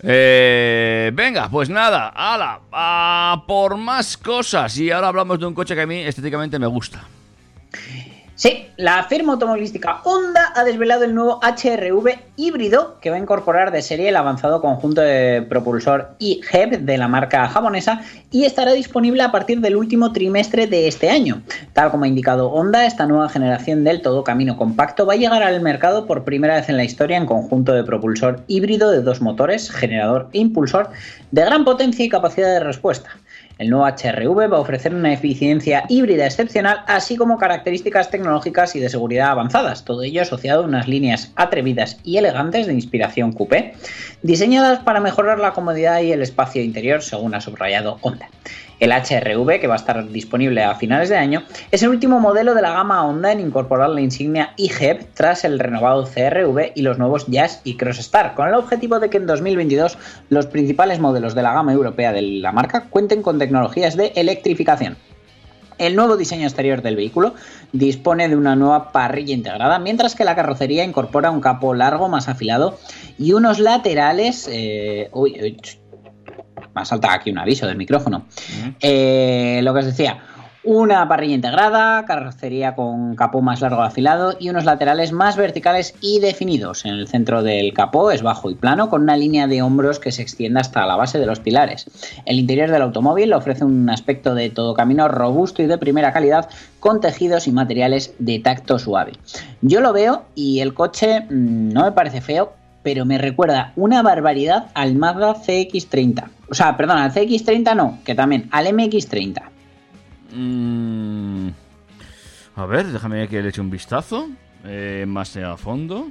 Eh, 0.03 1.11
venga, 1.15 1.49
pues 1.49 1.69
nada, 1.71 2.09
ala, 2.09 2.61
a 2.73 3.45
por 3.47 3.77
más 3.77 4.17
cosas. 4.17 4.77
Y 4.79 4.91
ahora 4.91 5.09
hablamos 5.09 5.39
de 5.39 5.47
un 5.47 5.55
coche 5.55 5.75
que 5.75 5.81
a 5.83 5.87
mí 5.87 6.01
estéticamente 6.01 6.59
me 6.59 6.67
gusta. 6.67 7.05
Sí, 8.37 8.67
la 8.77 9.03
firma 9.05 9.33
automovilística 9.33 10.03
Honda 10.05 10.53
ha 10.55 10.63
desvelado 10.63 11.05
el 11.05 11.15
nuevo 11.15 11.41
HRV 11.41 12.19
híbrido 12.37 12.99
que 13.01 13.09
va 13.09 13.17
a 13.17 13.19
incorporar 13.19 13.73
de 13.73 13.81
serie 13.81 14.11
el 14.11 14.17
avanzado 14.17 14.61
conjunto 14.61 15.01
de 15.01 15.41
propulsor 15.41 16.11
e-HEV 16.21 16.81
de 16.81 16.99
la 16.99 17.09
marca 17.09 17.49
japonesa 17.49 18.03
y 18.31 18.45
estará 18.45 18.73
disponible 18.73 19.23
a 19.23 19.33
partir 19.33 19.63
del 19.63 19.75
último 19.75 20.13
trimestre 20.13 20.67
de 20.67 20.87
este 20.87 21.09
año. 21.09 21.41
Tal 21.73 21.91
como 21.91 22.05
ha 22.05 22.09
indicado 22.09 22.51
Honda, 22.51 22.85
esta 22.85 23.07
nueva 23.07 23.31
generación 23.31 23.85
del 23.85 24.03
todo 24.03 24.23
camino 24.23 24.59
compacto 24.59 25.07
va 25.07 25.15
a 25.15 25.17
llegar 25.17 25.43
al 25.43 25.63
mercado 25.63 26.05
por 26.05 26.25
primera 26.25 26.57
vez 26.57 26.69
en 26.69 26.77
la 26.77 26.85
historia 26.85 27.17
en 27.17 27.25
conjunto 27.25 27.73
de 27.73 27.85
propulsor 27.85 28.43
híbrido 28.49 28.91
de 28.91 29.01
dos 29.01 29.23
motores, 29.23 29.71
generador 29.71 30.29
e 30.35 30.41
impulsor, 30.41 30.91
de 31.31 31.43
gran 31.43 31.65
potencia 31.65 32.05
y 32.05 32.11
capacidad 32.11 32.49
de 32.49 32.61
respuesta. 32.61 33.17
El 33.59 33.71
nuevo 33.71 33.87
HRV 33.87 34.53
va 34.53 34.59
a 34.59 34.61
ofrecer 34.61 34.95
una 34.95 35.15
eficiencia 35.15 35.85
híbrida 35.89 36.27
excepcional, 36.27 36.85
así 36.87 37.17
como 37.17 37.39
características 37.39 38.11
tecnológicas 38.11 38.77
y 38.77 38.81
de 38.81 38.91
seguridad 38.91 39.31
avanzadas, 39.31 39.85
todo 39.85 40.03
ello 40.03 40.21
asociado 40.21 40.63
a 40.63 40.67
unas 40.67 40.87
líneas 40.87 41.33
atrevidas 41.37 41.99
y 42.05 42.19
elegantes 42.19 42.67
de 42.67 42.75
inspiración 42.75 43.33
coupé, 43.33 43.73
diseñadas 44.21 44.81
para 44.81 45.01
mejorar 45.01 45.39
la 45.39 45.53
comodidad 45.53 46.03
y 46.03 46.13
el 46.13 46.21
espacio 46.21 46.63
interior, 46.63 47.03
según 47.03 47.35
ha 47.35 47.41
subrayado 47.41 47.97
Honda. 48.03 48.29
El 48.79 48.93
HRV, 48.93 49.59
que 49.59 49.67
va 49.67 49.75
a 49.75 49.79
estar 49.79 50.07
disponible 50.09 50.63
a 50.63 50.75
finales 50.75 51.09
de 51.09 51.17
año, 51.17 51.45
es 51.71 51.83
el 51.83 51.89
último 51.89 52.21
modelo 52.21 52.55
de 52.55 52.61
la 52.61 52.73
gama 52.73 53.07
Honda 53.07 53.33
en 53.33 53.41
incorporar 53.41 53.89
la 53.89 54.03
insignia 54.03 54.53
iHEV 54.57 55.07
tras 55.15 55.45
el 55.45 55.59
renovado 55.59 56.05
CRV 56.05 56.73
y 56.75 56.83
los 56.83 56.99
nuevos 56.99 57.27
Jazz 57.27 57.63
y 57.65 57.77
Crossstar, 57.77 58.35
con 58.35 58.49
el 58.49 58.55
objetivo 58.55 59.01
de 59.01 59.09
que 59.09 59.17
en 59.17 59.27
2022 59.27 59.97
los 60.29 60.47
principales 60.47 61.01
modelos 61.01 61.35
de 61.35 61.43
la 61.43 61.55
gama 61.55 61.73
europea 61.73 62.13
de 62.13 62.23
la 62.23 62.53
marca 62.53 62.89
cuenten 62.91 63.23
con 63.23 63.39
tecnologías 63.39 63.97
de 63.97 64.13
electrificación. 64.15 64.99
El 65.79 65.95
nuevo 65.95 66.17
diseño 66.17 66.45
exterior 66.45 66.81
del 66.83 66.97
vehículo 66.97 67.35
dispone 67.73 68.29
de 68.29 68.37
una 68.37 68.57
nueva 68.57 68.93
parrilla 68.93 69.35
integrada, 69.35 69.79
mientras 69.79 70.15
que 70.15 70.25
la 70.25 70.35
carrocería 70.35 70.85
incorpora 70.85 71.31
un 71.31 71.41
capó 71.41 71.75
largo 71.75 72.09
más 72.09 72.29
afilado 72.29 72.79
y 73.19 73.33
unos 73.33 73.59
laterales... 73.59 74.49
eh, 74.51 75.09
uy, 75.13 75.39
uy, 75.43 75.57
me 76.77 76.83
ha 76.83 76.85
saltado 76.85 77.15
aquí 77.15 77.31
un 77.31 77.39
aviso 77.39 77.67
del 77.67 77.77
micrófono. 77.77 78.27
Eh, 78.81 79.61
lo 79.63 79.73
que 79.73 79.81
os 79.81 79.87
decía, 79.87 80.19
una 80.63 81.09
parrilla 81.09 81.37
integrada, 81.37 82.05
carrocería 82.05 82.75
con 82.75 83.17
capó 83.17 83.41
más 83.41 83.63
largo 83.63 83.83
afilado 83.83 84.37
y 84.39 84.51
unos 84.51 84.67
laterales 84.67 85.11
más 85.11 85.37
verticales 85.37 85.95
y 86.03 86.21
definidos. 86.21 86.85
En 86.85 86.95
el 86.95 87.09
centro 87.09 87.43
del 87.43 87.73
capó 87.73 88.11
es 88.11 88.21
bajo 88.21 88.51
y 88.51 88.57
plano, 88.57 88.91
con 88.91 89.03
una 89.03 89.17
línea 89.17 89.47
de 89.47 89.63
hombros 89.63 89.99
que 89.99 90.13
se 90.13 90.21
extiende 90.21 90.61
hasta 90.61 90.87
la 90.87 90.97
base 90.97 91.19
de 91.19 91.25
los 91.25 91.41
pilares. 91.41 91.87
El 92.27 92.39
interior 92.39 92.71
del 92.71 92.83
automóvil 92.83 93.33
ofrece 93.33 93.65
un 93.65 93.89
aspecto 93.89 94.35
de 94.35 94.51
todo 94.51 94.75
camino 94.75 95.09
robusto 95.09 95.63
y 95.63 95.67
de 95.67 95.79
primera 95.79 96.13
calidad, 96.13 96.51
con 96.79 97.01
tejidos 97.01 97.47
y 97.47 97.53
materiales 97.53 98.13
de 98.19 98.39
tacto 98.41 98.79
suave. 98.79 99.13
Yo 99.63 99.81
lo 99.81 99.95
veo 99.95 100.25
y 100.35 100.61
el 100.61 100.75
coche 100.75 101.21
mm, 101.21 101.73
no 101.73 101.85
me 101.85 101.93
parece 101.93 102.21
feo, 102.21 102.53
pero 102.83 103.05
me 103.05 103.19
recuerda 103.19 103.73
una 103.77 104.03
barbaridad 104.03 104.67
al 104.75 104.95
Mazda 104.95 105.37
CX30. 105.37 106.36
O 106.49 106.55
sea, 106.55 106.77
perdón, 106.77 106.99
al 106.99 107.13
CX30 107.13 107.75
no, 107.75 107.99
que 108.05 108.15
también, 108.15 108.49
al 108.53 108.67
MX30. 108.67 109.43
Mm, 110.33 111.49
a 112.57 112.67
ver, 112.67 112.87
déjame 112.87 113.29
que 113.29 113.43
le 113.43 113.49
eche 113.49 113.61
un 113.61 113.71
vistazo. 113.71 114.29
eh, 114.65 115.05
más 115.07 115.37
a 115.37 115.57
fondo. 115.57 116.09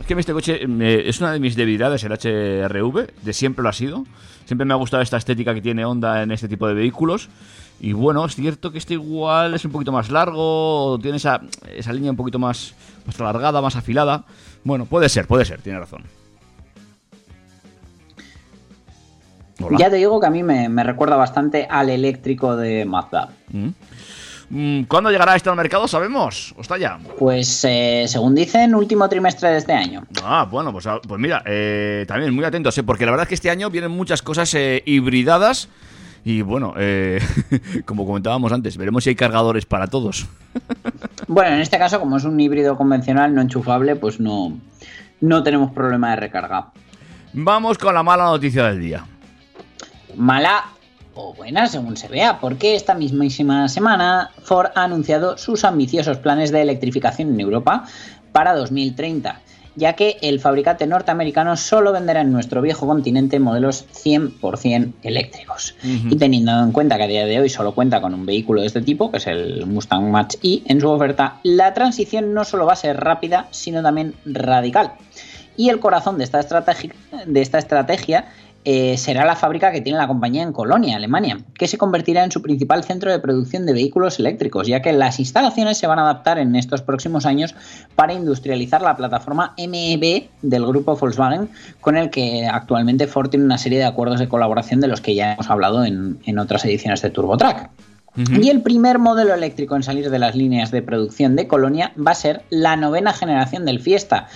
Es 0.00 0.06
que 0.06 0.14
este 0.14 0.32
coche 0.32 0.60
es 0.62 1.20
una 1.20 1.32
de 1.32 1.40
mis 1.40 1.56
debilidades, 1.56 2.04
el 2.04 2.12
HRV, 2.12 3.10
de 3.22 3.32
siempre 3.32 3.62
lo 3.62 3.68
ha 3.68 3.72
sido. 3.72 4.04
Siempre 4.44 4.64
me 4.64 4.72
ha 4.72 4.76
gustado 4.76 5.02
esta 5.02 5.16
estética 5.16 5.54
que 5.54 5.60
tiene 5.60 5.84
Honda 5.84 6.22
en 6.22 6.30
este 6.30 6.48
tipo 6.48 6.66
de 6.68 6.74
vehículos. 6.74 7.28
Y 7.80 7.92
bueno, 7.92 8.24
es 8.24 8.34
cierto 8.34 8.70
que 8.72 8.78
este 8.78 8.94
igual 8.94 9.54
es 9.54 9.64
un 9.64 9.72
poquito 9.72 9.92
más 9.92 10.10
largo, 10.10 10.98
tiene 11.00 11.16
esa, 11.16 11.40
esa 11.74 11.92
línea 11.92 12.10
un 12.10 12.16
poquito 12.16 12.38
más, 12.38 12.74
más 13.06 13.20
alargada, 13.20 13.60
más 13.60 13.76
afilada. 13.76 14.24
Bueno, 14.64 14.86
puede 14.86 15.08
ser, 15.08 15.26
puede 15.26 15.44
ser, 15.44 15.60
tiene 15.60 15.78
razón. 15.78 16.02
Hola. 19.60 19.78
Ya 19.78 19.90
te 19.90 19.96
digo 19.96 20.20
que 20.20 20.26
a 20.26 20.30
mí 20.30 20.42
me, 20.42 20.68
me 20.68 20.84
recuerda 20.84 21.16
bastante 21.16 21.66
al 21.68 21.90
eléctrico 21.90 22.56
de 22.56 22.84
Mazda. 22.84 23.30
Mm. 23.50 23.68
Mm, 24.50 24.84
¿Cuándo 24.84 25.10
llegará 25.10 25.36
esto 25.36 25.50
al 25.50 25.56
mercado? 25.56 25.86
¿Sabemos? 25.86 26.54
¿O 26.56 26.62
está 26.62 26.78
ya? 26.78 26.98
Pues 27.18 27.64
eh, 27.64 28.04
según 28.08 28.34
dicen, 28.34 28.74
último 28.74 29.08
trimestre 29.08 29.50
de 29.50 29.58
este 29.58 29.72
año. 29.72 30.04
Ah, 30.24 30.46
bueno, 30.50 30.72
pues, 30.72 30.86
ah, 30.86 31.00
pues 31.06 31.20
mira, 31.20 31.42
eh, 31.44 32.04
también 32.08 32.34
muy 32.34 32.44
atentos, 32.44 32.76
¿eh? 32.78 32.82
porque 32.82 33.04
la 33.04 33.10
verdad 33.10 33.24
es 33.24 33.28
que 33.28 33.34
este 33.34 33.50
año 33.50 33.68
vienen 33.68 33.90
muchas 33.90 34.22
cosas 34.22 34.52
eh, 34.54 34.82
hibridadas 34.86 35.68
y 36.24 36.42
bueno, 36.42 36.74
como 37.84 38.06
comentábamos 38.06 38.52
antes, 38.52 38.76
veremos 38.76 39.04
si 39.04 39.10
hay 39.10 39.16
cargadores 39.16 39.66
para 39.66 39.86
todos. 39.86 40.26
Bueno, 41.30 41.56
en 41.56 41.60
este 41.60 41.76
caso, 41.76 42.00
como 42.00 42.16
es 42.16 42.24
un 42.24 42.40
híbrido 42.40 42.74
convencional 42.74 43.34
no 43.34 43.42
enchufable, 43.42 43.96
pues 43.96 44.18
no, 44.18 44.58
no 45.20 45.42
tenemos 45.42 45.72
problema 45.72 46.10
de 46.10 46.16
recarga. 46.16 46.68
Vamos 47.34 47.76
con 47.76 47.92
la 47.92 48.02
mala 48.02 48.24
noticia 48.24 48.64
del 48.64 48.80
día. 48.80 49.04
Mala 50.16 50.64
o 51.14 51.34
buena, 51.34 51.66
según 51.66 51.96
se 51.96 52.08
vea, 52.08 52.38
porque 52.40 52.74
esta 52.76 52.94
mismísima 52.94 53.68
semana 53.68 54.30
Ford 54.42 54.70
ha 54.74 54.84
anunciado 54.84 55.36
sus 55.36 55.64
ambiciosos 55.64 56.18
planes 56.18 56.52
de 56.52 56.62
electrificación 56.62 57.34
en 57.34 57.40
Europa 57.40 57.84
para 58.32 58.54
2030, 58.54 59.40
ya 59.74 59.94
que 59.94 60.18
el 60.22 60.38
fabricante 60.38 60.86
norteamericano 60.86 61.56
solo 61.56 61.92
venderá 61.92 62.20
en 62.20 62.32
nuestro 62.32 62.62
viejo 62.62 62.86
continente 62.86 63.40
modelos 63.40 63.86
100% 63.92 64.92
eléctricos. 65.02 65.74
Y 65.82 66.16
teniendo 66.16 66.52
en 66.62 66.72
cuenta 66.72 66.96
que 66.96 67.04
a 67.04 67.08
día 67.08 67.26
de 67.26 67.40
hoy 67.40 67.48
solo 67.48 67.74
cuenta 67.74 68.00
con 68.00 68.14
un 68.14 68.26
vehículo 68.26 68.60
de 68.60 68.68
este 68.68 68.82
tipo, 68.82 69.10
que 69.10 69.18
es 69.18 69.26
el 69.26 69.66
Mustang 69.66 70.10
Mach-E, 70.10 70.62
en 70.66 70.80
su 70.80 70.88
oferta, 70.88 71.40
la 71.42 71.74
transición 71.74 72.34
no 72.34 72.44
solo 72.44 72.66
va 72.66 72.74
a 72.74 72.76
ser 72.76 72.96
rápida, 72.98 73.48
sino 73.50 73.82
también 73.82 74.14
radical. 74.24 74.92
Y 75.56 75.70
el 75.70 75.80
corazón 75.80 76.18
de 76.18 76.24
esta 76.24 76.38
estrategia, 76.38 76.92
de 77.26 77.40
esta 77.40 77.58
estrategia 77.58 78.26
eh, 78.70 78.98
será 78.98 79.24
la 79.24 79.34
fábrica 79.34 79.72
que 79.72 79.80
tiene 79.80 79.98
la 79.98 80.06
compañía 80.06 80.42
en 80.42 80.52
Colonia, 80.52 80.96
Alemania, 80.96 81.38
que 81.54 81.66
se 81.66 81.78
convertirá 81.78 82.22
en 82.22 82.30
su 82.30 82.42
principal 82.42 82.84
centro 82.84 83.10
de 83.10 83.18
producción 83.18 83.64
de 83.64 83.72
vehículos 83.72 84.18
eléctricos, 84.18 84.66
ya 84.66 84.82
que 84.82 84.92
las 84.92 85.18
instalaciones 85.18 85.78
se 85.78 85.86
van 85.86 85.98
a 85.98 86.02
adaptar 86.02 86.38
en 86.38 86.54
estos 86.54 86.82
próximos 86.82 87.24
años 87.24 87.54
para 87.96 88.12
industrializar 88.12 88.82
la 88.82 88.94
plataforma 88.94 89.54
MEB 89.56 90.28
del 90.42 90.66
grupo 90.66 90.96
Volkswagen, 90.96 91.48
con 91.80 91.96
el 91.96 92.10
que 92.10 92.46
actualmente 92.46 93.06
Ford 93.06 93.30
tiene 93.30 93.46
una 93.46 93.56
serie 93.56 93.78
de 93.78 93.86
acuerdos 93.86 94.20
de 94.20 94.28
colaboración 94.28 94.80
de 94.80 94.88
los 94.88 95.00
que 95.00 95.14
ya 95.14 95.32
hemos 95.32 95.48
hablado 95.48 95.86
en, 95.86 96.18
en 96.26 96.38
otras 96.38 96.62
ediciones 96.66 97.00
de 97.00 97.08
TurboTrack. 97.08 97.70
Y 98.16 98.48
el 98.48 98.62
primer 98.62 98.98
modelo 98.98 99.32
eléctrico 99.32 99.76
en 99.76 99.84
salir 99.84 100.10
de 100.10 100.18
las 100.18 100.34
líneas 100.34 100.72
de 100.72 100.82
producción 100.82 101.36
de 101.36 101.46
Colonia 101.46 101.92
va 101.96 102.10
a 102.10 102.16
ser 102.16 102.42
la 102.50 102.74
novena 102.74 103.12
generación 103.12 103.64
del 103.64 103.78
Fiesta, 103.78 104.26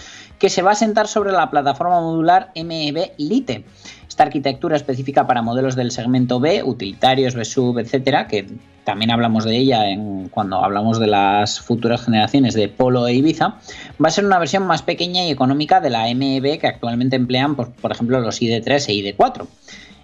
que 0.43 0.51
se 0.51 0.61
va 0.61 0.73
a 0.73 0.75
sentar 0.75 1.07
sobre 1.07 1.31
la 1.31 1.51
plataforma 1.51 2.01
modular 2.01 2.51
MEB 2.57 3.13
Lite. 3.17 3.65
Esta 4.09 4.25
arquitectura 4.25 4.75
específica 4.75 5.25
para 5.25 5.41
modelos 5.41 5.77
del 5.77 5.93
segmento 5.93 6.41
B, 6.41 6.65
utilitarios, 6.65 7.37
B-Sub, 7.37 7.79
etcétera, 7.79 8.27
que 8.27 8.49
también 8.83 9.13
hablamos 9.13 9.45
de 9.45 9.57
ella 9.57 9.89
en, 9.89 10.29
cuando 10.31 10.57
hablamos 10.57 10.99
de 10.99 11.07
las 11.07 11.61
futuras 11.61 12.05
generaciones 12.05 12.55
de 12.55 12.67
Polo 12.67 13.07
e 13.07 13.15
Ibiza, 13.15 13.55
va 14.05 14.09
a 14.09 14.11
ser 14.11 14.27
una 14.27 14.41
versión 14.41 14.67
más 14.67 14.83
pequeña 14.83 15.25
y 15.25 15.31
económica 15.31 15.81
de 15.81 15.91
la 15.91 16.13
MEB 16.13 16.59
que 16.59 16.67
actualmente 16.67 17.15
emplean, 17.15 17.55
por, 17.55 17.71
por 17.71 17.93
ejemplo, 17.93 18.19
los 18.21 18.43
ID3 18.43 18.89
e 18.89 19.15
ID4. 19.17 19.47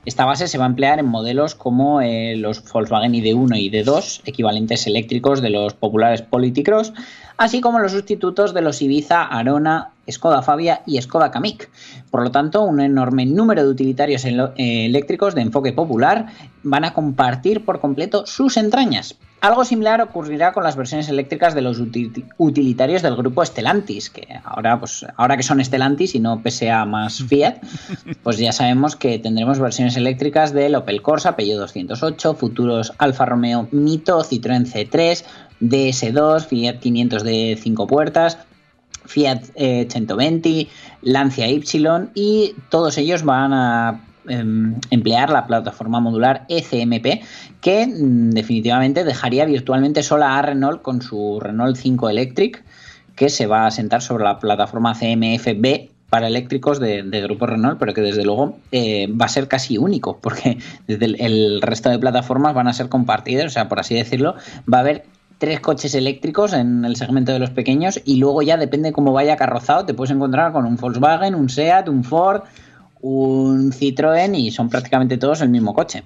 Esta 0.05 0.25
base 0.25 0.47
se 0.47 0.57
va 0.57 0.67
a 0.67 0.69
emplear 0.69 1.01
en 1.01 1.07
modelos 1.07 1.57
como 1.57 2.01
eh, 2.01 2.37
los 2.37 2.63
Volkswagen 2.63 3.13
ID1 3.13 3.59
y 3.59 3.71
ID2, 3.73 4.21
equivalentes 4.25 4.87
eléctricos 4.87 5.43
de 5.43 5.51
los 5.51 5.75
populares 5.75 6.23
Politicross, 6.23 6.93
así 7.37 7.61
como 7.61 7.81
los 7.81 7.91
sustitutos 7.91 8.55
de 8.55 8.63
los 8.63 8.81
Ibiza, 8.81 9.25
Arona, 9.25 9.91
Skoda 10.11 10.43
Fabia 10.43 10.83
y 10.87 11.01
Skoda 11.01 11.31
Kamiq. 11.31 11.69
Por 12.11 12.23
lo 12.23 12.31
tanto, 12.31 12.63
un 12.63 12.81
enorme 12.81 13.27
número 13.27 13.63
de 13.65 13.71
utilitarios 13.71 14.25
eh, 14.25 14.53
eléctricos 14.57 15.35
de 15.35 15.43
enfoque 15.43 15.73
popular 15.73 16.27
van 16.63 16.85
a 16.85 16.93
compartir 16.95 17.65
por 17.65 17.81
completo 17.81 18.27
sus 18.27 18.57
entrañas. 18.57 19.17
Algo 19.41 19.65
similar 19.65 20.01
ocurrirá 20.01 20.53
con 20.53 20.65
las 20.65 20.75
versiones 20.75 21.09
eléctricas 21.09 21.55
de 21.55 21.61
los 21.63 21.79
uti- 21.81 22.25
utilitarios 22.39 23.03
del 23.03 23.15
grupo 23.15 23.45
Stellantis, 23.45 24.11
que 24.11 24.27
ahora, 24.43 24.81
pues, 24.81 25.07
ahora 25.17 25.37
que 25.37 25.45
son 25.45 25.65
Stellantis 25.65 26.17
y 26.17 26.21
no 26.21 26.43
PSA 26.45 26.85
más 26.87 27.23
Fiat, 27.29 27.59
pues 28.25 28.39
ya 28.39 28.51
sabemos 28.51 28.97
que 28.97 29.21
tendremos 29.21 29.61
versiones 29.61 29.97
eléctricas 29.97 30.53
del 30.53 30.75
Opel 30.75 31.03
Corsa, 31.03 31.37
Peugeot 31.37 31.61
208, 31.61 32.35
futuros 32.35 32.93
Alfa 32.99 33.27
Romeo 33.27 33.69
Mito, 33.71 34.25
Citroën 34.25 34.67
C3, 34.67 35.23
DS2, 35.61 36.45
Fiat 36.47 36.79
500 36.81 37.23
de 37.23 37.59
5 37.63 37.87
puertas, 37.87 38.39
Fiat 39.09 39.43
eh, 39.55 39.87
120, 39.91 40.69
Lancia 41.03 41.49
Y 41.49 41.63
y 42.15 42.55
todos 42.69 42.99
ellos 42.99 43.25
van 43.25 43.53
a 43.53 44.05
em, 44.29 44.77
emplear 44.91 45.31
la 45.31 45.47
plataforma 45.47 45.99
modular 45.99 46.45
ECMP 46.49 47.23
que 47.61 47.87
mm, 47.87 48.31
definitivamente 48.31 49.05
dejaría 49.05 49.47
virtualmente 49.47 50.03
sola 50.03 50.39
a 50.39 50.43
Renault 50.43 50.83
con 50.83 51.01
su 51.01 51.41
Renault 51.41 51.77
5 51.77 52.11
Electric 52.11 52.63
que 53.17 53.31
se 53.31 53.47
va 53.47 53.67
a 53.67 53.71
sentar 53.71 54.03
sobre 54.03 54.25
la 54.25 54.39
plataforma 54.39 54.95
CMF-B 54.95 55.91
para 56.11 56.27
eléctricos 56.27 56.79
de, 56.79 57.03
de 57.03 57.21
Grupo 57.23 57.47
Renault, 57.47 57.79
pero 57.79 57.93
que 57.93 58.01
desde 58.01 58.25
luego 58.25 58.59
eh, 58.73 59.09
va 59.09 59.27
a 59.27 59.29
ser 59.29 59.49
casi 59.49 59.77
único, 59.77 60.19
porque 60.21 60.59
desde 60.87 61.05
el, 61.07 61.21
el 61.21 61.63
resto 61.63 61.91
de 61.91 61.99
plataformas 61.99 62.55
van 62.55 62.69
a 62.69 62.73
ser 62.73 62.89
compartidas, 62.89 63.47
o 63.47 63.51
sea, 63.51 63.69
por 63.69 63.81
así 63.81 63.95
decirlo, 63.95 64.35
va 64.73 64.79
a 64.79 64.81
haber 64.81 65.05
tres 65.39 65.61
coches 65.61 65.95
eléctricos 65.95 66.53
en 66.53 66.85
el 66.85 66.97
segmento 66.97 67.33
de 67.33 67.39
los 67.39 67.51
pequeños 67.51 68.01
y 68.05 68.17
luego 68.17 68.43
ya 68.43 68.57
depende 68.57 68.93
cómo 68.93 69.13
vaya 69.13 69.37
carrozado, 69.37 69.87
te 69.87 69.95
puedes 69.95 70.11
encontrar 70.15 70.53
con 70.53 70.67
un 70.67 70.77
Volkswagen, 70.77 71.35
un 71.35 71.49
Seat, 71.49 71.89
un 71.89 72.05
Ford, 72.05 72.43
un 73.01 73.73
Citroën 73.73 74.37
y 74.37 74.51
son 74.51 74.69
prácticamente 74.69 75.19
todos 75.19 75.41
el 75.41 75.49
mismo 75.49 75.73
coche. 75.75 76.03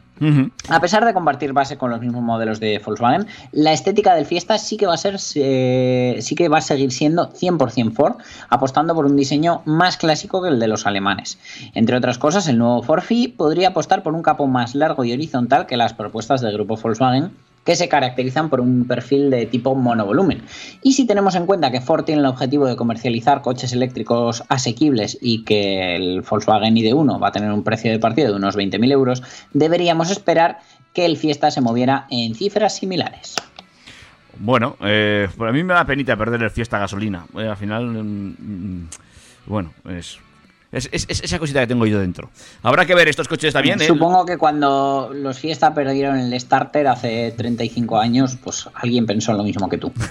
A 0.68 0.80
pesar 0.80 1.04
de 1.04 1.14
compartir 1.14 1.52
base 1.52 1.76
con 1.76 1.90
los 1.90 2.00
mismos 2.00 2.22
modelos 2.22 2.60
de 2.60 2.80
Volkswagen, 2.84 3.26
la 3.50 3.72
estética 3.72 4.14
del 4.14 4.26
Fiesta 4.26 4.58
sí 4.58 4.76
que 4.76 4.86
va 4.86 4.94
a 4.94 4.98
ser 4.98 5.16
eh, 5.34 6.18
sí 6.20 6.34
que 6.34 6.48
va 6.48 6.58
a 6.58 6.60
seguir 6.60 6.92
siendo 6.92 7.32
100% 7.32 7.92
Ford, 7.92 8.16
apostando 8.50 8.94
por 8.94 9.06
un 9.06 9.16
diseño 9.16 9.62
más 9.64 9.96
clásico 9.96 10.42
que 10.42 10.50
el 10.50 10.60
de 10.60 10.68
los 10.68 10.86
alemanes. 10.86 11.38
Entre 11.74 11.96
otras 11.96 12.18
cosas, 12.18 12.46
el 12.48 12.58
nuevo 12.58 12.82
Ford 12.82 13.02
Fi 13.02 13.28
podría 13.28 13.68
apostar 13.68 14.02
por 14.02 14.14
un 14.14 14.22
capó 14.22 14.46
más 14.46 14.74
largo 14.74 15.04
y 15.04 15.12
horizontal 15.12 15.66
que 15.66 15.76
las 15.76 15.94
propuestas 15.94 16.40
del 16.40 16.52
grupo 16.52 16.76
Volkswagen 16.76 17.32
que 17.64 17.76
se 17.76 17.88
caracterizan 17.88 18.50
por 18.50 18.60
un 18.60 18.86
perfil 18.86 19.30
de 19.30 19.46
tipo 19.46 19.74
monovolumen. 19.74 20.42
Y 20.82 20.92
si 20.92 21.06
tenemos 21.06 21.34
en 21.34 21.46
cuenta 21.46 21.70
que 21.70 21.80
Ford 21.80 22.04
tiene 22.04 22.20
el 22.20 22.26
objetivo 22.26 22.66
de 22.66 22.76
comercializar 22.76 23.42
coches 23.42 23.72
eléctricos 23.72 24.42
asequibles 24.48 25.18
y 25.20 25.44
que 25.44 25.96
el 25.96 26.22
Volkswagen 26.22 26.74
ID1 26.74 27.22
va 27.22 27.28
a 27.28 27.32
tener 27.32 27.52
un 27.52 27.62
precio 27.62 27.90
de 27.90 27.98
partida 27.98 28.28
de 28.28 28.36
unos 28.36 28.56
20.000 28.56 28.92
euros, 28.92 29.22
deberíamos 29.52 30.10
esperar 30.10 30.58
que 30.92 31.04
el 31.04 31.16
Fiesta 31.16 31.50
se 31.50 31.60
moviera 31.60 32.06
en 32.10 32.34
cifras 32.34 32.76
similares. 32.76 33.36
Bueno, 34.38 34.76
eh, 34.80 35.28
mí 35.52 35.62
me 35.62 35.74
da 35.74 35.84
penita 35.84 36.16
perder 36.16 36.42
el 36.42 36.50
fiesta 36.50 36.78
gasolina. 36.78 37.26
Eh, 37.36 37.46
al 37.46 37.56
final, 37.56 37.86
mm, 37.86 38.34
mm, 38.38 38.88
bueno, 39.46 39.72
es, 39.88 40.18
es, 40.72 40.88
es- 40.92 41.06
es 41.08 41.20
esa 41.22 41.38
cosita 41.38 41.60
que 41.60 41.66
tengo 41.68 41.86
yo 41.86 42.00
dentro. 42.00 42.30
Habrá 42.62 42.84
que 42.86 42.94
ver 42.94 43.08
estos 43.08 43.28
coches 43.28 43.52
también, 43.52 43.80
¿eh? 43.80 43.86
Supongo 43.86 44.24
que 44.26 44.36
cuando 44.38 45.10
los 45.14 45.38
Fiesta 45.38 45.72
perdieron 45.74 46.18
el 46.18 46.38
starter 46.40 46.86
hace 46.88 47.32
35 47.36 47.98
años, 47.98 48.36
pues 48.42 48.68
alguien 48.74 49.06
pensó 49.06 49.32
en 49.32 49.38
lo 49.38 49.44
mismo 49.44 49.68
que 49.68 49.78
tú. 49.78 49.92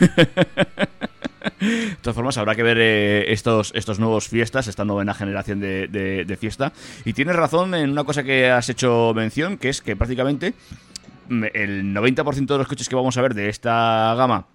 De 1.59 1.95
todas 2.01 2.15
formas, 2.15 2.37
habrá 2.37 2.55
que 2.55 2.63
ver 2.63 2.77
eh, 2.79 3.31
estos, 3.33 3.71
estos 3.75 3.99
nuevos 3.99 4.27
fiestas, 4.27 4.67
esta 4.67 4.85
novena 4.85 5.13
generación 5.13 5.59
de, 5.59 5.87
de- 5.87 6.25
de 6.25 6.37
fiesta. 6.37 6.71
Y 7.05 7.13
tienes 7.13 7.35
razón 7.35 7.73
en 7.73 7.89
una 7.91 8.03
cosa 8.03 8.23
que 8.23 8.49
has 8.49 8.69
hecho 8.69 9.11
mención, 9.15 9.57
que 9.57 9.69
es 9.69 9.81
que 9.81 9.95
prácticamente 9.95 10.53
mm, 11.29 11.43
el 11.53 11.83
90% 11.95 12.45
de 12.45 12.57
los 12.57 12.67
coches 12.67 12.87
que 12.89 12.95
vamos 12.95 13.17
a 13.17 13.21
ver 13.21 13.33
de 13.33 13.49
esta 13.49 14.13
gama 14.17 14.45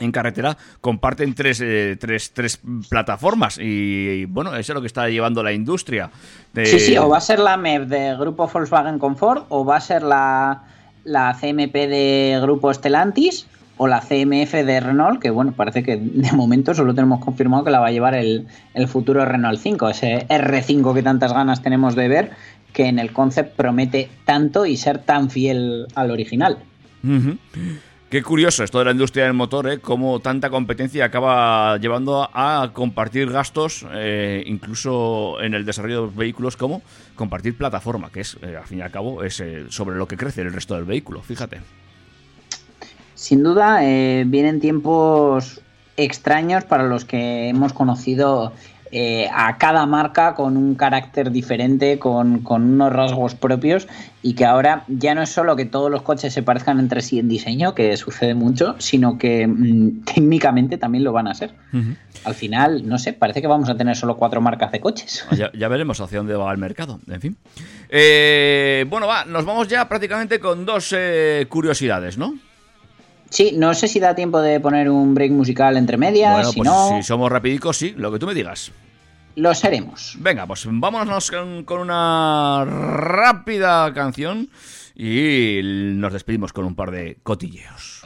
en 0.00 0.12
carretera 0.12 0.56
comparten 0.80 1.34
tres, 1.34 1.60
eh, 1.60 1.96
tres, 1.98 2.32
tres 2.32 2.60
plataformas. 2.88 3.58
Y, 3.60 4.24
bueno, 4.26 4.50
eso 4.56 4.72
es 4.72 4.74
lo 4.74 4.80
que 4.80 4.86
está 4.86 5.08
llevando 5.08 5.42
la 5.42 5.52
industria. 5.52 6.10
De- 6.52 6.66
Sí, 6.66 6.80
sí, 6.80 6.96
o 6.98 7.08
va 7.08 7.18
a 7.18 7.20
ser 7.20 7.38
la 7.38 7.56
MEP 7.56 7.86
de 7.88 8.16
Grupo 8.16 8.46
Volkswagen 8.52 8.98
Comfort, 8.98 9.46
o 9.48 9.64
va 9.64 9.76
a 9.76 9.80
ser 9.80 10.02
la, 10.02 10.62
la 11.04 11.36
CMP 11.40 11.74
de 11.88 12.38
Grupo 12.42 12.72
Stellantis, 12.72 13.46
o 13.80 13.86
la 13.86 14.00
CMF 14.00 14.54
de 14.54 14.80
Renault, 14.80 15.20
que 15.20 15.30
bueno, 15.30 15.52
parece 15.52 15.84
que 15.84 15.96
de 15.96 16.32
momento 16.32 16.74
solo 16.74 16.94
tenemos 16.94 17.24
confirmado 17.24 17.62
que 17.64 17.70
la 17.70 17.78
va 17.78 17.86
a 17.86 17.92
llevar 17.92 18.14
el, 18.14 18.48
el 18.74 18.88
futuro 18.88 19.24
Renault 19.24 19.60
5, 19.60 19.88
ese 19.90 20.26
R5 20.28 20.94
que 20.94 21.02
tantas 21.04 21.32
ganas 21.32 21.62
tenemos 21.62 21.94
de 21.94 22.08
ver, 22.08 22.30
que 22.72 22.86
en 22.86 22.98
el 22.98 23.12
concept 23.12 23.54
promete 23.56 24.08
tanto 24.24 24.66
y 24.66 24.76
ser 24.76 24.98
tan 24.98 25.30
fiel 25.30 25.86
al 25.94 26.10
original. 26.10 26.58
Ujú. 27.04 27.36
Qué 28.10 28.22
curioso 28.22 28.64
esto 28.64 28.78
de 28.78 28.86
la 28.86 28.92
industria 28.92 29.24
del 29.24 29.34
motor, 29.34 29.68
¿eh? 29.68 29.80
Cómo 29.80 30.18
tanta 30.20 30.48
competencia 30.48 31.04
acaba 31.04 31.76
llevando 31.76 32.30
a 32.32 32.70
compartir 32.72 33.30
gastos, 33.30 33.84
eh, 33.92 34.42
incluso 34.46 35.38
en 35.42 35.52
el 35.52 35.66
desarrollo 35.66 36.06
de 36.06 36.16
vehículos, 36.16 36.56
como 36.56 36.80
compartir 37.16 37.54
plataforma, 37.54 38.10
que 38.10 38.20
es, 38.20 38.38
eh, 38.40 38.56
al 38.56 38.64
fin 38.64 38.78
y 38.78 38.80
al 38.80 38.90
cabo, 38.90 39.22
es 39.22 39.40
eh, 39.40 39.66
sobre 39.68 39.96
lo 39.96 40.08
que 40.08 40.16
crece 40.16 40.40
el 40.40 40.54
resto 40.54 40.74
del 40.74 40.84
vehículo, 40.84 41.20
fíjate. 41.20 41.60
Sin 43.14 43.42
duda, 43.42 43.84
eh, 43.84 44.24
vienen 44.26 44.58
tiempos 44.58 45.60
extraños 45.98 46.64
para 46.64 46.84
los 46.84 47.04
que 47.04 47.50
hemos 47.50 47.74
conocido 47.74 48.54
eh, 48.92 49.28
a 49.32 49.58
cada 49.58 49.86
marca 49.86 50.34
con 50.34 50.56
un 50.56 50.74
carácter 50.74 51.30
diferente, 51.30 51.98
con, 51.98 52.40
con 52.40 52.62
unos 52.62 52.92
rasgos 52.92 53.34
propios 53.34 53.86
y 54.22 54.34
que 54.34 54.44
ahora 54.44 54.84
ya 54.88 55.14
no 55.14 55.22
es 55.22 55.30
solo 55.30 55.56
que 55.56 55.64
todos 55.64 55.90
los 55.90 56.02
coches 56.02 56.32
se 56.32 56.42
parezcan 56.42 56.78
entre 56.78 57.02
sí 57.02 57.18
en 57.18 57.28
diseño, 57.28 57.74
que 57.74 57.96
sucede 57.96 58.34
mucho, 58.34 58.74
sino 58.78 59.18
que 59.18 59.46
mm, 59.46 60.04
técnicamente 60.04 60.78
también 60.78 61.04
lo 61.04 61.12
van 61.12 61.28
a 61.28 61.34
ser. 61.34 61.54
Al 62.24 62.34
final, 62.34 62.86
no 62.88 62.98
sé, 62.98 63.12
parece 63.12 63.40
que 63.40 63.46
vamos 63.46 63.68
a 63.68 63.76
tener 63.76 63.96
solo 63.96 64.16
cuatro 64.16 64.40
marcas 64.40 64.72
de 64.72 64.80
coches. 64.80 65.24
Ya, 65.36 65.52
ya 65.52 65.68
veremos 65.68 66.00
hacia 66.00 66.18
dónde 66.18 66.34
va 66.34 66.50
el 66.50 66.58
mercado, 66.58 67.00
en 67.08 67.20
fin. 67.20 67.36
Eh, 67.88 68.84
bueno, 68.88 69.06
va, 69.06 69.24
nos 69.24 69.44
vamos 69.44 69.68
ya 69.68 69.88
prácticamente 69.88 70.40
con 70.40 70.66
dos 70.66 70.94
eh, 70.96 71.46
curiosidades, 71.48 72.18
¿no? 72.18 72.34
Sí, 73.30 73.52
no 73.54 73.74
sé 73.74 73.88
si 73.88 74.00
da 74.00 74.14
tiempo 74.14 74.40
de 74.40 74.58
poner 74.60 74.88
un 74.90 75.14
break 75.14 75.32
musical 75.32 75.76
entre 75.76 75.96
medias, 75.96 76.32
bueno, 76.32 76.50
si 76.50 76.58
pues 76.58 76.68
no, 76.68 76.88
si 76.96 77.02
somos 77.02 77.30
rapidicos, 77.30 77.76
sí, 77.76 77.94
lo 77.96 78.10
que 78.10 78.18
tú 78.18 78.26
me 78.26 78.34
digas. 78.34 78.72
lo 79.36 79.54
seremos. 79.54 80.16
Venga, 80.18 80.46
pues 80.46 80.66
vámonos 80.68 81.30
con, 81.30 81.64
con 81.64 81.80
una 81.80 82.64
rápida 82.64 83.92
canción 83.92 84.48
y 84.94 85.60
nos 85.62 86.12
despedimos 86.12 86.52
con 86.52 86.64
un 86.64 86.74
par 86.74 86.90
de 86.90 87.18
cotilleos. 87.22 88.02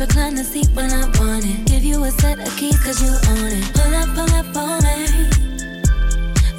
Recline 0.00 0.34
the 0.34 0.44
seat 0.44 0.68
when 0.74 0.90
I 0.90 1.06
want 1.18 1.44
it. 1.44 1.64
Give 1.64 1.82
you 1.82 2.04
a 2.04 2.10
set 2.10 2.38
of 2.38 2.54
keys 2.56 2.78
cause 2.84 3.00
you 3.00 3.08
own 3.08 3.48
it. 3.48 3.64
Pull 3.72 3.94
up, 3.94 4.08
pull 4.12 4.32
up 4.36 4.56
on 4.56 4.82
me. 4.84 5.06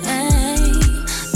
Hey, 0.02 0.58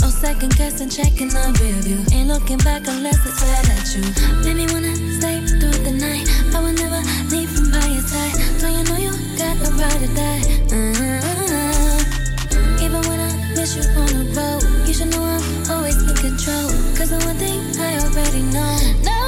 no 0.00 0.08
second 0.08 0.56
guessing, 0.56 0.90
checking 0.90 1.28
the 1.28 1.42
rear 1.60 1.78
view. 1.82 2.02
Ain't 2.10 2.28
looking 2.28 2.58
back 2.58 2.88
unless 2.88 3.22
it's 3.26 3.42
right 3.42 3.68
at 3.70 3.86
you. 3.94 4.02
Made 4.42 4.56
me 4.56 4.66
wanna 4.72 4.96
stay 5.20 5.46
through 5.46 5.78
the 5.86 5.92
night. 5.92 6.26
I 6.54 6.58
would 6.62 6.74
never 6.74 7.02
leave 7.30 7.50
from 7.50 7.70
by 7.70 7.86
your 7.86 8.02
side. 8.02 8.34
So 8.58 8.66
you 8.66 8.82
know 8.88 8.98
you 8.98 9.12
got 9.38 9.54
a 9.62 9.70
right 9.78 10.00
to 10.02 10.08
die. 10.16 10.42
Uh, 10.74 11.22
even 12.82 13.00
when 13.06 13.20
I 13.20 13.30
miss 13.54 13.76
you 13.76 13.84
on 13.94 14.10
the 14.10 14.24
road, 14.34 14.62
you 14.88 14.94
should 14.94 15.10
know 15.10 15.22
I'm 15.22 15.70
always 15.70 16.00
in 16.02 16.16
control. 16.16 16.66
Cause 16.98 17.10
the 17.14 17.20
one 17.22 17.36
thing 17.36 17.60
I 17.78 18.00
already 18.02 18.42
know. 18.50 18.74
Now 19.04 19.21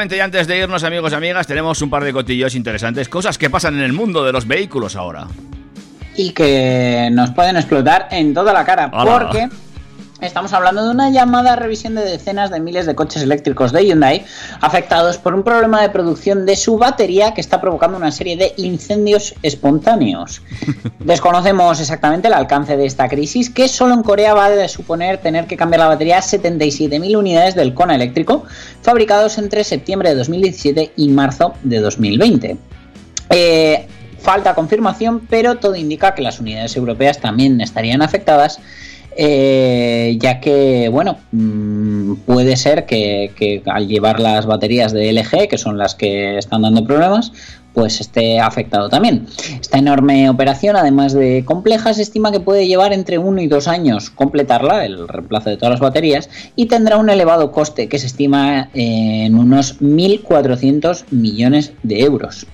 Rápidamente 0.00 0.16
y 0.16 0.20
antes 0.20 0.46
de 0.46 0.56
irnos 0.56 0.82
amigos 0.82 1.12
y 1.12 1.14
amigas, 1.14 1.46
tenemos 1.46 1.82
un 1.82 1.90
par 1.90 2.02
de 2.02 2.10
cotillos 2.10 2.54
interesantes, 2.54 3.06
cosas 3.10 3.36
que 3.36 3.50
pasan 3.50 3.74
en 3.74 3.82
el 3.82 3.92
mundo 3.92 4.24
de 4.24 4.32
los 4.32 4.46
vehículos 4.46 4.96
ahora. 4.96 5.26
y 6.16 6.30
que 6.30 7.10
nos 7.12 7.32
pueden 7.32 7.56
explotar 7.58 8.08
en 8.10 8.32
toda 8.32 8.54
la 8.54 8.64
cara. 8.64 8.90
Hola. 8.94 9.18
Porque 9.18 9.50
estamos 10.20 10.52
hablando 10.52 10.84
de 10.84 10.90
una 10.90 11.10
llamada 11.10 11.56
revisión 11.56 11.94
de 11.94 12.02
decenas 12.02 12.50
de 12.50 12.60
miles 12.60 12.86
de 12.86 12.94
coches 12.94 13.22
eléctricos 13.22 13.72
de 13.72 13.86
Hyundai 13.86 14.24
afectados 14.60 15.18
por 15.18 15.34
un 15.34 15.42
problema 15.42 15.80
de 15.80 15.88
producción 15.88 16.46
de 16.46 16.56
su 16.56 16.76
batería 16.76 17.32
que 17.32 17.40
está 17.40 17.60
provocando 17.60 17.96
una 17.96 18.10
serie 18.10 18.36
de 18.36 18.52
incendios 18.56 19.34
espontáneos. 19.42 20.42
Desconocemos 20.98 21.80
exactamente 21.80 22.28
el 22.28 22.34
alcance 22.34 22.76
de 22.76 22.86
esta 22.86 23.08
crisis, 23.08 23.50
que 23.50 23.68
solo 23.68 23.94
en 23.94 24.02
Corea 24.02 24.34
va 24.34 24.46
a 24.46 24.68
suponer 24.68 25.18
tener 25.18 25.46
que 25.46 25.56
cambiar 25.56 25.80
la 25.80 25.88
batería 25.88 26.18
a 26.18 26.22
77.000 26.22 27.16
unidades 27.16 27.54
del 27.54 27.74
Kona 27.74 27.94
eléctrico, 27.94 28.44
fabricados 28.82 29.38
entre 29.38 29.64
septiembre 29.64 30.10
de 30.10 30.16
2017 30.16 30.92
y 30.96 31.08
marzo 31.08 31.54
de 31.62 31.78
2020. 31.80 32.56
Eh, 33.30 33.86
falta 34.20 34.54
confirmación, 34.54 35.20
pero 35.28 35.56
todo 35.56 35.76
indica 35.76 36.14
que 36.14 36.22
las 36.22 36.40
unidades 36.40 36.76
europeas 36.76 37.20
también 37.20 37.60
estarían 37.60 38.02
afectadas, 38.02 38.60
eh, 39.16 40.16
ya 40.20 40.40
que, 40.40 40.88
bueno, 40.88 41.18
mm, 41.32 42.14
puede 42.26 42.56
ser 42.56 42.86
que, 42.86 43.32
que 43.36 43.62
al 43.66 43.88
llevar 43.88 44.20
las 44.20 44.46
baterías 44.46 44.92
de 44.92 45.12
LG, 45.12 45.48
que 45.48 45.58
son 45.58 45.78
las 45.78 45.94
que 45.94 46.38
están 46.38 46.62
dando 46.62 46.84
problemas, 46.84 47.32
pues 47.72 48.00
esté 48.00 48.40
afectado 48.40 48.88
también. 48.88 49.26
Esta 49.60 49.78
enorme 49.78 50.28
operación, 50.28 50.76
además 50.76 51.12
de 51.12 51.44
compleja, 51.44 51.94
se 51.94 52.02
estima 52.02 52.32
que 52.32 52.40
puede 52.40 52.66
llevar 52.66 52.92
entre 52.92 53.18
uno 53.18 53.40
y 53.40 53.46
dos 53.46 53.68
años 53.68 54.10
completarla, 54.10 54.84
el 54.84 55.06
reemplazo 55.06 55.50
de 55.50 55.56
todas 55.56 55.72
las 55.72 55.80
baterías, 55.80 56.28
y 56.56 56.66
tendrá 56.66 56.96
un 56.96 57.10
elevado 57.10 57.52
coste 57.52 57.88
que 57.88 57.98
se 57.98 58.06
estima 58.06 58.70
en 58.74 59.34
unos 59.34 59.80
1.400 59.80 61.04
millones 61.10 61.72
de 61.82 62.00
euros. 62.00 62.46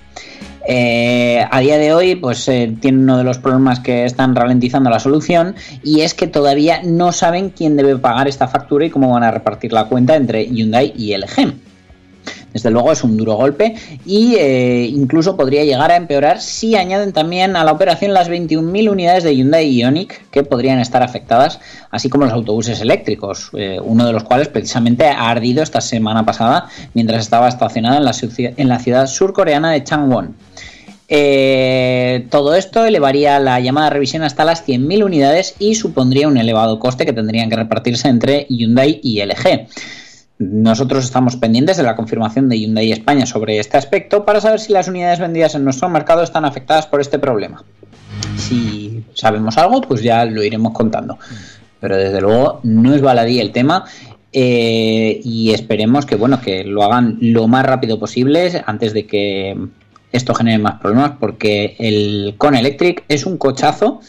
Eh, 0.68 1.44
a 1.48 1.60
día 1.60 1.78
de 1.78 1.94
hoy, 1.94 2.16
pues 2.16 2.48
eh, 2.48 2.74
tiene 2.80 2.98
uno 2.98 3.18
de 3.18 3.24
los 3.24 3.38
problemas 3.38 3.78
que 3.78 4.04
están 4.04 4.34
ralentizando 4.34 4.90
la 4.90 4.98
solución 4.98 5.54
y 5.84 6.00
es 6.00 6.12
que 6.14 6.26
todavía 6.26 6.80
no 6.82 7.12
saben 7.12 7.50
quién 7.50 7.76
debe 7.76 7.96
pagar 7.98 8.26
esta 8.26 8.48
factura 8.48 8.84
y 8.84 8.90
cómo 8.90 9.12
van 9.12 9.22
a 9.22 9.30
repartir 9.30 9.72
la 9.72 9.84
cuenta 9.84 10.16
entre 10.16 10.46
Hyundai 10.46 10.92
y 10.96 11.16
LG. 11.16 11.54
Desde 12.52 12.70
luego 12.70 12.90
es 12.90 13.04
un 13.04 13.18
duro 13.18 13.34
golpe 13.34 13.74
y 14.06 14.34
eh, 14.36 14.86
incluso 14.86 15.36
podría 15.36 15.62
llegar 15.62 15.92
a 15.92 15.96
empeorar 15.96 16.40
si 16.40 16.74
añaden 16.74 17.12
también 17.12 17.54
a 17.54 17.64
la 17.64 17.72
operación 17.72 18.14
las 18.14 18.30
21.000 18.30 18.90
unidades 18.90 19.24
de 19.24 19.36
Hyundai 19.36 19.78
Ioniq 19.78 20.30
que 20.30 20.42
podrían 20.42 20.80
estar 20.80 21.02
afectadas, 21.02 21.60
así 21.90 22.08
como 22.08 22.24
los 22.24 22.32
autobuses 22.32 22.80
eléctricos, 22.80 23.50
eh, 23.52 23.78
uno 23.84 24.06
de 24.06 24.12
los 24.14 24.24
cuales 24.24 24.48
precisamente 24.48 25.06
ha 25.06 25.28
ardido 25.28 25.62
esta 25.62 25.82
semana 25.82 26.24
pasada 26.24 26.68
mientras 26.94 27.20
estaba 27.20 27.46
estacionado 27.46 27.98
en 27.98 28.68
la 28.68 28.78
ciudad 28.78 29.06
surcoreana 29.06 29.70
de 29.72 29.84
Changwon. 29.84 30.34
Eh, 31.08 32.26
todo 32.30 32.54
esto 32.54 32.84
elevaría 32.84 33.38
la 33.38 33.60
llamada 33.60 33.90
revisión 33.90 34.22
hasta 34.22 34.44
las 34.44 34.66
100.000 34.66 35.04
unidades 35.04 35.54
y 35.58 35.76
supondría 35.76 36.26
un 36.26 36.36
elevado 36.36 36.80
coste 36.80 37.06
que 37.06 37.12
tendrían 37.12 37.48
que 37.48 37.56
repartirse 37.56 38.08
entre 38.08 38.46
Hyundai 38.48 39.00
y 39.02 39.22
LG. 39.22 39.68
nosotros 40.38 41.04
estamos 41.04 41.36
pendientes 41.36 41.76
de 41.76 41.84
la 41.84 41.94
confirmación 41.94 42.48
de 42.48 42.58
Hyundai 42.58 42.90
España 42.90 43.24
sobre 43.24 43.58
este 43.58 43.76
aspecto 43.76 44.24
para 44.24 44.40
saber 44.40 44.58
si 44.58 44.72
las 44.72 44.88
unidades 44.88 45.20
vendidas 45.20 45.54
en 45.54 45.64
nuestro 45.64 45.88
mercado 45.88 46.22
están 46.22 46.44
afectadas 46.44 46.86
por 46.86 47.00
este 47.00 47.18
problema. 47.18 47.62
Si 48.36 49.04
sabemos 49.14 49.56
algo, 49.58 49.80
pues 49.80 50.02
ya 50.02 50.24
lo 50.24 50.42
iremos 50.42 50.72
contando. 50.72 51.18
Pero 51.80 51.96
desde 51.96 52.20
luego 52.20 52.60
no 52.64 52.94
es 52.94 53.00
baladí 53.00 53.38
el 53.38 53.52
tema 53.52 53.84
eh, 54.32 55.20
y 55.22 55.52
esperemos 55.52 56.04
que 56.04 56.16
bueno 56.16 56.40
que 56.40 56.64
lo 56.64 56.82
hagan 56.82 57.16
lo 57.20 57.46
más 57.48 57.64
rápido 57.64 57.98
posible 57.98 58.62
antes 58.66 58.92
de 58.92 59.06
que 59.06 59.56
esto 60.16 60.34
genere 60.34 60.58
más 60.58 60.80
problemas 60.80 61.12
porque 61.20 61.76
el 61.78 62.34
Con 62.38 62.54
Electric 62.54 63.04
es 63.08 63.26
un 63.26 63.38
cochazo 63.38 64.00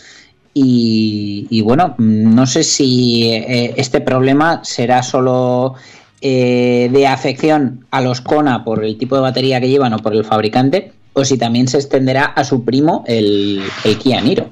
y, 0.53 1.61
bueno 1.61 1.93
no 1.99 2.47
sé 2.47 2.63
si 2.63 3.31
eh, 3.31 3.75
este 3.77 4.01
problema 4.01 4.61
será 4.63 5.03
solo 5.03 5.75
eh, 6.21 6.89
de 6.91 7.05
afección 7.05 7.85
a 7.91 8.01
los 8.01 8.21
Kona 8.21 8.63
por 8.63 8.83
el 8.83 8.97
tipo 8.97 9.15
de 9.15 9.21
batería 9.21 9.61
que 9.61 9.69
llevan 9.69 9.93
o 9.93 9.99
por 9.99 10.15
el 10.15 10.25
fabricante 10.25 10.93
o 11.17 11.25
si 11.25 11.35
también 11.35 11.67
se 11.67 11.77
extenderá 11.77 12.25
a 12.25 12.43
su 12.43 12.63
primo 12.63 13.03
el, 13.07 13.63
el 13.83 13.97
Kia 13.97 14.21
Niro. 14.21 14.51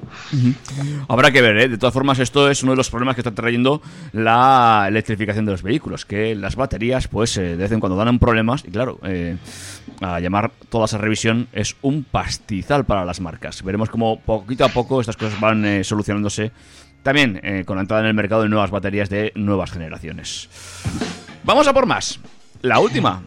Habrá 1.06 1.30
que 1.30 1.40
ver, 1.40 1.56
¿eh? 1.58 1.68
De 1.68 1.78
todas 1.78 1.94
formas, 1.94 2.18
esto 2.18 2.50
es 2.50 2.64
uno 2.64 2.72
de 2.72 2.76
los 2.76 2.90
problemas 2.90 3.14
que 3.14 3.20
está 3.20 3.32
trayendo 3.32 3.80
la 4.12 4.86
electrificación 4.88 5.44
de 5.44 5.52
los 5.52 5.62
vehículos, 5.62 6.04
que 6.04 6.34
las 6.34 6.56
baterías, 6.56 7.06
pues, 7.06 7.36
eh, 7.36 7.42
de 7.42 7.56
vez 7.56 7.70
en 7.70 7.78
cuando 7.78 7.96
dan 7.96 8.18
problemas, 8.18 8.64
y 8.66 8.72
claro, 8.72 8.98
eh, 9.04 9.36
a 10.00 10.18
llamar 10.18 10.50
toda 10.68 10.86
esa 10.86 10.98
revisión 10.98 11.46
es 11.52 11.76
un 11.82 12.02
pastizal 12.02 12.84
para 12.84 13.04
las 13.04 13.20
marcas. 13.20 13.62
Veremos 13.62 13.88
cómo 13.88 14.18
poquito 14.18 14.64
a 14.64 14.68
poco 14.68 15.00
estas 15.00 15.16
cosas 15.16 15.38
van 15.38 15.64
eh, 15.64 15.84
solucionándose, 15.84 16.50
también 17.04 17.40
con 17.64 17.76
la 17.76 17.82
entrada 17.82 18.02
en 18.02 18.08
el 18.08 18.14
mercado 18.14 18.42
de 18.42 18.48
nuevas 18.48 18.72
baterías 18.72 19.08
de 19.08 19.30
nuevas 19.36 19.70
generaciones. 19.70 20.48
Vamos 21.44 21.68
a 21.68 21.72
por 21.72 21.86
más. 21.86 22.18
La 22.62 22.80
última. 22.80 23.22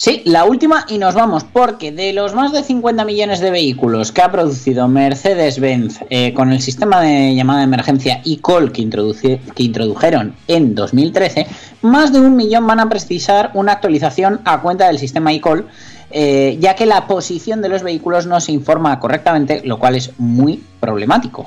Sí, 0.00 0.22
la 0.24 0.46
última 0.46 0.86
y 0.88 0.96
nos 0.96 1.14
vamos, 1.14 1.44
porque 1.44 1.92
de 1.92 2.14
los 2.14 2.34
más 2.34 2.52
de 2.52 2.62
50 2.62 3.04
millones 3.04 3.38
de 3.40 3.50
vehículos 3.50 4.12
que 4.12 4.22
ha 4.22 4.32
producido 4.32 4.88
Mercedes-Benz 4.88 6.00
eh, 6.08 6.32
con 6.32 6.50
el 6.52 6.62
sistema 6.62 7.02
de 7.02 7.34
llamada 7.34 7.58
de 7.58 7.64
emergencia 7.64 8.22
eCall 8.24 8.72
que, 8.72 8.80
introdujeron 8.80 10.34
en 10.48 10.74
2013, 10.74 11.46
más 11.82 12.14
de 12.14 12.20
un 12.20 12.34
millón 12.34 12.66
van 12.66 12.80
a 12.80 12.88
precisar 12.88 13.50
una 13.52 13.72
actualización 13.72 14.40
a 14.46 14.62
cuenta 14.62 14.86
del 14.86 14.98
sistema 14.98 15.34
eCall, 15.34 15.66
eh, 16.10 16.56
ya 16.58 16.74
que 16.74 16.86
la 16.86 17.06
posición 17.06 17.60
de 17.60 17.68
los 17.68 17.82
vehículos 17.82 18.26
no 18.26 18.40
se 18.40 18.52
informa 18.52 18.98
correctamente, 19.00 19.60
lo 19.66 19.78
cual 19.78 19.96
es 19.96 20.12
muy 20.16 20.64
problemático. 20.80 21.46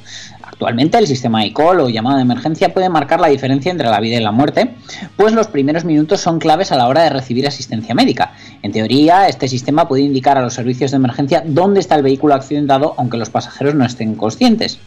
Actualmente 0.54 1.00
el 1.00 1.08
sistema 1.08 1.44
eCall 1.44 1.80
o 1.80 1.90
llamada 1.90 2.18
de 2.18 2.22
emergencia 2.22 2.72
puede 2.72 2.88
marcar 2.88 3.20
la 3.20 3.28
diferencia 3.28 3.72
entre 3.72 3.90
la 3.90 4.00
vida 4.00 4.18
y 4.18 4.20
la 4.20 4.32
muerte, 4.32 4.76
pues 5.18 5.34
los 5.34 5.48
primeros 5.48 5.84
minutos 5.84 6.22
son 6.22 6.38
claves 6.38 6.72
a 6.72 6.78
la 6.78 6.88
hora 6.88 7.02
de 7.02 7.10
recibir 7.10 7.48
asistencia 7.48 7.96
médica. 7.96 8.34
En 8.62 8.72
teoría, 8.72 9.28
este 9.28 9.48
sistema 9.48 9.88
puede 9.88 10.04
indicar 10.04 10.38
a 10.38 10.44
los 10.44 10.54
servicios 10.54 10.92
de 10.92 10.98
emergencia 10.98 11.42
dónde 11.44 11.80
está 11.80 11.96
el 11.96 12.04
vehículo 12.04 12.36
accidentado, 12.36 12.94
aunque 12.98 13.18
los 13.18 13.32
pasajeros 13.32 13.74
no 13.74 13.84
estén 13.84 14.14
conscientes. 14.14 14.78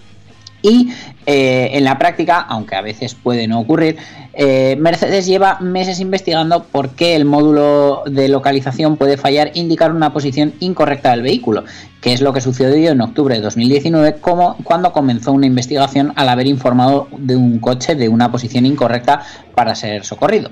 Y 0.62 0.90
eh, 1.26 1.70
en 1.72 1.84
la 1.84 1.98
práctica, 1.98 2.40
aunque 2.40 2.76
a 2.76 2.80
veces 2.80 3.14
puede 3.14 3.46
no 3.46 3.60
ocurrir, 3.60 3.96
eh, 4.32 4.76
Mercedes 4.78 5.26
lleva 5.26 5.58
meses 5.60 6.00
investigando 6.00 6.64
por 6.64 6.90
qué 6.90 7.16
el 7.16 7.24
módulo 7.24 8.02
de 8.06 8.28
localización 8.28 8.96
puede 8.96 9.16
fallar 9.16 9.50
indicar 9.54 9.92
una 9.92 10.12
posición 10.12 10.54
incorrecta 10.60 11.10
del 11.10 11.22
vehículo, 11.22 11.64
que 12.00 12.12
es 12.12 12.20
lo 12.20 12.32
que 12.32 12.40
sucedió 12.40 12.92
en 12.92 13.00
octubre 13.00 13.34
de 13.34 13.40
2019 13.40 14.16
como, 14.20 14.56
cuando 14.64 14.92
comenzó 14.92 15.32
una 15.32 15.46
investigación 15.46 16.12
al 16.16 16.28
haber 16.28 16.46
informado 16.46 17.08
de 17.16 17.36
un 17.36 17.58
coche 17.58 17.94
de 17.94 18.08
una 18.08 18.30
posición 18.30 18.66
incorrecta 18.66 19.22
para 19.54 19.74
ser 19.74 20.04
socorrido. 20.04 20.50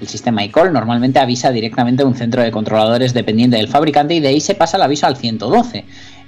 El 0.00 0.08
sistema 0.08 0.42
eCall 0.42 0.72
normalmente 0.72 1.20
avisa 1.20 1.52
directamente 1.52 2.02
a 2.02 2.06
un 2.06 2.16
centro 2.16 2.42
de 2.42 2.50
controladores 2.50 3.14
dependiente 3.14 3.56
del 3.56 3.68
fabricante 3.68 4.14
y 4.14 4.20
de 4.20 4.28
ahí 4.28 4.40
se 4.40 4.56
pasa 4.56 4.76
el 4.76 4.82
aviso 4.82 5.06
al 5.06 5.16
112. 5.16 5.84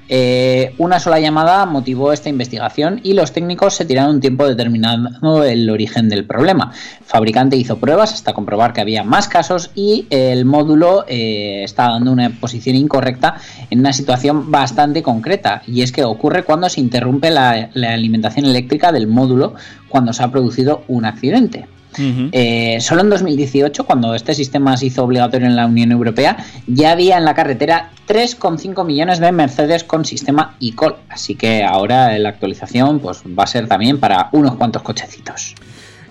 Eh, 0.08 0.74
una 0.78 1.00
sola 1.00 1.18
llamada 1.18 1.64
motivó 1.66 2.12
esta 2.12 2.28
investigación 2.28 3.00
y 3.02 3.14
los 3.14 3.32
técnicos 3.32 3.74
se 3.74 3.84
tiraron 3.84 4.16
un 4.16 4.20
tiempo 4.20 4.46
determinando 4.46 5.44
el 5.44 5.70
origen 5.70 6.08
del 6.08 6.26
problema. 6.26 6.72
El 7.00 7.06
fabricante 7.06 7.56
hizo 7.56 7.78
pruebas 7.78 8.12
hasta 8.12 8.34
comprobar 8.34 8.72
que 8.72 8.80
había 8.80 9.02
más 9.02 9.28
casos 9.28 9.70
y 9.74 10.06
el 10.10 10.44
módulo 10.44 11.04
eh, 11.08 11.62
está 11.64 11.90
dando 11.90 12.12
una 12.12 12.30
posición 12.30 12.76
incorrecta 12.76 13.36
en 13.70 13.80
una 13.80 13.92
situación 13.92 14.50
bastante 14.50 15.02
concreta 15.02 15.62
y 15.66 15.82
es 15.82 15.92
que 15.92 16.04
ocurre 16.04 16.42
cuando 16.42 16.68
se 16.68 16.80
interrumpe 16.80 17.30
la, 17.30 17.70
la 17.72 17.94
alimentación 17.94 18.44
eléctrica 18.44 18.92
del 18.92 19.06
módulo 19.06 19.54
cuando 19.88 20.12
se 20.12 20.22
ha 20.22 20.30
producido 20.30 20.84
un 20.88 21.04
accidente. 21.06 21.66
Eh, 21.98 22.78
solo 22.80 23.02
en 23.02 23.10
2018, 23.10 23.84
cuando 23.84 24.14
este 24.14 24.34
sistema 24.34 24.76
se 24.76 24.86
hizo 24.86 25.04
obligatorio 25.04 25.46
en 25.46 25.56
la 25.56 25.66
Unión 25.66 25.92
Europea, 25.92 26.36
ya 26.66 26.92
había 26.92 27.18
en 27.18 27.24
la 27.24 27.34
carretera 27.34 27.90
3,5 28.06 28.84
millones 28.84 29.20
de 29.20 29.32
Mercedes 29.32 29.84
con 29.84 30.04
sistema 30.04 30.56
eCall. 30.60 30.96
Así 31.08 31.34
que 31.34 31.62
ahora 31.64 32.16
la 32.18 32.30
actualización 32.30 33.00
pues, 33.00 33.22
va 33.38 33.44
a 33.44 33.46
ser 33.46 33.68
también 33.68 33.98
para 33.98 34.28
unos 34.32 34.56
cuantos 34.56 34.82
cochecitos. 34.82 35.54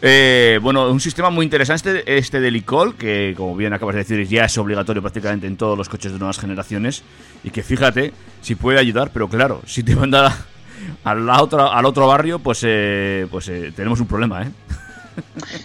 Eh, 0.05 0.59
bueno, 0.61 0.91
un 0.91 0.99
sistema 0.99 1.29
muy 1.29 1.45
interesante 1.45 2.03
este 2.17 2.41
del 2.41 2.57
eCall, 2.57 2.95
que 2.95 3.33
como 3.37 3.55
bien 3.55 3.71
acabas 3.71 3.95
de 3.95 3.99
decir 3.99 4.27
ya 4.27 4.43
es 4.43 4.57
obligatorio 4.57 5.01
prácticamente 5.01 5.47
en 5.47 5.55
todos 5.55 5.77
los 5.77 5.87
coches 5.87 6.11
de 6.11 6.19
nuevas 6.19 6.39
generaciones 6.39 7.03
y 7.41 7.51
que 7.51 7.63
fíjate 7.63 8.11
si 8.41 8.55
puede 8.55 8.79
ayudar, 8.79 9.11
pero 9.13 9.29
claro, 9.29 9.61
si 9.65 9.81
te 9.81 9.95
manda 9.95 10.45
a 11.05 11.15
la 11.15 11.41
otra, 11.41 11.67
al 11.67 11.85
otro 11.85 12.05
barrio, 12.07 12.39
pues, 12.39 12.63
eh, 12.63 13.27
pues 13.31 13.47
eh, 13.47 13.71
tenemos 13.73 14.01
un 14.01 14.07
problema, 14.07 14.43
¿eh? 14.43 14.51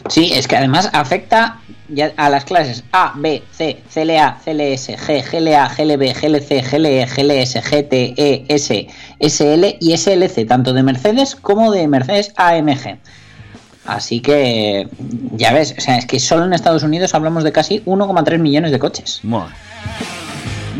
Sí, 0.08 0.32
es 0.34 0.48
que 0.48 0.56
además 0.56 0.90
afecta 0.92 1.60
a 2.16 2.28
las 2.28 2.44
clases 2.44 2.84
A, 2.92 3.12
B, 3.16 3.42
C, 3.52 3.82
CLA, 3.92 4.38
CLS, 4.44 4.90
G, 4.90 5.24
GLA, 5.30 5.68
GLB, 5.68 6.14
GLC, 6.14 6.70
GLE, 6.70 7.06
GLS, 7.06 7.54
GT, 7.62 8.14
E, 8.16 8.44
S, 8.48 8.86
SL 9.20 9.76
y 9.80 9.96
SLC, 9.96 10.46
tanto 10.46 10.72
de 10.72 10.82
Mercedes 10.82 11.34
como 11.34 11.70
de 11.70 11.88
Mercedes 11.88 12.32
AMG. 12.36 12.98
Así 13.86 14.20
que, 14.20 14.86
ya 15.32 15.52
ves, 15.52 15.74
o 15.78 15.80
sea, 15.80 15.96
es 15.96 16.04
que 16.04 16.20
solo 16.20 16.44
en 16.44 16.52
Estados 16.52 16.82
Unidos 16.82 17.14
hablamos 17.14 17.42
de 17.42 17.52
casi 17.52 17.80
1,3 17.86 18.38
millones 18.38 18.70
de 18.70 18.78
coches. 18.78 19.20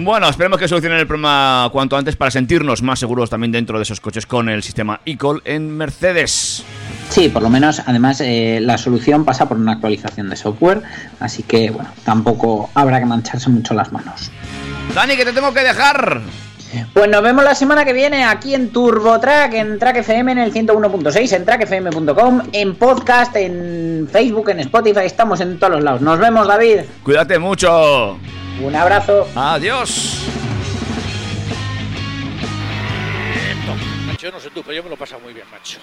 Bueno, 0.00 0.28
esperemos 0.28 0.60
que 0.60 0.68
solucionen 0.68 1.00
el 1.00 1.08
problema 1.08 1.68
cuanto 1.72 1.96
antes 1.96 2.14
para 2.14 2.30
sentirnos 2.30 2.82
más 2.82 3.00
seguros 3.00 3.30
también 3.30 3.50
dentro 3.50 3.78
de 3.78 3.82
esos 3.82 4.00
coches 4.00 4.26
con 4.26 4.48
el 4.48 4.62
sistema 4.62 5.00
eCall 5.04 5.42
en 5.44 5.76
Mercedes. 5.76 6.62
Sí, 7.08 7.28
por 7.28 7.42
lo 7.42 7.50
menos, 7.50 7.82
además, 7.84 8.20
eh, 8.20 8.60
la 8.62 8.78
solución 8.78 9.24
pasa 9.24 9.48
por 9.48 9.56
una 9.56 9.72
actualización 9.72 10.30
de 10.30 10.36
software, 10.36 10.82
así 11.18 11.42
que, 11.42 11.70
bueno, 11.70 11.90
tampoco 12.04 12.70
habrá 12.74 13.00
que 13.00 13.06
mancharse 13.06 13.50
mucho 13.50 13.74
las 13.74 13.90
manos. 13.90 14.30
Dani, 14.94 15.16
que 15.16 15.24
te 15.24 15.32
tengo 15.32 15.52
que 15.52 15.64
dejar. 15.64 16.20
Pues 16.92 17.08
nos 17.08 17.22
vemos 17.22 17.42
la 17.42 17.56
semana 17.56 17.84
que 17.84 17.92
viene 17.92 18.24
aquí 18.24 18.54
en 18.54 18.70
TurboTrack, 18.70 19.54
en 19.54 19.78
Track 19.80 19.96
FM 19.96 20.30
en 20.30 20.38
el 20.38 20.52
101.6, 20.52 21.32
en 21.32 21.44
trackfm.com, 21.44 22.42
en 22.52 22.76
podcast, 22.76 23.34
en 23.34 24.08
Facebook, 24.12 24.50
en 24.50 24.60
Spotify, 24.60 25.00
estamos 25.06 25.40
en 25.40 25.58
todos 25.58 25.72
los 25.72 25.82
lados. 25.82 26.02
Nos 26.02 26.20
vemos, 26.20 26.46
David. 26.46 26.82
Cuídate 27.02 27.38
mucho. 27.40 28.18
Un 28.60 28.74
abrazo. 28.74 29.28
Adiós. 29.34 30.24
Macho, 34.06 34.26
yo 34.26 34.32
no 34.32 34.40
sé 34.40 34.50
tú, 34.50 34.62
pero 34.62 34.74
yo 34.74 34.82
me 34.82 34.88
lo 34.88 34.94
he 34.96 34.98
pasado 34.98 35.20
muy 35.20 35.32
bien, 35.32 35.46
macho. 35.50 35.78